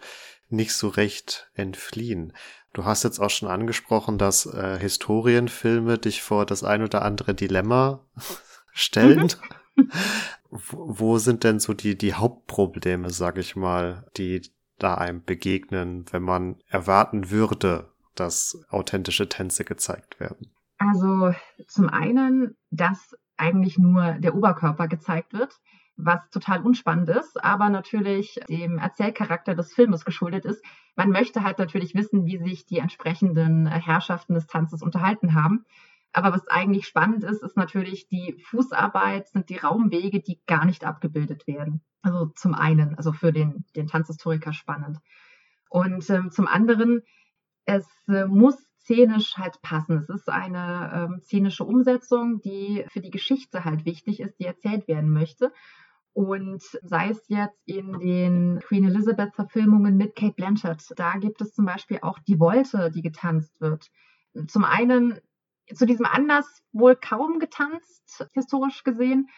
nicht 0.48 0.74
so 0.74 0.88
recht 0.88 1.50
entfliehen. 1.54 2.32
Du 2.72 2.84
hast 2.84 3.04
jetzt 3.04 3.20
auch 3.20 3.30
schon 3.30 3.48
angesprochen, 3.48 4.18
dass 4.18 4.46
äh, 4.46 4.78
Historienfilme 4.78 5.98
dich 5.98 6.22
vor 6.22 6.44
das 6.44 6.64
ein 6.64 6.82
oder 6.82 7.02
andere 7.02 7.34
Dilemma 7.34 8.04
stellen. 8.72 9.28
Mhm. 9.76 9.90
wo, 10.50 10.98
wo 10.98 11.18
sind 11.18 11.44
denn 11.44 11.60
so 11.60 11.74
die, 11.74 11.96
die 11.96 12.14
Hauptprobleme, 12.14 13.10
sag 13.10 13.38
ich 13.38 13.56
mal, 13.56 14.06
die 14.16 14.42
da 14.78 14.94
einem 14.94 15.22
begegnen, 15.24 16.04
wenn 16.10 16.22
man 16.22 16.56
erwarten 16.68 17.30
würde, 17.30 17.92
dass 18.14 18.64
authentische 18.70 19.28
Tänze 19.28 19.64
gezeigt 19.64 20.20
werden? 20.20 20.50
Also 20.78 21.34
zum 21.66 21.88
einen, 21.88 22.56
dass 22.70 23.16
eigentlich 23.36 23.78
nur 23.78 24.12
der 24.12 24.34
Oberkörper 24.34 24.88
gezeigt 24.88 25.32
wird, 25.32 25.54
was 25.96 26.20
total 26.30 26.62
unspannend 26.62 27.08
ist, 27.08 27.42
aber 27.42 27.68
natürlich 27.70 28.38
dem 28.48 28.78
Erzählcharakter 28.78 29.54
des 29.54 29.74
Filmes 29.74 30.04
geschuldet 30.04 30.44
ist. 30.44 30.64
Man 30.94 31.10
möchte 31.10 31.42
halt 31.42 31.58
natürlich 31.58 31.94
wissen, 31.94 32.24
wie 32.24 32.38
sich 32.38 32.66
die 32.66 32.78
entsprechenden 32.78 33.66
Herrschaften 33.66 34.34
des 34.34 34.46
Tanzes 34.46 34.80
unterhalten 34.82 35.34
haben. 35.34 35.64
Aber 36.12 36.32
was 36.32 36.48
eigentlich 36.48 36.86
spannend 36.86 37.24
ist, 37.24 37.42
ist 37.42 37.56
natürlich 37.56 38.08
die 38.08 38.36
Fußarbeit, 38.48 39.28
sind 39.28 39.50
die 39.50 39.58
Raumwege, 39.58 40.20
die 40.20 40.40
gar 40.46 40.64
nicht 40.64 40.84
abgebildet 40.84 41.46
werden. 41.46 41.82
Also 42.02 42.26
zum 42.34 42.54
einen, 42.54 42.94
also 42.94 43.12
für 43.12 43.32
den, 43.32 43.64
den 43.76 43.86
Tanzhistoriker 43.86 44.52
spannend. 44.52 44.98
Und 45.68 46.08
ähm, 46.10 46.30
zum 46.30 46.46
anderen, 46.46 47.02
es 47.66 47.86
äh, 48.08 48.24
muss 48.24 48.56
szenisch 48.80 49.36
halt 49.36 49.60
passen. 49.60 49.98
Es 49.98 50.08
ist 50.08 50.30
eine 50.30 50.90
ähm, 50.94 51.20
szenische 51.20 51.64
Umsetzung, 51.64 52.40
die 52.40 52.86
für 52.88 53.00
die 53.00 53.10
Geschichte 53.10 53.64
halt 53.64 53.84
wichtig 53.84 54.20
ist, 54.20 54.40
die 54.40 54.46
erzählt 54.46 54.88
werden 54.88 55.10
möchte. 55.10 55.52
Und 56.14 56.62
sei 56.82 57.10
es 57.10 57.22
jetzt 57.28 57.60
in 57.66 57.92
den 58.00 58.60
Queen 58.60 58.84
Elizabeth 58.84 59.34
Verfilmungen 59.34 59.96
mit 59.96 60.16
Kate 60.16 60.32
Blanchett, 60.32 60.82
da 60.96 61.12
gibt 61.18 61.42
es 61.42 61.52
zum 61.52 61.66
Beispiel 61.66 61.98
auch 62.02 62.18
die 62.20 62.40
Wolte, 62.40 62.90
die 62.90 63.02
getanzt 63.02 63.60
wird. 63.60 63.90
Zum 64.46 64.64
einen 64.64 65.20
zu 65.74 65.86
diesem 65.86 66.06
Anlass 66.06 66.62
wohl 66.72 66.96
kaum 66.96 67.38
getanzt, 67.38 68.26
historisch 68.32 68.84
gesehen. 68.84 69.28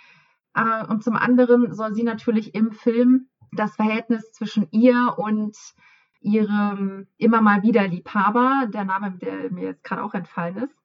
Äh, 0.54 0.86
und 0.86 1.02
zum 1.02 1.16
anderen 1.16 1.74
soll 1.74 1.94
sie 1.94 2.02
natürlich 2.02 2.54
im 2.54 2.72
Film 2.72 3.28
das 3.52 3.76
Verhältnis 3.76 4.32
zwischen 4.32 4.68
ihr 4.70 5.14
und 5.16 5.56
ihrem 6.20 7.06
immer 7.16 7.40
mal 7.40 7.62
wieder 7.62 7.86
Liebhaber, 7.86 8.68
der 8.72 8.84
Name, 8.84 9.12
der 9.12 9.50
mir 9.50 9.64
jetzt 9.64 9.84
gerade 9.84 10.02
auch 10.02 10.14
entfallen 10.14 10.56
ist. 10.58 10.76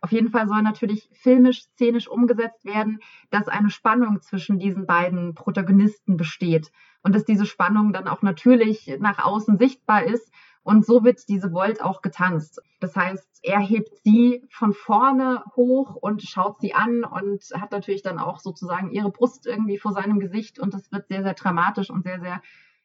Auf 0.00 0.12
jeden 0.12 0.28
Fall 0.28 0.46
soll 0.46 0.60
natürlich 0.60 1.08
filmisch, 1.14 1.62
szenisch 1.62 2.08
umgesetzt 2.08 2.66
werden, 2.66 3.00
dass 3.30 3.48
eine 3.48 3.70
Spannung 3.70 4.20
zwischen 4.20 4.58
diesen 4.58 4.86
beiden 4.86 5.34
Protagonisten 5.34 6.18
besteht 6.18 6.70
und 7.02 7.14
dass 7.14 7.24
diese 7.24 7.46
Spannung 7.46 7.94
dann 7.94 8.06
auch 8.06 8.20
natürlich 8.20 8.98
nach 9.00 9.24
außen 9.24 9.56
sichtbar 9.56 10.04
ist. 10.04 10.30
Und 10.64 10.86
so 10.86 11.04
wird 11.04 11.28
diese 11.28 11.52
Volt 11.52 11.82
auch 11.82 12.00
getanzt. 12.00 12.60
Das 12.80 12.96
heißt, 12.96 13.40
er 13.42 13.60
hebt 13.60 13.90
sie 14.02 14.42
von 14.50 14.72
vorne 14.72 15.44
hoch 15.54 15.94
und 15.94 16.22
schaut 16.22 16.58
sie 16.60 16.74
an 16.74 17.04
und 17.04 17.44
hat 17.54 17.70
natürlich 17.70 18.02
dann 18.02 18.18
auch 18.18 18.40
sozusagen 18.40 18.90
ihre 18.90 19.10
Brust 19.10 19.46
irgendwie 19.46 19.78
vor 19.78 19.92
seinem 19.92 20.18
Gesicht 20.18 20.58
und 20.58 20.72
das 20.72 20.90
wird 20.90 21.08
sehr, 21.08 21.22
sehr 21.22 21.34
dramatisch 21.34 21.90
und 21.90 22.02
sehr, 22.02 22.18
sehr 22.20 22.40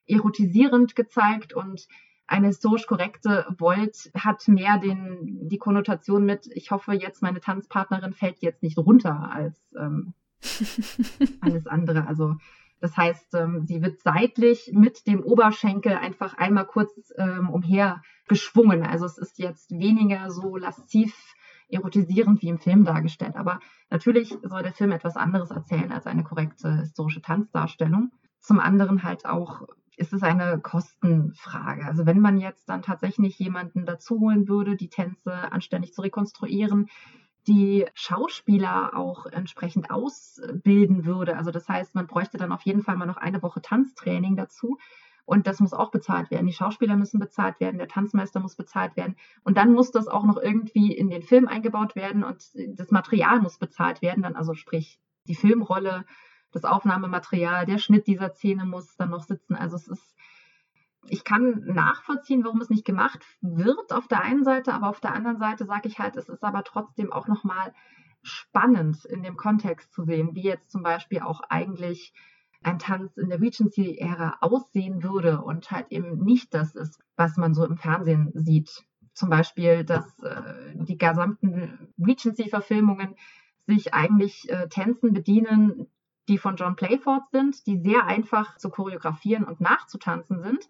erotisierend 0.08 0.96
gezeigt 0.96 1.54
und 1.54 1.88
eine 2.28 2.48
historisch 2.48 2.86
korrekte 2.86 3.46
Volt 3.58 4.12
hat 4.14 4.48
mehr 4.48 4.78
den, 4.78 5.48
die 5.48 5.58
Konnotation 5.58 6.26
mit, 6.26 6.48
ich 6.54 6.72
hoffe 6.72 6.94
jetzt, 6.94 7.24
meine 7.24 7.40
Tanzpartnerin 7.40 8.14
fällt 8.14 8.42
jetzt 8.42 8.62
nicht 8.62 8.78
runter 8.78 9.32
als 9.32 9.58
ähm, 9.80 10.14
alles 11.42 11.66
andere. 11.66 12.08
Also 12.08 12.36
das 12.82 12.96
heißt, 12.96 13.34
ähm, 13.36 13.66
sie 13.66 13.82
wird 13.82 14.02
seitlich 14.02 14.72
mit 14.74 15.06
dem 15.08 15.24
Oberschenkel 15.24 15.94
einfach 15.94 16.36
einmal 16.38 16.66
kurz 16.66 17.14
ähm, 17.18 17.50
umher 17.50 18.02
geschwungen. 18.28 18.84
Also 18.84 19.06
es 19.06 19.18
ist 19.18 19.40
jetzt 19.40 19.72
weniger 19.72 20.32
so 20.32 20.56
lasziv 20.56 21.14
erotisierend 21.70 22.42
wie 22.42 22.50
im 22.50 22.60
Film 22.60 22.84
dargestellt. 22.86 23.36
Aber 23.36 23.60
natürlich 23.90 24.36
soll 24.44 24.64
der 24.64 24.74
Film 24.74 24.92
etwas 24.92 25.18
anderes 25.18 25.52
erzählen 25.52 25.92
als 25.92 26.08
eine 26.08 26.24
korrekte 26.24 26.80
historische 26.80 27.22
Tanzdarstellung. 27.22 28.12
Zum 28.40 28.60
anderen 28.60 29.04
halt 29.04 29.26
auch 29.26 29.68
ist 29.98 30.14
es 30.14 30.24
eine 30.24 30.60
Kostenfrage. 30.60 31.86
Also 31.86 32.06
wenn 32.06 32.22
man 32.22 32.40
jetzt 32.40 32.70
dann 32.70 32.82
tatsächlich 32.82 33.38
jemanden 33.38 33.86
dazu 33.86 34.20
holen 34.20 34.48
würde, 34.48 34.78
die 34.78 34.90
Tänze 34.90 35.52
anständig 35.52 35.94
zu 35.94 36.02
rekonstruieren, 36.02 36.88
die 37.48 37.86
Schauspieler 37.94 38.96
auch 38.96 39.26
entsprechend 39.26 39.92
ausbilden 39.92 41.06
würde. 41.06 41.38
Also 41.38 41.52
das 41.52 41.68
heißt, 41.68 41.96
man 41.96 42.08
bräuchte 42.08 42.38
dann 42.38 42.52
auf 42.52 42.62
jeden 42.64 42.82
Fall 42.82 42.98
mal 42.98 43.06
noch 43.06 43.18
eine 43.18 43.42
Woche 43.42 43.62
Tanztraining 43.62 44.36
dazu. 44.36 44.78
Und 45.26 45.46
das 45.46 45.60
muss 45.60 45.74
auch 45.74 45.92
bezahlt 45.92 46.32
werden. 46.32 46.48
Die 46.48 46.54
Schauspieler 46.54 46.96
müssen 46.96 47.20
bezahlt 47.20 47.60
werden, 47.60 47.78
der 47.78 47.88
Tanzmeister 47.88 48.40
muss 48.40 48.56
bezahlt 48.56 48.98
werden. 48.98 49.16
Und 49.44 49.58
dann 49.58 49.74
muss 49.74 49.92
das 49.92 50.08
auch 50.08 50.24
noch 50.24 50.38
irgendwie 50.38 50.92
in 50.92 51.12
den 51.12 51.22
Film 51.22 51.48
eingebaut 51.48 51.96
werden 51.96 52.24
und 52.24 52.50
das 52.56 52.90
Material 52.90 53.40
muss 53.40 53.60
bezahlt 53.60 54.02
werden. 54.02 54.24
Dann 54.24 54.36
also 54.36 54.56
sprich 54.56 55.00
die 55.26 55.36
Filmrolle, 55.36 56.06
das 56.52 56.66
Aufnahmematerial, 56.66 57.68
der 57.68 57.78
Schnitt 57.78 58.08
dieser 58.08 58.30
Szene 58.30 58.66
muss 58.66 58.96
dann 58.98 59.12
noch 59.12 59.22
sitzen. 59.22 59.56
Also 59.56 59.76
es 59.76 59.88
ist, 59.88 60.16
ich 61.08 61.24
kann 61.24 61.64
nachvollziehen, 61.66 62.44
warum 62.44 62.62
es 62.62 62.70
nicht 62.70 62.86
gemacht 62.86 63.20
wird 63.42 63.94
auf 63.94 64.08
der 64.08 64.22
einen 64.22 64.44
Seite, 64.44 64.74
aber 64.74 64.90
auf 64.90 65.00
der 65.00 65.14
anderen 65.14 65.40
Seite 65.40 65.66
sage 65.66 65.88
ich 65.88 66.00
halt, 66.00 66.16
es 66.16 66.30
ist 66.30 66.44
aber 66.44 66.64
trotzdem 66.64 67.12
auch 67.12 67.28
nochmal 67.28 67.74
spannend 68.22 69.06
in 69.06 69.24
dem 69.24 69.38
Kontext 69.38 69.94
zu 69.94 70.04
sehen, 70.04 70.36
wie 70.36 70.44
jetzt 70.44 70.72
zum 70.72 70.84
Beispiel 70.84 71.20
auch 71.22 71.42
eigentlich 71.50 72.14
ein 72.62 72.80
Tanz 72.80 73.18
in 73.18 73.30
der 73.30 73.40
Regency-Ära 73.40 74.38
aussehen 74.42 75.02
würde 75.04 75.42
und 75.42 75.72
halt 75.72 75.88
eben 75.92 76.20
nicht 76.24 76.54
das 76.54 76.76
ist, 76.76 77.00
was 77.16 77.38
man 77.38 77.54
so 77.54 77.66
im 77.66 77.78
Fernsehen 77.78 78.32
sieht. 78.34 78.84
Zum 79.14 79.30
Beispiel, 79.30 79.86
dass 79.86 80.20
äh, 80.20 80.74
die 80.76 80.98
gesamten 80.98 81.94
Regency-Verfilmungen 81.98 83.16
sich 83.66 83.94
eigentlich 83.94 84.50
äh, 84.50 84.68
Tänzen 84.68 85.14
bedienen, 85.14 85.88
die 86.30 86.38
von 86.38 86.56
John 86.56 86.78
Playford 86.78 87.24
sind, 87.32 87.68
die 87.68 87.82
sehr 87.82 88.06
einfach 88.06 88.56
zu 88.58 88.70
choreografieren 88.70 89.44
und 89.44 89.60
nachzutanzen 89.60 90.42
sind. 90.42 90.70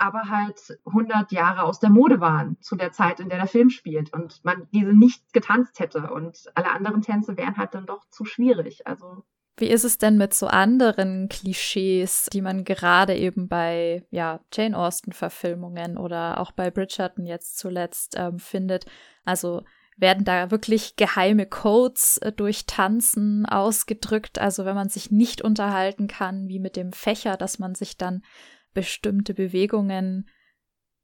aber 0.00 0.28
halt 0.30 0.78
100 0.86 1.32
Jahre 1.32 1.64
aus 1.64 1.80
der 1.80 1.90
Mode 1.90 2.20
waren 2.20 2.56
zu 2.60 2.76
der 2.76 2.92
Zeit, 2.92 3.18
in 3.20 3.28
der 3.28 3.38
der 3.38 3.48
Film 3.48 3.68
spielt 3.68 4.12
und 4.12 4.44
man 4.44 4.68
diese 4.72 4.92
nicht 4.92 5.32
getanzt 5.32 5.80
hätte 5.80 6.10
und 6.12 6.50
alle 6.54 6.70
anderen 6.70 7.02
Tänze 7.02 7.36
wären 7.36 7.56
halt 7.56 7.74
dann 7.74 7.84
doch 7.84 8.08
zu 8.08 8.24
schwierig. 8.24 8.86
Also 8.86 9.24
wie 9.58 9.66
ist 9.66 9.82
es 9.82 9.98
denn 9.98 10.16
mit 10.16 10.34
so 10.34 10.46
anderen 10.46 11.28
Klischees, 11.28 12.28
die 12.32 12.42
man 12.42 12.62
gerade 12.62 13.16
eben 13.16 13.48
bei 13.48 14.06
ja, 14.10 14.38
Jane 14.52 14.78
Austen-Verfilmungen 14.78 15.98
oder 15.98 16.38
auch 16.38 16.52
bei 16.52 16.70
Bridgerton 16.70 17.26
jetzt 17.26 17.58
zuletzt 17.58 18.14
ähm, 18.16 18.38
findet? 18.38 18.86
Also 19.24 19.64
werden 19.98 20.24
da 20.24 20.50
wirklich 20.50 20.96
geheime 20.96 21.46
Codes 21.46 22.18
äh, 22.18 22.32
durch 22.32 22.66
Tanzen 22.66 23.46
ausgedrückt? 23.46 24.38
Also 24.38 24.64
wenn 24.64 24.74
man 24.74 24.88
sich 24.88 25.10
nicht 25.10 25.42
unterhalten 25.42 26.06
kann, 26.08 26.48
wie 26.48 26.60
mit 26.60 26.76
dem 26.76 26.92
Fächer, 26.92 27.36
dass 27.36 27.58
man 27.58 27.74
sich 27.74 27.96
dann 27.96 28.22
bestimmte 28.74 29.34
Bewegungen 29.34 30.28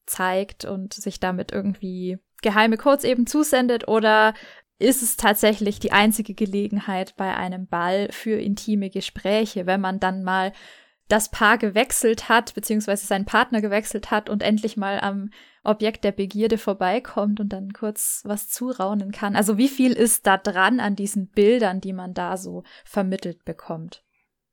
zeigt 0.07 0.65
und 0.65 0.95
sich 0.95 1.19
damit 1.19 1.53
irgendwie 1.53 2.19
geheime 2.43 2.77
Codes 2.77 3.05
eben 3.05 3.27
zusendet 3.27 3.89
oder 3.89 4.35
ist 4.79 5.03
es 5.03 5.17
tatsächlich 5.17 5.79
die 5.79 5.93
einzige 5.93 6.35
Gelegenheit 6.35 7.17
bei 7.17 7.35
einem 7.35 7.67
Ball 7.67 8.09
für 8.11 8.39
intime 8.39 8.91
Gespräche, 8.91 9.67
wenn 9.67 9.81
man 9.81 10.01
dann 10.01 10.23
mal 10.23 10.53
das 11.09 11.31
Paar 11.31 11.59
gewechselt 11.59 12.29
hat, 12.29 12.55
beziehungsweise 12.55 13.07
seinen 13.07 13.27
Partner 13.27 13.61
gewechselt 13.61 14.11
hat 14.11 14.31
und 14.31 14.43
endlich 14.43 14.77
mal 14.77 15.01
am 15.01 15.31
Objekt 15.63 16.05
der 16.05 16.13
Begierde 16.13 16.59
vorbeikommt 16.59 17.41
und 17.41 17.53
dann 17.53 17.73
kurz 17.73 18.23
was 18.25 18.49
zuraunen 18.49 19.13
kann. 19.13 19.37
Also 19.37 19.59
wie 19.59 19.69
viel 19.69 19.93
ist 19.93 20.27
da 20.27 20.37
dran 20.37 20.81
an 20.81 20.97
diesen 20.97 21.29
Bildern, 21.29 21.81
die 21.81 21.93
man 21.93 22.15
da 22.15 22.37
so 22.37 22.65
vermittelt 22.85 23.45
bekommt? 23.45 24.03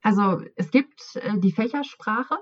Also 0.01 0.41
es 0.55 0.71
gibt 0.71 1.01
äh, 1.15 1.37
die 1.39 1.51
Fächersprache, 1.51 2.37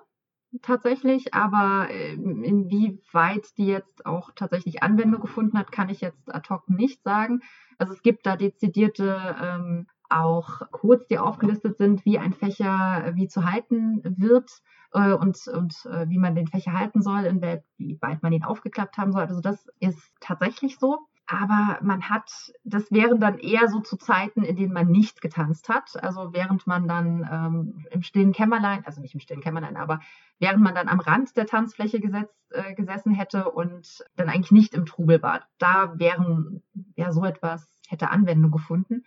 tatsächlich, 0.61 1.33
aber 1.33 1.89
ähm, 1.91 2.43
inwieweit 2.43 3.45
die 3.57 3.67
jetzt 3.67 4.05
auch 4.05 4.31
tatsächlich 4.35 4.81
Anwendung 4.81 5.21
gefunden 5.21 5.57
hat, 5.57 5.71
kann 5.71 5.89
ich 5.89 6.01
jetzt 6.01 6.33
ad 6.33 6.49
hoc 6.49 6.69
nicht 6.69 7.03
sagen. 7.03 7.41
Also 7.77 7.93
es 7.93 8.01
gibt 8.01 8.25
da 8.25 8.35
dezidierte 8.35 9.35
ähm, 9.41 9.87
auch 10.09 10.71
Codes, 10.71 11.07
die 11.07 11.19
aufgelistet 11.19 11.77
sind, 11.77 12.05
wie 12.05 12.19
ein 12.19 12.33
Fächer 12.33 13.05
äh, 13.05 13.15
wie 13.15 13.27
zu 13.27 13.49
halten 13.49 14.01
wird 14.03 14.49
äh, 14.93 15.13
und, 15.13 15.47
und 15.47 15.85
äh, 15.85 16.09
wie 16.09 16.17
man 16.17 16.35
den 16.35 16.47
Fächer 16.47 16.73
halten 16.73 17.01
soll, 17.01 17.25
in 17.25 17.41
wie 17.77 17.97
weit 18.01 18.23
man 18.23 18.33
ihn 18.33 18.43
aufgeklappt 18.43 18.97
haben 18.97 19.11
soll. 19.11 19.21
Also 19.21 19.41
das 19.41 19.67
ist 19.79 20.11
tatsächlich 20.19 20.79
so 20.79 20.99
aber 21.31 21.77
man 21.81 22.09
hat, 22.09 22.51
das 22.63 22.91
wären 22.91 23.19
dann 23.19 23.37
eher 23.37 23.67
so 23.67 23.81
zu 23.81 23.97
Zeiten, 23.97 24.41
in 24.41 24.55
denen 24.55 24.73
man 24.73 24.87
nicht 24.87 25.21
getanzt 25.21 25.69
hat. 25.69 26.03
Also 26.03 26.33
während 26.33 26.65
man 26.65 26.87
dann 26.87 27.29
ähm, 27.31 27.85
im 27.91 28.01
stillen 28.01 28.31
Kämmerlein, 28.31 28.83
also 28.85 28.99
nicht 28.99 29.13
im 29.13 29.19
stillen 29.19 29.41
Kämmerlein, 29.41 29.77
aber 29.77 29.99
während 30.39 30.63
man 30.63 30.73
dann 30.73 30.89
am 30.89 30.99
Rand 30.99 31.37
der 31.37 31.45
Tanzfläche 31.45 31.99
gesetzt, 31.99 32.33
äh, 32.49 32.73
gesessen 32.73 33.13
hätte 33.13 33.51
und 33.51 34.03
dann 34.15 34.27
eigentlich 34.27 34.51
nicht 34.51 34.73
im 34.73 34.87
Trubel 34.87 35.21
war. 35.21 35.43
Da 35.59 35.99
wären 35.99 36.63
ja 36.95 37.11
so 37.11 37.23
etwas, 37.23 37.69
hätte 37.87 38.09
Anwendung 38.09 38.49
gefunden. 38.49 39.03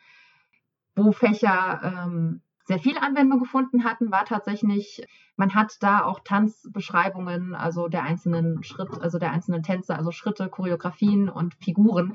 Wo 0.94 1.12
Fächer 1.12 1.80
ähm, 1.82 2.42
sehr 2.64 2.78
viel 2.78 2.98
Anwendung 2.98 3.40
gefunden 3.40 3.84
hatten, 3.84 4.10
war 4.10 4.24
tatsächlich, 4.24 5.06
man 5.36 5.54
hat 5.54 5.76
da 5.80 6.04
auch 6.04 6.20
Tanzbeschreibungen, 6.20 7.54
also 7.54 7.88
der 7.88 8.04
einzelnen 8.04 8.62
Schritt, 8.62 8.90
also 9.00 9.18
der 9.18 9.32
einzelnen 9.32 9.62
Tänze, 9.62 9.96
also 9.96 10.10
Schritte, 10.12 10.48
Choreografien 10.48 11.28
und 11.28 11.54
Figuren 11.54 12.14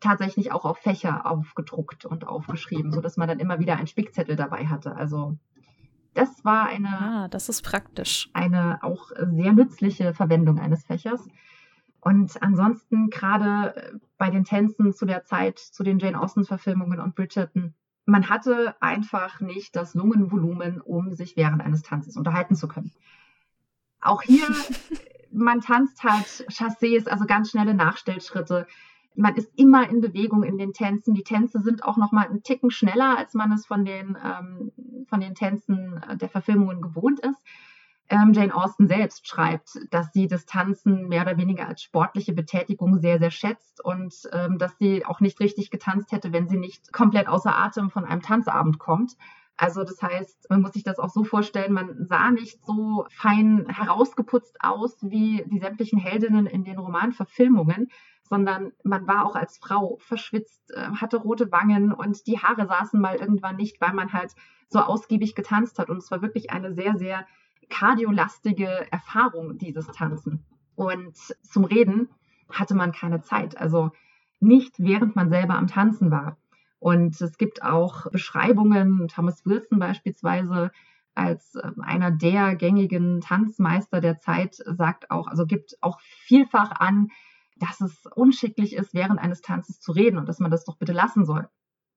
tatsächlich 0.00 0.52
auch 0.52 0.64
auf 0.64 0.78
Fächer 0.78 1.26
aufgedruckt 1.26 2.04
und 2.04 2.26
aufgeschrieben, 2.26 2.92
sodass 2.92 3.16
man 3.16 3.28
dann 3.28 3.40
immer 3.40 3.58
wieder 3.58 3.76
einen 3.76 3.86
Spickzettel 3.86 4.36
dabei 4.36 4.66
hatte. 4.66 4.94
Also 4.94 5.38
das 6.14 6.44
war 6.44 6.66
eine, 6.66 6.88
ah, 6.88 7.28
das 7.28 7.48
ist 7.48 7.62
praktisch. 7.62 8.28
Eine 8.32 8.82
auch 8.82 9.10
sehr 9.16 9.52
nützliche 9.52 10.14
Verwendung 10.14 10.58
eines 10.58 10.84
Fächers. 10.84 11.26
Und 12.00 12.40
ansonsten 12.42 13.10
gerade 13.10 13.98
bei 14.16 14.30
den 14.30 14.44
Tänzen 14.44 14.92
zu 14.92 15.06
der 15.06 15.24
Zeit, 15.24 15.58
zu 15.58 15.82
den 15.82 15.98
Jane 15.98 16.20
Austen-Verfilmungen 16.20 17.00
und 17.00 17.14
Bridgerton, 17.14 17.74
man 18.06 18.28
hatte 18.28 18.74
einfach 18.80 19.40
nicht 19.40 19.76
das 19.76 19.94
Lungenvolumen, 19.94 20.80
um 20.80 21.12
sich 21.12 21.36
während 21.36 21.60
eines 21.62 21.82
Tanzes 21.82 22.16
unterhalten 22.16 22.54
zu 22.54 22.68
können. 22.68 22.92
Auch 24.00 24.22
hier, 24.22 24.46
man 25.32 25.60
tanzt 25.60 26.02
halt 26.02 26.46
Chassés, 26.48 27.08
also 27.08 27.26
ganz 27.26 27.50
schnelle 27.50 27.74
Nachstellschritte. 27.74 28.66
Man 29.16 29.34
ist 29.34 29.50
immer 29.56 29.88
in 29.90 30.00
Bewegung 30.00 30.44
in 30.44 30.56
den 30.56 30.72
Tänzen. 30.72 31.14
Die 31.14 31.24
Tänze 31.24 31.60
sind 31.60 31.84
auch 31.84 31.96
noch 31.96 32.12
mal 32.12 32.26
einen 32.26 32.42
Ticken 32.42 32.70
schneller, 32.70 33.18
als 33.18 33.34
man 33.34 33.50
es 33.52 33.66
von 33.66 33.84
den, 33.84 34.16
ähm, 34.22 34.72
von 35.08 35.20
den 35.20 35.34
Tänzen 35.34 36.00
der 36.14 36.28
Verfilmungen 36.28 36.80
gewohnt 36.80 37.20
ist 37.20 37.42
Jane 38.10 38.54
Austen 38.54 38.86
selbst 38.86 39.26
schreibt, 39.26 39.78
dass 39.90 40.12
sie 40.12 40.28
das 40.28 40.46
Tanzen 40.46 41.08
mehr 41.08 41.22
oder 41.22 41.36
weniger 41.36 41.66
als 41.66 41.82
sportliche 41.82 42.32
Betätigung 42.32 42.98
sehr, 42.98 43.18
sehr 43.18 43.30
schätzt 43.30 43.84
und 43.84 44.14
ähm, 44.32 44.58
dass 44.58 44.78
sie 44.78 45.04
auch 45.04 45.20
nicht 45.20 45.40
richtig 45.40 45.70
getanzt 45.70 46.12
hätte, 46.12 46.32
wenn 46.32 46.48
sie 46.48 46.56
nicht 46.56 46.92
komplett 46.92 47.28
außer 47.28 47.56
Atem 47.56 47.90
von 47.90 48.04
einem 48.04 48.22
Tanzabend 48.22 48.78
kommt. 48.78 49.16
Also 49.56 49.84
das 49.84 50.02
heißt, 50.02 50.50
man 50.50 50.60
muss 50.60 50.74
sich 50.74 50.82
das 50.82 50.98
auch 50.98 51.08
so 51.08 51.24
vorstellen, 51.24 51.72
man 51.72 52.06
sah 52.08 52.30
nicht 52.30 52.64
so 52.64 53.06
fein 53.10 53.66
herausgeputzt 53.68 54.58
aus 54.60 54.98
wie 55.00 55.44
die 55.46 55.58
sämtlichen 55.58 55.98
Heldinnen 55.98 56.46
in 56.46 56.64
den 56.64 56.78
Romanverfilmungen, 56.78 57.88
sondern 58.28 58.72
man 58.82 59.06
war 59.06 59.24
auch 59.24 59.34
als 59.34 59.56
Frau 59.58 59.98
verschwitzt, 60.00 60.70
äh, 60.72 60.90
hatte 61.00 61.16
rote 61.16 61.50
Wangen 61.52 61.92
und 61.92 62.26
die 62.26 62.38
Haare 62.38 62.66
saßen 62.66 63.00
mal 63.00 63.16
irgendwann 63.16 63.56
nicht, 63.56 63.80
weil 63.80 63.94
man 63.94 64.12
halt 64.12 64.34
so 64.68 64.80
ausgiebig 64.80 65.34
getanzt 65.34 65.78
hat. 65.78 65.88
Und 65.88 65.98
es 65.98 66.10
war 66.10 66.22
wirklich 66.22 66.50
eine 66.50 66.74
sehr, 66.74 66.96
sehr 66.96 67.26
kardiolastige 67.68 68.90
Erfahrung, 68.90 69.58
dieses 69.58 69.86
Tanzen. 69.88 70.44
Und 70.74 71.16
zum 71.42 71.64
Reden 71.64 72.08
hatte 72.50 72.74
man 72.74 72.92
keine 72.92 73.22
Zeit. 73.22 73.56
Also 73.58 73.90
nicht 74.40 74.74
während 74.78 75.16
man 75.16 75.30
selber 75.30 75.54
am 75.54 75.66
Tanzen 75.66 76.10
war. 76.10 76.36
Und 76.78 77.20
es 77.20 77.38
gibt 77.38 77.62
auch 77.62 78.10
Beschreibungen, 78.10 79.08
Thomas 79.08 79.44
Wilson 79.46 79.78
beispielsweise 79.78 80.70
als 81.14 81.54
ähm, 81.56 81.80
einer 81.80 82.10
der 82.10 82.54
gängigen 82.54 83.20
Tanzmeister 83.22 84.00
der 84.00 84.18
Zeit 84.18 84.54
sagt 84.54 85.10
auch, 85.10 85.28
also 85.28 85.46
gibt 85.46 85.76
auch 85.80 85.98
vielfach 86.00 86.72
an, 86.72 87.08
dass 87.56 87.80
es 87.80 88.04
unschicklich 88.14 88.74
ist, 88.76 88.92
während 88.92 89.18
eines 89.18 89.40
Tanzes 89.40 89.80
zu 89.80 89.92
reden 89.92 90.18
und 90.18 90.28
dass 90.28 90.40
man 90.40 90.50
das 90.50 90.64
doch 90.64 90.76
bitte 90.76 90.92
lassen 90.92 91.24
soll. 91.24 91.48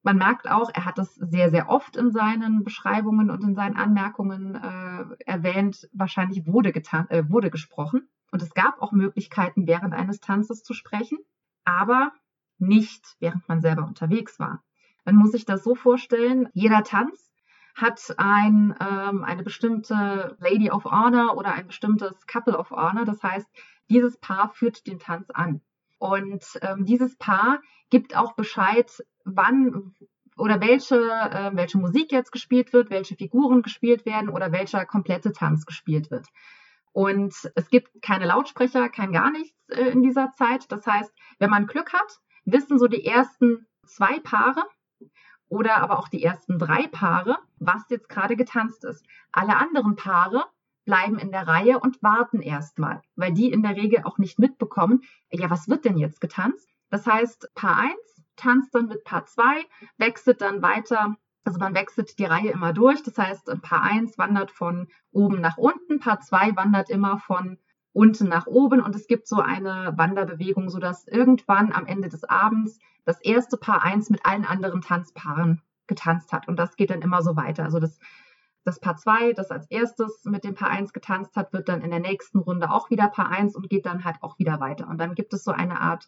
Man 0.02 0.18
merkt 0.18 0.50
auch, 0.50 0.70
er 0.74 0.86
hat 0.86 0.97
das 0.97 1.14
sehr, 1.16 1.50
sehr 1.50 1.70
oft 1.70 1.97
in 1.97 2.12
seinen 2.12 2.64
Beschreibungen 2.64 3.30
und 3.30 3.43
in 3.43 3.56
seinen 3.56 3.76
Anmerkungen 3.76 4.56
äh, 4.56 5.24
erwähnt. 5.26 5.89
Wahrscheinlich 5.91 6.47
wurde, 6.47 6.72
getan, 6.72 7.10
äh, 7.10 7.30
wurde 7.30 7.50
gesprochen. 7.50 8.08
Und 8.32 8.41
es 8.41 8.54
gab 8.54 8.82
auch 8.82 8.91
Möglichkeiten, 8.91 9.68
während 9.68 9.93
eines 9.93 10.20
Tanzes 10.20 10.64
zu 10.64 10.74
sprechen, 10.74 11.18
aber 11.66 12.12
nicht, 12.60 13.16
während 13.20 13.47
man 13.50 13.62
selber 13.62 13.86
unterwegs 13.86 14.39
war. 14.39 14.64
Man 15.06 15.16
muss 15.16 15.32
sich 15.32 15.45
das 15.45 15.64
so 15.64 15.76
vorstellen, 15.76 16.50
jeder 16.54 16.84
Tanz 16.84 17.32
hat 17.76 18.14
ein, 18.18 18.76
ähm, 18.80 19.24
eine 19.24 19.43
bestimmte 19.43 20.38
Lady 20.39 20.70
of 20.70 20.86
Honor 20.86 21.38
oder 21.38 21.54
ein 21.54 21.68
bestimmtes 21.68 22.28
Couple 22.28 22.58
of 22.58 22.72
Honor. 22.72 23.06
Das 23.06 23.24
heißt, 23.24 23.47
dieses 23.89 24.18
Paar 24.18 24.50
führt 24.50 24.86
den 24.88 25.00
Tanz 25.00 25.30
an. 25.32 25.62
Und 25.97 26.43
ähm, 26.62 26.86
dieses 26.86 27.16
Paar 27.18 27.62
gibt 27.89 28.16
auch 28.16 28.34
Bescheid, 28.34 29.04
wann 29.36 29.93
oder 30.38 30.61
welche, 30.61 30.95
äh, 30.95 31.51
welche 31.53 31.77
Musik 31.77 32.11
jetzt 32.11 32.32
gespielt 32.32 32.73
wird, 32.73 32.89
welche 32.89 33.15
Figuren 33.15 33.61
gespielt 33.61 34.05
werden 34.05 34.30
oder 34.30 34.51
welcher 34.51 34.86
komplette 34.86 35.32
Tanz 35.32 35.65
gespielt 35.65 36.09
wird. 36.11 36.27
Und 36.91 37.34
es 37.55 37.69
gibt 37.69 38.01
keine 38.01 38.25
Lautsprecher, 38.25 38.89
kein 38.89 39.11
gar 39.11 39.32
nichts 39.32 39.57
äh, 39.69 39.89
in 39.89 40.01
dieser 40.01 40.32
Zeit. 40.32 40.71
Das 40.71 40.88
heißt, 40.88 41.13
wenn 41.38 41.49
man 41.49 41.67
Glück 41.67 41.93
hat, 41.93 42.19
wissen 42.45 42.80
so 42.80 42.88
die 42.88 43.05
ersten 43.05 43.67
zwei 43.86 44.19
Paare 44.19 44.63
oder 45.49 45.77
aber 45.77 45.99
auch 45.99 46.07
die 46.07 46.23
ersten 46.23 46.57
drei 46.57 46.88
Paare, 46.88 47.38
was 47.57 47.84
jetzt 47.89 48.09
gerade 48.09 48.36
getanzt 48.36 48.84
ist. 48.86 49.05
Alle 49.32 49.57
anderen 49.57 49.95
Paare 49.95 50.45
bleiben 50.86 51.19
in 51.19 51.32
der 51.32 51.47
Reihe 51.47 51.80
und 51.80 52.01
warten 52.01 52.41
erstmal, 52.41 53.01
weil 53.15 53.34
die 53.34 53.51
in 53.51 53.61
der 53.61 53.75
Regel 53.75 54.03
auch 54.05 54.17
nicht 54.17 54.39
mitbekommen, 54.39 55.03
ja, 55.32 55.49
was 55.49 55.67
wird 55.67 55.86
denn 55.86 55.97
jetzt 55.97 56.21
getanzt? 56.21 56.67
Das 56.89 57.05
heißt, 57.05 57.53
Paar 57.53 57.77
1 57.77 57.93
tanzt 58.40 58.74
dann 58.74 58.88
mit 58.88 59.04
Paar 59.04 59.26
2, 59.26 59.44
wechselt 59.98 60.42
dann 60.42 60.62
weiter. 60.62 61.16
Also 61.44 61.60
man 61.60 61.74
wechselt 61.74 62.20
die 62.20 62.26
Reihe 62.26 62.52
immer 62.52 62.74
durch. 62.74 63.04
Das 63.04 63.18
heißt, 63.18 63.62
Paar 63.62 63.84
1 63.84 64.18
wandert 64.18 64.52
von 64.52 64.88
oben 65.12 65.42
nach 65.42 65.58
unten, 65.58 66.00
Paar 66.00 66.20
2 66.20 66.56
wandert 66.56 66.90
immer 66.90 67.20
von 67.20 67.58
unten 67.94 68.28
nach 68.28 68.48
oben 68.48 68.82
und 68.82 68.96
es 68.96 69.08
gibt 69.08 69.28
so 69.28 69.42
eine 69.42 69.94
Wanderbewegung, 69.98 70.70
sodass 70.70 71.08
irgendwann 71.08 71.74
am 71.74 71.86
Ende 71.86 72.08
des 72.10 72.24
Abends 72.24 72.80
das 73.04 73.20
erste 73.22 73.58
Paar 73.58 73.84
1 73.84 74.10
mit 74.10 74.26
allen 74.26 74.46
anderen 74.46 74.82
Tanzpaaren 74.82 75.62
getanzt 75.88 76.32
hat. 76.32 76.48
Und 76.48 76.58
das 76.58 76.76
geht 76.76 76.92
dann 76.92 77.02
immer 77.02 77.22
so 77.22 77.36
weiter. 77.36 77.64
Also 77.64 77.80
das, 77.80 78.00
das 78.64 78.80
Paar 78.80 78.96
2, 78.96 79.34
das 79.34 79.50
als 79.50 79.66
erstes 79.70 80.24
mit 80.26 80.44
dem 80.44 80.54
Paar 80.54 80.70
1 80.70 80.94
getanzt 80.94 81.36
hat, 81.36 81.52
wird 81.52 81.68
dann 81.68 81.82
in 81.82 81.90
der 81.90 82.00
nächsten 82.00 82.40
Runde 82.40 82.70
auch 82.70 82.90
wieder 82.90 83.08
Paar 83.08 83.32
1 83.32 83.56
und 83.56 83.70
geht 83.70 83.86
dann 83.86 84.06
halt 84.06 84.18
auch 84.22 84.38
wieder 84.38 84.60
weiter. 84.60 84.88
Und 84.88 85.00
dann 85.00 85.16
gibt 85.16 85.34
es 85.34 85.44
so 85.44 85.52
eine 85.52 85.82
Art 85.82 86.06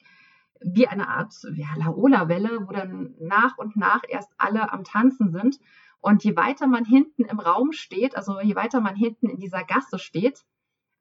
wie 0.64 0.88
eine 0.88 1.08
Art 1.10 1.34
ja, 1.56 1.68
Laola-Welle, 1.76 2.68
wo 2.68 2.72
dann 2.72 3.16
nach 3.20 3.58
und 3.58 3.76
nach 3.76 4.02
erst 4.08 4.32
alle 4.38 4.72
am 4.72 4.84
Tanzen 4.84 5.32
sind. 5.32 5.60
Und 6.00 6.24
je 6.24 6.36
weiter 6.36 6.68
man 6.68 6.86
hinten 6.86 7.26
im 7.26 7.40
Raum 7.40 7.72
steht, 7.72 8.16
also 8.16 8.40
je 8.40 8.56
weiter 8.56 8.82
man 8.82 8.96
hinten 8.96 9.30
in 9.30 9.40
dieser 9.40 9.64
Gasse 9.64 10.00
steht, 10.00 10.44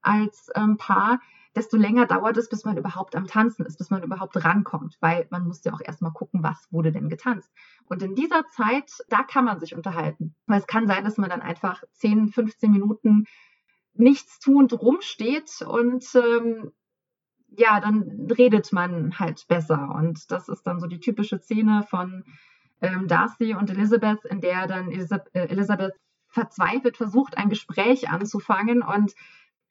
als 0.02 0.50
ähm, 0.54 0.76
Paar, 0.76 1.20
desto 1.54 1.76
länger 1.76 2.06
dauert 2.06 2.36
es, 2.36 2.48
bis 2.48 2.64
man 2.64 2.76
überhaupt 2.76 3.16
am 3.16 3.26
Tanzen 3.26 3.66
ist, 3.66 3.76
bis 3.78 3.90
man 3.90 4.02
überhaupt 4.02 4.42
rankommt, 4.44 4.96
weil 5.00 5.26
man 5.30 5.46
muss 5.46 5.64
ja 5.64 5.72
auch 5.72 5.80
erstmal 5.80 6.12
gucken, 6.12 6.42
was 6.42 6.68
wurde 6.70 6.92
denn 6.92 7.08
getanzt. 7.08 7.50
Und 7.86 8.02
in 8.02 8.14
dieser 8.14 8.44
Zeit, 8.50 8.90
da 9.08 9.22
kann 9.22 9.44
man 9.44 9.58
sich 9.58 9.74
unterhalten. 9.74 10.34
Weil 10.46 10.60
es 10.60 10.66
kann 10.66 10.86
sein, 10.86 11.04
dass 11.04 11.18
man 11.18 11.30
dann 11.30 11.42
einfach 11.42 11.82
10, 11.92 12.28
15 12.28 12.70
Minuten 12.70 13.24
nichts 13.94 14.38
tuend 14.38 14.72
rumsteht 14.72 15.62
und 15.62 16.04
ähm, 16.14 16.72
ja, 17.56 17.80
dann 17.80 18.28
redet 18.36 18.72
man 18.72 19.18
halt 19.18 19.46
besser. 19.48 19.94
Und 19.94 20.30
das 20.30 20.48
ist 20.48 20.62
dann 20.62 20.80
so 20.80 20.86
die 20.86 21.00
typische 21.00 21.38
Szene 21.38 21.84
von 21.88 22.24
ähm, 22.80 23.08
Darcy 23.08 23.54
und 23.54 23.70
Elizabeth, 23.70 24.24
in 24.24 24.40
der 24.40 24.66
dann 24.66 24.90
äh, 24.90 25.18
Elizabeth 25.32 25.94
verzweifelt 26.28 26.96
versucht, 26.96 27.36
ein 27.36 27.48
Gespräch 27.48 28.08
anzufangen 28.08 28.82
und 28.82 29.14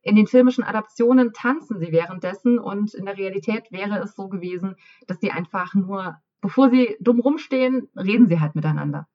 in 0.02 0.16
den 0.16 0.28
filmischen 0.28 0.64
Adaptionen 0.64 1.34
tanzen 1.34 1.80
sie 1.80 1.92
währenddessen 1.92 2.58
und 2.58 2.94
in 2.94 3.06
der 3.06 3.18
Realität 3.18 3.72
wäre 3.72 4.00
es 4.00 4.16
so 4.16 4.30
gewesen, 4.30 4.76
dass 5.08 5.20
sie 5.20 5.32
einfach 5.32 5.74
nur, 5.74 6.18
bevor 6.42 6.70
sie 6.70 6.96
dumm 7.02 7.20
rumstehen, 7.20 7.90
reden 7.96 8.28
sie 8.28 8.40
halt 8.40 8.56
miteinander. 8.56 9.08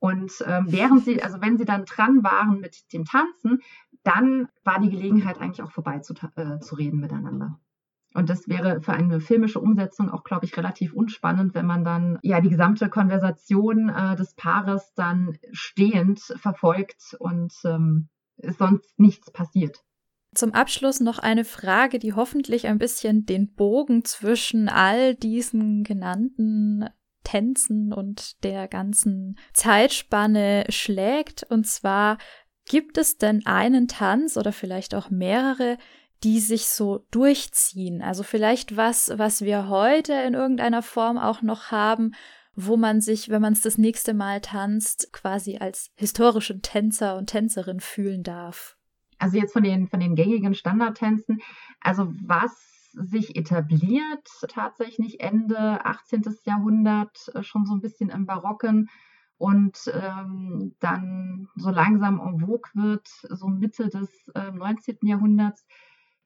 Und 0.00 0.32
ähm, 0.46 0.64
während 0.68 1.04
sie, 1.04 1.22
also 1.22 1.40
wenn 1.40 1.58
sie 1.58 1.64
dann 1.64 1.84
dran 1.84 2.24
waren 2.24 2.60
mit 2.60 2.92
dem 2.92 3.04
Tanzen, 3.04 3.60
dann 4.02 4.48
war 4.64 4.80
die 4.80 4.90
Gelegenheit 4.90 5.40
eigentlich 5.40 5.62
auch 5.62 5.72
vorbei 5.72 5.98
zu, 5.98 6.14
äh, 6.36 6.58
zu 6.58 6.74
reden 6.74 7.00
miteinander. 7.00 7.60
Und 8.12 8.28
das 8.28 8.48
wäre 8.48 8.80
für 8.82 8.92
eine 8.92 9.20
filmische 9.20 9.60
Umsetzung 9.60 10.10
auch, 10.10 10.24
glaube 10.24 10.44
ich, 10.44 10.56
relativ 10.56 10.92
unspannend, 10.92 11.54
wenn 11.54 11.66
man 11.66 11.84
dann 11.84 12.18
ja 12.22 12.40
die 12.40 12.48
gesamte 12.48 12.88
Konversation 12.88 13.88
äh, 13.88 14.16
des 14.16 14.34
Paares 14.34 14.92
dann 14.94 15.38
stehend 15.52 16.20
verfolgt 16.20 17.16
und 17.18 17.52
ähm, 17.64 18.08
sonst 18.58 18.98
nichts 18.98 19.30
passiert. 19.30 19.78
Zum 20.34 20.52
Abschluss 20.52 21.00
noch 21.00 21.18
eine 21.18 21.44
Frage, 21.44 21.98
die 21.98 22.12
hoffentlich 22.14 22.66
ein 22.66 22.78
bisschen 22.78 23.26
den 23.26 23.52
Bogen 23.52 24.04
zwischen 24.04 24.68
all 24.68 25.14
diesen 25.14 25.82
genannten 25.82 26.88
Tänzen 27.24 27.92
und 27.92 28.42
der 28.44 28.68
ganzen 28.68 29.36
Zeitspanne 29.52 30.64
schlägt. 30.68 31.44
Und 31.48 31.66
zwar, 31.66 32.16
gibt 32.70 32.98
es 32.98 33.18
denn 33.18 33.44
einen 33.46 33.88
Tanz 33.88 34.36
oder 34.36 34.52
vielleicht 34.52 34.94
auch 34.94 35.10
mehrere, 35.10 35.76
die 36.24 36.40
sich 36.40 36.66
so 36.66 37.06
durchziehen? 37.10 38.02
Also 38.02 38.22
vielleicht 38.22 38.76
was, 38.76 39.12
was 39.16 39.42
wir 39.42 39.68
heute 39.68 40.12
in 40.12 40.34
irgendeiner 40.34 40.82
Form 40.82 41.18
auch 41.18 41.42
noch 41.42 41.70
haben, 41.70 42.12
wo 42.54 42.76
man 42.76 43.00
sich, 43.00 43.28
wenn 43.28 43.42
man 43.42 43.52
es 43.52 43.60
das 43.60 43.78
nächste 43.78 44.12
Mal 44.12 44.40
tanzt, 44.40 45.12
quasi 45.12 45.58
als 45.58 45.90
historischen 45.94 46.62
Tänzer 46.62 47.16
und 47.16 47.28
Tänzerin 47.28 47.80
fühlen 47.80 48.22
darf 48.22 48.76
also 49.20 49.36
jetzt 49.36 49.52
von 49.52 49.62
den, 49.62 49.86
von 49.86 50.00
den 50.00 50.16
gängigen 50.16 50.54
Standardtänzen, 50.54 51.40
also 51.80 52.12
was 52.24 52.90
sich 52.92 53.36
etabliert 53.36 54.26
tatsächlich 54.48 55.20
Ende 55.20 55.84
18. 55.84 56.22
Jahrhundert, 56.44 57.30
äh, 57.34 57.42
schon 57.42 57.66
so 57.66 57.74
ein 57.74 57.80
bisschen 57.80 58.10
im 58.10 58.26
Barocken 58.26 58.88
und 59.36 59.78
ähm, 59.94 60.74
dann 60.80 61.48
so 61.54 61.70
langsam 61.70 62.18
en 62.18 62.40
vogue 62.40 62.70
wird, 62.74 63.06
so 63.28 63.46
Mitte 63.46 63.88
des 63.88 64.28
äh, 64.34 64.50
19. 64.50 64.98
Jahrhunderts, 65.02 65.66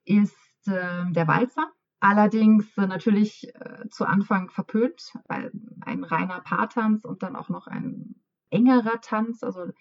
ist 0.04 0.36
äh, 0.66 1.10
der 1.10 1.28
Walzer. 1.28 1.70
Allerdings 2.00 2.76
äh, 2.76 2.86
natürlich 2.86 3.48
äh, 3.54 3.88
zu 3.90 4.04
Anfang 4.04 4.50
verpönt, 4.50 5.12
weil 5.26 5.52
ein 5.80 6.04
reiner 6.04 6.40
Paartanz 6.40 7.04
und 7.04 7.22
dann 7.22 7.36
auch 7.36 7.48
noch 7.48 7.66
ein 7.66 8.16
engerer 8.50 9.00
Tanz, 9.00 9.42
also 9.42 9.72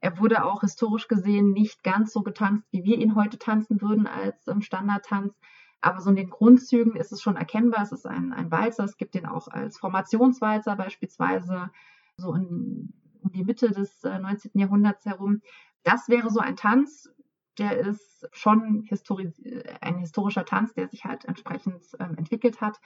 er 0.00 0.18
wurde 0.18 0.44
auch 0.44 0.60
historisch 0.60 1.08
gesehen 1.08 1.52
nicht 1.52 1.82
ganz 1.82 2.12
so 2.12 2.22
getanzt, 2.22 2.66
wie 2.70 2.84
wir 2.84 2.98
ihn 2.98 3.16
heute 3.16 3.38
tanzen 3.38 3.80
würden 3.80 4.06
als 4.06 4.46
ähm, 4.46 4.62
Standardtanz. 4.62 5.34
Aber 5.80 6.00
so 6.00 6.10
in 6.10 6.16
den 6.16 6.30
Grundzügen 6.30 6.96
ist 6.96 7.12
es 7.12 7.20
schon 7.20 7.36
erkennbar. 7.36 7.82
Es 7.82 7.92
ist 7.92 8.06
ein, 8.06 8.32
ein 8.32 8.50
Walzer. 8.50 8.84
Es 8.84 8.96
gibt 8.96 9.14
den 9.14 9.26
auch 9.26 9.48
als 9.48 9.78
Formationswalzer 9.78 10.76
beispielsweise 10.76 11.70
so 12.16 12.34
in, 12.34 12.92
um 13.22 13.32
die 13.32 13.44
Mitte 13.44 13.70
des 13.70 14.02
äh, 14.04 14.18
19. 14.18 14.52
Jahrhunderts 14.54 15.04
herum. 15.04 15.40
Das 15.82 16.08
wäre 16.08 16.30
so 16.30 16.40
ein 16.40 16.56
Tanz, 16.56 17.12
der 17.58 17.78
ist 17.78 18.28
schon 18.32 18.84
histori 18.88 19.32
ein 19.80 19.98
historischer 19.98 20.44
Tanz, 20.44 20.74
der 20.74 20.88
sich 20.88 21.04
halt 21.04 21.24
entsprechend 21.24 21.82
ähm, 21.98 22.16
entwickelt 22.16 22.60
hat. 22.60 22.80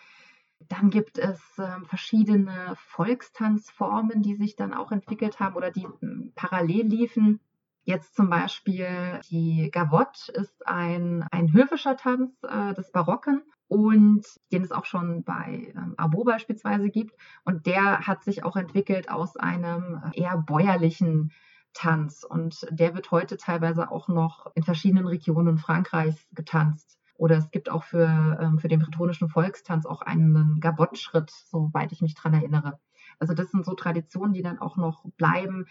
Dann 0.68 0.90
gibt 0.90 1.18
es 1.18 1.40
äh, 1.58 1.80
verschiedene 1.84 2.74
Volkstanzformen, 2.76 4.22
die 4.22 4.34
sich 4.34 4.56
dann 4.56 4.74
auch 4.74 4.92
entwickelt 4.92 5.40
haben 5.40 5.56
oder 5.56 5.70
die 5.70 5.84
äh, 5.84 6.30
parallel 6.34 6.86
liefen. 6.86 7.40
Jetzt 7.84 8.14
zum 8.14 8.30
Beispiel 8.30 9.20
die 9.28 9.70
Gavotte 9.72 10.30
ist 10.32 10.66
ein, 10.66 11.26
ein 11.32 11.52
höfischer 11.52 11.96
Tanz 11.96 12.32
äh, 12.44 12.74
des 12.74 12.92
Barocken 12.92 13.42
und 13.66 14.24
den 14.52 14.62
es 14.62 14.70
auch 14.70 14.84
schon 14.84 15.24
bei 15.24 15.72
ähm, 15.74 15.94
Abo 15.96 16.24
beispielsweise 16.24 16.90
gibt. 16.90 17.16
Und 17.44 17.66
der 17.66 18.06
hat 18.06 18.22
sich 18.22 18.44
auch 18.44 18.56
entwickelt 18.56 19.10
aus 19.10 19.36
einem 19.36 20.00
äh, 20.12 20.20
eher 20.20 20.36
bäuerlichen 20.36 21.32
Tanz 21.74 22.24
und 22.24 22.66
der 22.70 22.94
wird 22.94 23.10
heute 23.10 23.36
teilweise 23.36 23.90
auch 23.90 24.08
noch 24.08 24.50
in 24.54 24.62
verschiedenen 24.62 25.06
Regionen 25.06 25.58
Frankreichs 25.58 26.26
getanzt. 26.32 26.98
Oder 27.16 27.36
es 27.36 27.50
gibt 27.50 27.70
auch 27.70 27.84
für, 27.84 28.38
ähm, 28.40 28.58
für 28.58 28.68
den 28.68 28.80
bretonischen 28.80 29.28
Volkstanz 29.28 29.86
auch 29.86 30.02
einen 30.02 30.60
Gavotte-Schritt, 30.60 31.30
soweit 31.30 31.92
ich 31.92 32.02
mich 32.02 32.14
dran 32.14 32.34
erinnere. 32.34 32.78
Also 33.18 33.34
das 33.34 33.50
sind 33.50 33.64
so 33.64 33.74
Traditionen, 33.74 34.32
die 34.32 34.42
dann 34.42 34.58
auch 34.58 34.76
noch 34.76 35.04
bleiben. 35.16 35.66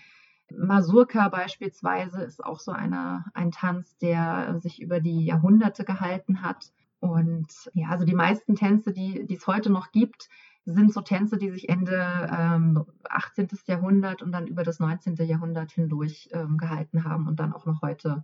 Masurka 0.49 1.29
beispielsweise 1.29 2.21
ist 2.21 2.43
auch 2.43 2.59
so 2.59 2.71
einer, 2.71 3.25
ein 3.33 3.51
Tanz, 3.51 3.97
der 3.97 4.59
sich 4.59 4.81
über 4.81 4.99
die 4.99 5.25
Jahrhunderte 5.25 5.83
gehalten 5.83 6.41
hat. 6.41 6.71
Und 6.99 7.69
ja, 7.73 7.89
also 7.89 8.05
die 8.05 8.15
meisten 8.15 8.55
Tänze, 8.55 8.93
die, 8.93 9.25
die 9.25 9.35
es 9.35 9.47
heute 9.47 9.71
noch 9.71 9.91
gibt, 9.91 10.29
sind 10.65 10.93
so 10.93 11.01
Tänze, 11.01 11.37
die 11.37 11.49
sich 11.49 11.69
Ende 11.69 12.29
ähm, 12.31 12.85
18. 13.09 13.49
Jahrhundert 13.65 14.21
und 14.21 14.31
dann 14.31 14.47
über 14.47 14.63
das 14.63 14.79
19. 14.79 15.15
Jahrhundert 15.15 15.71
hindurch 15.71 16.29
ähm, 16.31 16.57
gehalten 16.57 17.03
haben 17.03 17.27
und 17.27 17.39
dann 17.39 17.53
auch 17.53 17.65
noch 17.65 17.81
heute 17.81 18.23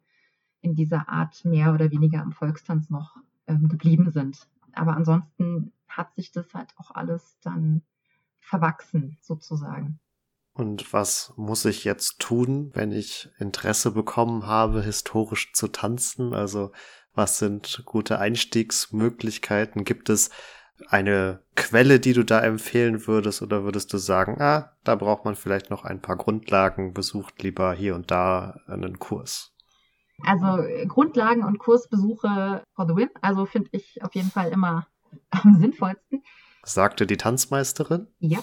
in 0.62 0.76
dieser 0.76 1.10
Art 1.10 1.46
mehr 1.46 1.74
oder 1.74 1.92
weniger 1.92 2.22
am 2.22 2.32
Volkstanz 2.32 2.90
noch 2.90 3.18
ähm, 3.48 3.68
geblieben 3.68 4.12
sind. 4.12 4.48
Aber 4.74 4.96
ansonsten 4.96 5.74
hat 5.88 6.14
sich 6.16 6.32
das 6.32 6.54
halt 6.54 6.74
auch 6.78 6.92
alles 6.92 7.38
dann 7.42 7.82
verwachsen, 8.40 9.18
sozusagen. 9.22 10.00
Und 10.54 10.92
was 10.92 11.34
muss 11.36 11.66
ich 11.66 11.84
jetzt 11.84 12.20
tun, 12.20 12.72
wenn 12.74 12.92
ich 12.92 13.30
Interesse 13.38 13.92
bekommen 13.92 14.48
habe, 14.48 14.82
historisch 14.82 15.54
zu 15.54 15.68
tanzen? 15.68 16.34
Also 16.34 16.72
was 17.14 17.38
sind 17.40 17.84
gute 17.86 18.20
Einstiegsmöglichkeiten? 18.20 19.84
Gibt 19.84 20.10
es 20.10 20.30
eine 20.88 21.42
Quelle, 21.56 22.00
die 22.00 22.14
du 22.14 22.24
da 22.24 22.42
empfehlen 22.42 23.08
würdest? 23.08 23.42
Oder 23.42 23.64
würdest 23.64 23.92
du 23.94 23.98
sagen, 23.98 24.42
ah, 24.42 24.74
da 24.84 24.96
braucht 24.96 25.26
man 25.26 25.36
vielleicht 25.36 25.70
noch 25.70 25.84
ein 25.84 26.02
paar 26.02 26.16
Grundlagen, 26.16 26.94
besucht 26.94 27.42
lieber 27.44 27.74
hier 27.74 27.96
und 27.96 28.12
da 28.12 28.60
einen 28.68 29.00
Kurs? 29.00 29.54
Also 30.24 30.64
Grundlagen 30.88 31.44
und 31.44 31.60
Kursbesuche 31.60 32.64
for 32.76 32.88
the 32.88 32.96
win. 32.96 33.10
Also 33.22 33.46
finde 33.46 33.70
ich 33.74 34.04
auf 34.04 34.16
jeden 34.16 34.32
Fall 34.32 34.52
immer 34.52 34.88
am 35.30 35.58
sinnvollsten. 35.60 36.24
Sagte 36.64 37.08
die 37.08 37.18
Tanzmeisterin? 37.18 38.08
Ja. 38.20 38.40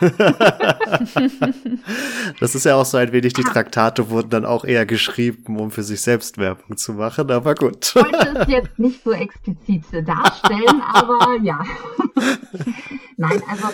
das 2.40 2.54
ist 2.54 2.64
ja 2.64 2.76
auch 2.76 2.84
so 2.84 2.98
ein 2.98 3.12
wenig, 3.12 3.32
die 3.32 3.42
Traktate 3.42 4.10
wurden 4.10 4.30
dann 4.30 4.44
auch 4.44 4.64
eher 4.64 4.86
geschrieben, 4.86 5.58
um 5.58 5.70
für 5.70 5.82
sich 5.82 6.00
selbst 6.00 6.38
Werbung 6.38 6.76
zu 6.76 6.94
machen, 6.94 7.30
aber 7.30 7.54
gut. 7.54 7.94
Ich 7.94 7.96
wollte 7.96 8.38
es 8.38 8.48
jetzt 8.48 8.78
nicht 8.78 9.02
so 9.02 9.12
explizit 9.12 9.84
darstellen, 10.06 10.82
aber 10.92 11.38
ja. 11.42 11.62
Nein, 13.16 13.42
also 13.50 13.68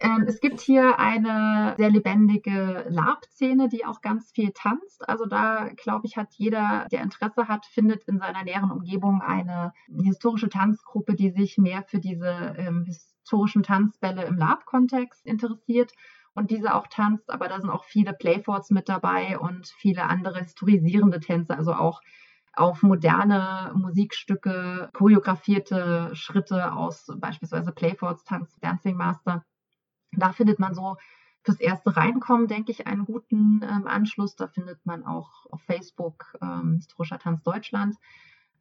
ähm, 0.00 0.24
es 0.26 0.40
gibt 0.40 0.60
hier 0.60 0.98
eine 0.98 1.74
sehr 1.78 1.90
lebendige 1.90 2.84
Lab-Szene, 2.88 3.68
die 3.68 3.86
auch 3.86 4.02
ganz 4.02 4.32
viel 4.32 4.50
tanzt. 4.52 5.08
Also 5.08 5.24
da, 5.24 5.70
glaube 5.76 6.06
ich, 6.06 6.16
hat 6.16 6.34
jeder, 6.34 6.86
der 6.90 7.02
Interesse 7.02 7.48
hat, 7.48 7.64
findet 7.66 8.04
in 8.04 8.18
seiner 8.18 8.44
näheren 8.44 8.70
Umgebung 8.70 9.22
eine 9.22 9.72
historische 10.02 10.48
Tanzgruppe, 10.48 11.14
die 11.14 11.30
sich 11.30 11.58
mehr 11.58 11.84
für 11.84 12.00
diese 12.00 12.54
ähm, 12.58 12.86
historischen 13.24 13.62
Tanzbälle 13.62 14.24
im 14.24 14.36
Lab-Kontext 14.36 15.24
interessiert 15.24 15.92
und 16.34 16.50
diese 16.50 16.74
auch 16.74 16.86
tanzt. 16.88 17.30
Aber 17.30 17.48
da 17.48 17.58
sind 17.58 17.70
auch 17.70 17.84
viele 17.84 18.12
Playforts 18.12 18.70
mit 18.70 18.88
dabei 18.88 19.38
und 19.38 19.66
viele 19.66 20.04
andere 20.04 20.40
historisierende 20.40 21.20
Tänze, 21.20 21.56
also 21.56 21.72
auch 21.72 22.02
auf 22.52 22.82
moderne 22.82 23.72
Musikstücke, 23.74 24.90
choreografierte 24.92 26.10
Schritte 26.14 26.72
aus 26.74 27.10
beispielsweise 27.16 27.72
Playforts, 27.72 28.24
Tanz, 28.24 28.54
Dancing 28.60 28.96
Master. 28.96 29.42
Da 30.12 30.32
findet 30.32 30.58
man 30.58 30.74
so 30.74 30.96
fürs 31.42 31.58
erste 31.60 31.96
Reinkommen, 31.96 32.46
denke 32.46 32.72
ich, 32.72 32.86
einen 32.86 33.06
guten 33.06 33.62
ähm, 33.62 33.86
Anschluss. 33.86 34.36
Da 34.36 34.48
findet 34.48 34.84
man 34.84 35.04
auch 35.04 35.46
auf 35.50 35.62
Facebook 35.62 36.36
ähm, 36.42 36.74
Historischer 36.76 37.18
Tanz 37.18 37.42
Deutschland 37.42 37.96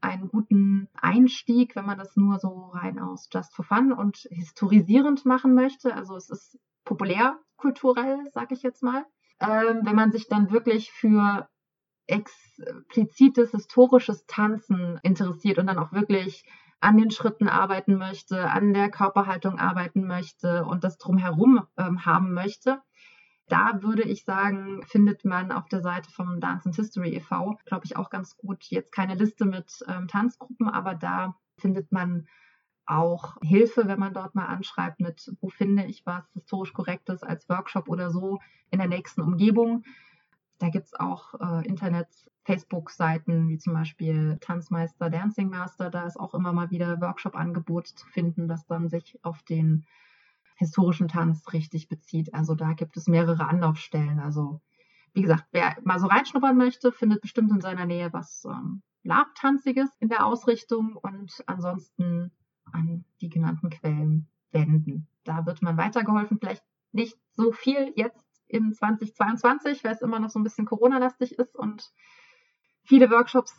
einen 0.03 0.27
guten 0.27 0.89
Einstieg, 0.93 1.75
wenn 1.75 1.85
man 1.85 1.97
das 1.97 2.15
nur 2.15 2.39
so 2.39 2.71
rein 2.73 2.99
aus 2.99 3.30
Just 3.31 3.55
for 3.55 3.65
Fun 3.65 3.93
und 3.93 4.27
historisierend 4.30 5.25
machen 5.25 5.55
möchte. 5.55 5.95
Also 5.95 6.15
es 6.15 6.30
ist 6.30 6.59
populärkulturell, 6.85 8.30
sage 8.34 8.53
ich 8.53 8.63
jetzt 8.63 8.84
mal. 8.84 9.05
Ähm, 9.39 9.81
wenn 9.84 9.95
man 9.95 10.11
sich 10.11 10.27
dann 10.27 10.51
wirklich 10.51 10.91
für 10.91 11.47
explizites 12.07 13.51
historisches 13.51 14.25
Tanzen 14.25 14.99
interessiert 15.03 15.57
und 15.57 15.67
dann 15.67 15.80
auch 15.80 15.93
wirklich 15.93 16.43
an 16.81 16.97
den 16.97 17.11
Schritten 17.11 17.47
arbeiten 17.47 17.95
möchte, 17.95 18.49
an 18.49 18.73
der 18.73 18.89
Körperhaltung 18.89 19.57
arbeiten 19.57 20.05
möchte 20.05 20.65
und 20.65 20.84
das 20.84 20.97
drumherum 20.97 21.65
ähm, 21.77 22.05
haben 22.05 22.34
möchte, 22.34 22.81
da 23.53 23.84
würde 23.84 24.01
ich 24.01 24.23
sagen, 24.25 24.81
findet 24.88 25.25
man 25.25 25.51
auf 25.51 25.69
der 25.69 25.81
Seite 25.81 26.09
vom 26.09 26.39
Dance 26.39 26.65
and 26.65 26.75
History 26.75 27.15
e.V., 27.15 27.59
glaube 27.65 27.85
ich, 27.85 27.95
auch 27.95 28.09
ganz 28.09 28.35
gut 28.35 28.63
jetzt 28.63 28.91
keine 28.91 29.13
Liste 29.13 29.45
mit 29.45 29.85
ähm, 29.88 30.07
Tanzgruppen, 30.07 30.67
aber 30.67 30.95
da 30.95 31.35
findet 31.59 31.91
man 31.91 32.27
auch 32.88 33.38
Hilfe, 33.43 33.88
wenn 33.88 33.99
man 33.99 34.15
dort 34.15 34.34
mal 34.34 34.47
anschreibt 34.47 34.99
mit, 34.99 35.31
wo 35.39 35.49
finde 35.49 35.85
ich 35.85 36.03
was 36.03 36.23
historisch 36.34 36.73
Korrektes 36.73 37.21
als 37.21 37.47
Workshop 37.47 37.89
oder 37.89 38.09
so 38.09 38.39
in 38.71 38.80
der 38.80 38.88
nächsten 38.88 39.21
Umgebung. 39.21 39.84
Da 40.57 40.69
gibt 40.69 40.88
es 40.88 40.95
auch 40.95 41.35
äh, 41.39 41.67
Internet, 41.67 42.07
Facebook-Seiten 42.45 43.49
wie 43.49 43.59
zum 43.59 43.73
Beispiel 43.73 44.39
Tanzmeister, 44.41 45.11
Dancing 45.11 45.49
Master. 45.49 45.91
Da 45.91 46.07
ist 46.07 46.19
auch 46.19 46.34
immer 46.34 46.53
mal 46.53 46.71
wieder 46.71 46.99
Workshop-Angebot 46.99 47.85
zu 47.88 48.07
finden, 48.07 48.47
das 48.47 48.65
dann 48.65 48.89
sich 48.89 49.19
auf 49.21 49.43
den 49.43 49.85
historischen 50.55 51.07
Tanz 51.07 51.51
richtig 51.53 51.88
bezieht. 51.88 52.34
Also 52.34 52.55
da 52.55 52.73
gibt 52.73 52.97
es 52.97 53.07
mehrere 53.07 53.47
Anlaufstellen. 53.47 54.19
Also 54.19 54.61
wie 55.13 55.21
gesagt, 55.21 55.45
wer 55.51 55.75
mal 55.84 55.99
so 55.99 56.07
reinschnuppern 56.07 56.57
möchte, 56.57 56.91
findet 56.91 57.21
bestimmt 57.21 57.51
in 57.51 57.61
seiner 57.61 57.85
Nähe 57.85 58.11
was 58.13 58.45
ähm, 58.45 58.81
Labtanziges 59.03 59.89
in 59.99 60.09
der 60.09 60.25
Ausrichtung 60.25 60.95
und 60.95 61.43
ansonsten 61.45 62.31
an 62.71 63.05
die 63.21 63.30
genannten 63.30 63.69
Quellen 63.69 64.27
wenden. 64.51 65.07
Da 65.23 65.45
wird 65.45 65.61
man 65.61 65.77
weitergeholfen. 65.77 66.39
Vielleicht 66.39 66.63
nicht 66.91 67.17
so 67.35 67.51
viel 67.51 67.93
jetzt 67.95 68.25
in 68.47 68.73
2022, 68.73 69.84
weil 69.84 69.93
es 69.93 70.01
immer 70.01 70.19
noch 70.19 70.30
so 70.30 70.39
ein 70.39 70.43
bisschen 70.43 70.65
Corona-lastig 70.65 71.38
ist 71.38 71.55
und 71.55 71.91
viele 72.84 73.09
Workshops 73.09 73.55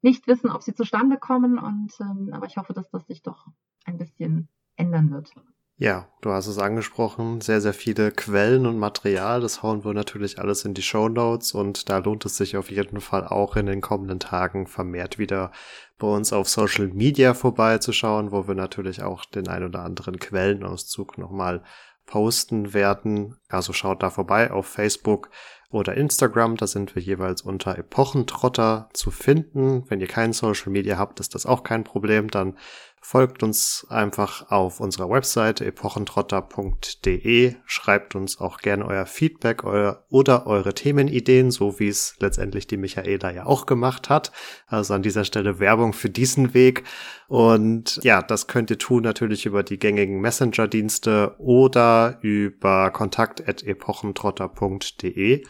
nicht 0.00 0.26
wissen, 0.26 0.50
ob 0.50 0.62
sie 0.62 0.74
zustande 0.74 1.18
kommen. 1.18 1.58
Und 1.58 1.92
ähm, 2.00 2.30
aber 2.32 2.46
ich 2.46 2.56
hoffe, 2.56 2.72
dass 2.72 2.90
das 2.90 3.06
sich 3.06 3.22
doch 3.22 3.46
ein 3.84 3.98
bisschen 3.98 4.48
ändern 4.76 5.10
wird. 5.10 5.32
Ja, 5.78 6.06
du 6.20 6.30
hast 6.30 6.46
es 6.46 6.58
angesprochen, 6.58 7.40
sehr, 7.40 7.60
sehr 7.60 7.74
viele 7.74 8.12
Quellen 8.12 8.66
und 8.66 8.78
Material. 8.78 9.40
Das 9.40 9.62
hauen 9.62 9.84
wir 9.84 9.94
natürlich 9.94 10.38
alles 10.38 10.64
in 10.64 10.74
die 10.74 10.82
Show 10.82 11.08
Notes 11.08 11.52
und 11.52 11.88
da 11.88 11.98
lohnt 11.98 12.24
es 12.24 12.36
sich 12.36 12.56
auf 12.56 12.70
jeden 12.70 13.00
Fall 13.00 13.26
auch 13.26 13.56
in 13.56 13.66
den 13.66 13.80
kommenden 13.80 14.20
Tagen 14.20 14.66
vermehrt 14.66 15.18
wieder 15.18 15.50
bei 15.98 16.06
uns 16.06 16.32
auf 16.32 16.48
Social 16.48 16.88
Media 16.88 17.34
vorbeizuschauen, 17.34 18.30
wo 18.30 18.46
wir 18.46 18.54
natürlich 18.54 19.02
auch 19.02 19.24
den 19.24 19.48
ein 19.48 19.64
oder 19.64 19.80
anderen 19.82 20.20
Quellenauszug 20.20 21.18
nochmal 21.18 21.62
posten 22.06 22.74
werden. 22.74 23.36
Also 23.48 23.72
schaut 23.72 24.02
da 24.02 24.10
vorbei 24.10 24.50
auf 24.50 24.66
Facebook 24.66 25.30
oder 25.70 25.94
Instagram. 25.94 26.56
Da 26.56 26.66
sind 26.66 26.94
wir 26.94 27.02
jeweils 27.02 27.42
unter 27.42 27.78
Epochentrotter 27.78 28.88
zu 28.92 29.10
finden. 29.10 29.84
Wenn 29.88 30.00
ihr 30.00 30.08
kein 30.08 30.32
Social 30.32 30.70
Media 30.70 30.98
habt, 30.98 31.20
ist 31.20 31.34
das 31.34 31.46
auch 31.46 31.62
kein 31.62 31.84
Problem. 31.84 32.28
Dann 32.28 32.58
Folgt 33.04 33.42
uns 33.42 33.84
einfach 33.90 34.52
auf 34.52 34.78
unserer 34.78 35.10
Webseite 35.10 35.66
epochentrotter.de. 35.66 37.56
Schreibt 37.66 38.14
uns 38.14 38.40
auch 38.40 38.58
gerne 38.58 38.86
euer 38.86 39.06
Feedback 39.06 39.64
euer, 39.64 40.04
oder 40.08 40.46
eure 40.46 40.72
Themenideen, 40.72 41.50
so 41.50 41.80
wie 41.80 41.88
es 41.88 42.14
letztendlich 42.20 42.68
die 42.68 42.76
Michaela 42.76 43.32
ja 43.32 43.44
auch 43.44 43.66
gemacht 43.66 44.08
hat. 44.08 44.30
Also 44.68 44.94
an 44.94 45.02
dieser 45.02 45.24
Stelle 45.24 45.58
Werbung 45.58 45.94
für 45.94 46.10
diesen 46.10 46.54
Weg. 46.54 46.84
Und 47.26 47.98
ja, 48.04 48.22
das 48.22 48.46
könnt 48.46 48.70
ihr 48.70 48.78
tun 48.78 49.02
natürlich 49.02 49.46
über 49.46 49.64
die 49.64 49.80
gängigen 49.80 50.20
Messenger-Dienste 50.20 51.34
oder 51.38 52.20
über 52.22 52.92
kontakt.epochentrotter.de. 52.92 55.44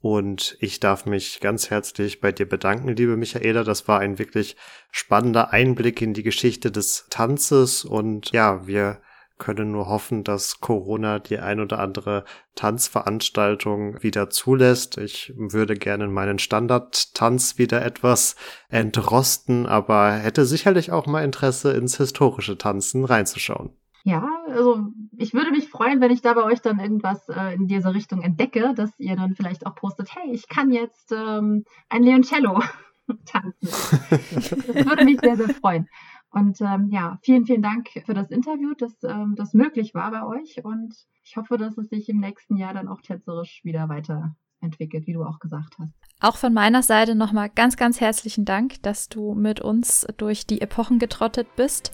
Und 0.00 0.56
ich 0.60 0.80
darf 0.80 1.04
mich 1.04 1.40
ganz 1.40 1.68
herzlich 1.68 2.20
bei 2.20 2.32
dir 2.32 2.48
bedanken, 2.48 2.88
liebe 2.88 3.16
Michaela. 3.16 3.64
Das 3.64 3.86
war 3.86 4.00
ein 4.00 4.18
wirklich 4.18 4.56
spannender 4.90 5.52
Einblick 5.52 6.00
in 6.00 6.14
die 6.14 6.22
Geschichte 6.22 6.70
des 6.72 7.06
Tanzes. 7.10 7.84
Und 7.84 8.32
ja, 8.32 8.66
wir 8.66 9.00
können 9.36 9.72
nur 9.72 9.88
hoffen, 9.88 10.22
dass 10.24 10.60
Corona 10.60 11.18
die 11.18 11.38
ein 11.38 11.60
oder 11.60 11.80
andere 11.80 12.24
Tanzveranstaltung 12.54 14.02
wieder 14.02 14.30
zulässt. 14.30 14.96
Ich 14.98 15.32
würde 15.36 15.74
gerne 15.74 16.08
meinen 16.08 16.38
Standardtanz 16.38 17.58
wieder 17.58 17.84
etwas 17.84 18.36
entrosten, 18.68 19.66
aber 19.66 20.12
hätte 20.12 20.46
sicherlich 20.46 20.92
auch 20.92 21.06
mal 21.06 21.24
Interesse 21.24 21.72
ins 21.72 21.96
historische 21.96 22.56
Tanzen 22.56 23.04
reinzuschauen. 23.04 23.70
Ja, 24.04 24.26
also 24.48 24.78
ich 25.20 25.34
würde 25.34 25.50
mich 25.50 25.68
freuen, 25.68 26.00
wenn 26.00 26.10
ich 26.10 26.22
da 26.22 26.32
bei 26.32 26.42
euch 26.42 26.62
dann 26.62 26.80
irgendwas 26.80 27.28
äh, 27.28 27.54
in 27.54 27.66
dieser 27.66 27.94
Richtung 27.94 28.22
entdecke, 28.22 28.72
dass 28.74 28.98
ihr 28.98 29.16
dann 29.16 29.34
vielleicht 29.34 29.66
auch 29.66 29.74
postet, 29.74 30.14
hey, 30.16 30.32
ich 30.32 30.48
kann 30.48 30.72
jetzt 30.72 31.12
ähm, 31.12 31.64
ein 31.90 32.02
Leoncello 32.02 32.62
tanzen. 33.26 33.58
das 33.60 34.50
würde 34.50 35.04
mich 35.04 35.20
sehr, 35.20 35.36
sehr 35.36 35.50
freuen. 35.50 35.88
Und 36.30 36.60
ähm, 36.62 36.88
ja, 36.90 37.18
vielen, 37.22 37.44
vielen 37.44 37.60
Dank 37.60 37.88
für 38.06 38.14
das 38.14 38.30
Interview, 38.30 38.72
dass 38.74 39.02
ähm, 39.02 39.34
das 39.36 39.52
möglich 39.52 39.94
war 39.94 40.10
bei 40.10 40.24
euch. 40.24 40.64
Und 40.64 40.94
ich 41.22 41.36
hoffe, 41.36 41.58
dass 41.58 41.76
es 41.76 41.90
sich 41.90 42.08
im 42.08 42.20
nächsten 42.20 42.56
Jahr 42.56 42.72
dann 42.72 42.88
auch 42.88 43.02
tänzerisch 43.02 43.60
wieder 43.62 43.90
weiterentwickelt, 43.90 45.06
wie 45.06 45.12
du 45.12 45.24
auch 45.24 45.38
gesagt 45.38 45.74
hast. 45.78 45.92
Auch 46.20 46.36
von 46.36 46.54
meiner 46.54 46.82
Seite 46.82 47.14
nochmal 47.14 47.50
ganz, 47.50 47.76
ganz 47.76 48.00
herzlichen 48.00 48.46
Dank, 48.46 48.82
dass 48.82 49.10
du 49.10 49.34
mit 49.34 49.60
uns 49.60 50.06
durch 50.16 50.46
die 50.46 50.62
Epochen 50.62 50.98
getrottet 50.98 51.48
bist. 51.56 51.92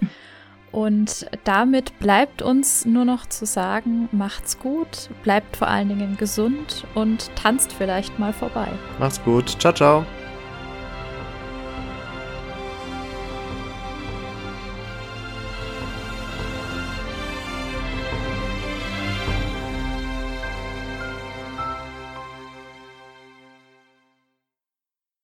Und 0.73 1.27
damit 1.45 1.99
bleibt 1.99 2.43
uns 2.43 2.85
nur 2.85 3.05
noch 3.05 3.27
zu 3.27 3.47
sagen, 3.47 4.09
macht's 4.13 4.59
gut, 4.59 5.09
bleibt 5.23 5.57
vor 5.57 5.69
allen 5.69 5.89
Dingen 5.89 6.17
gesund 6.17 6.85
und 6.95 7.31
tanzt 7.35 7.73
vielleicht 7.73 8.19
mal 8.19 8.33
vorbei. 8.33 8.69
Macht's 8.99 9.23
gut. 9.25 9.57
Ciao, 9.59 9.73
ciao. 9.73 10.07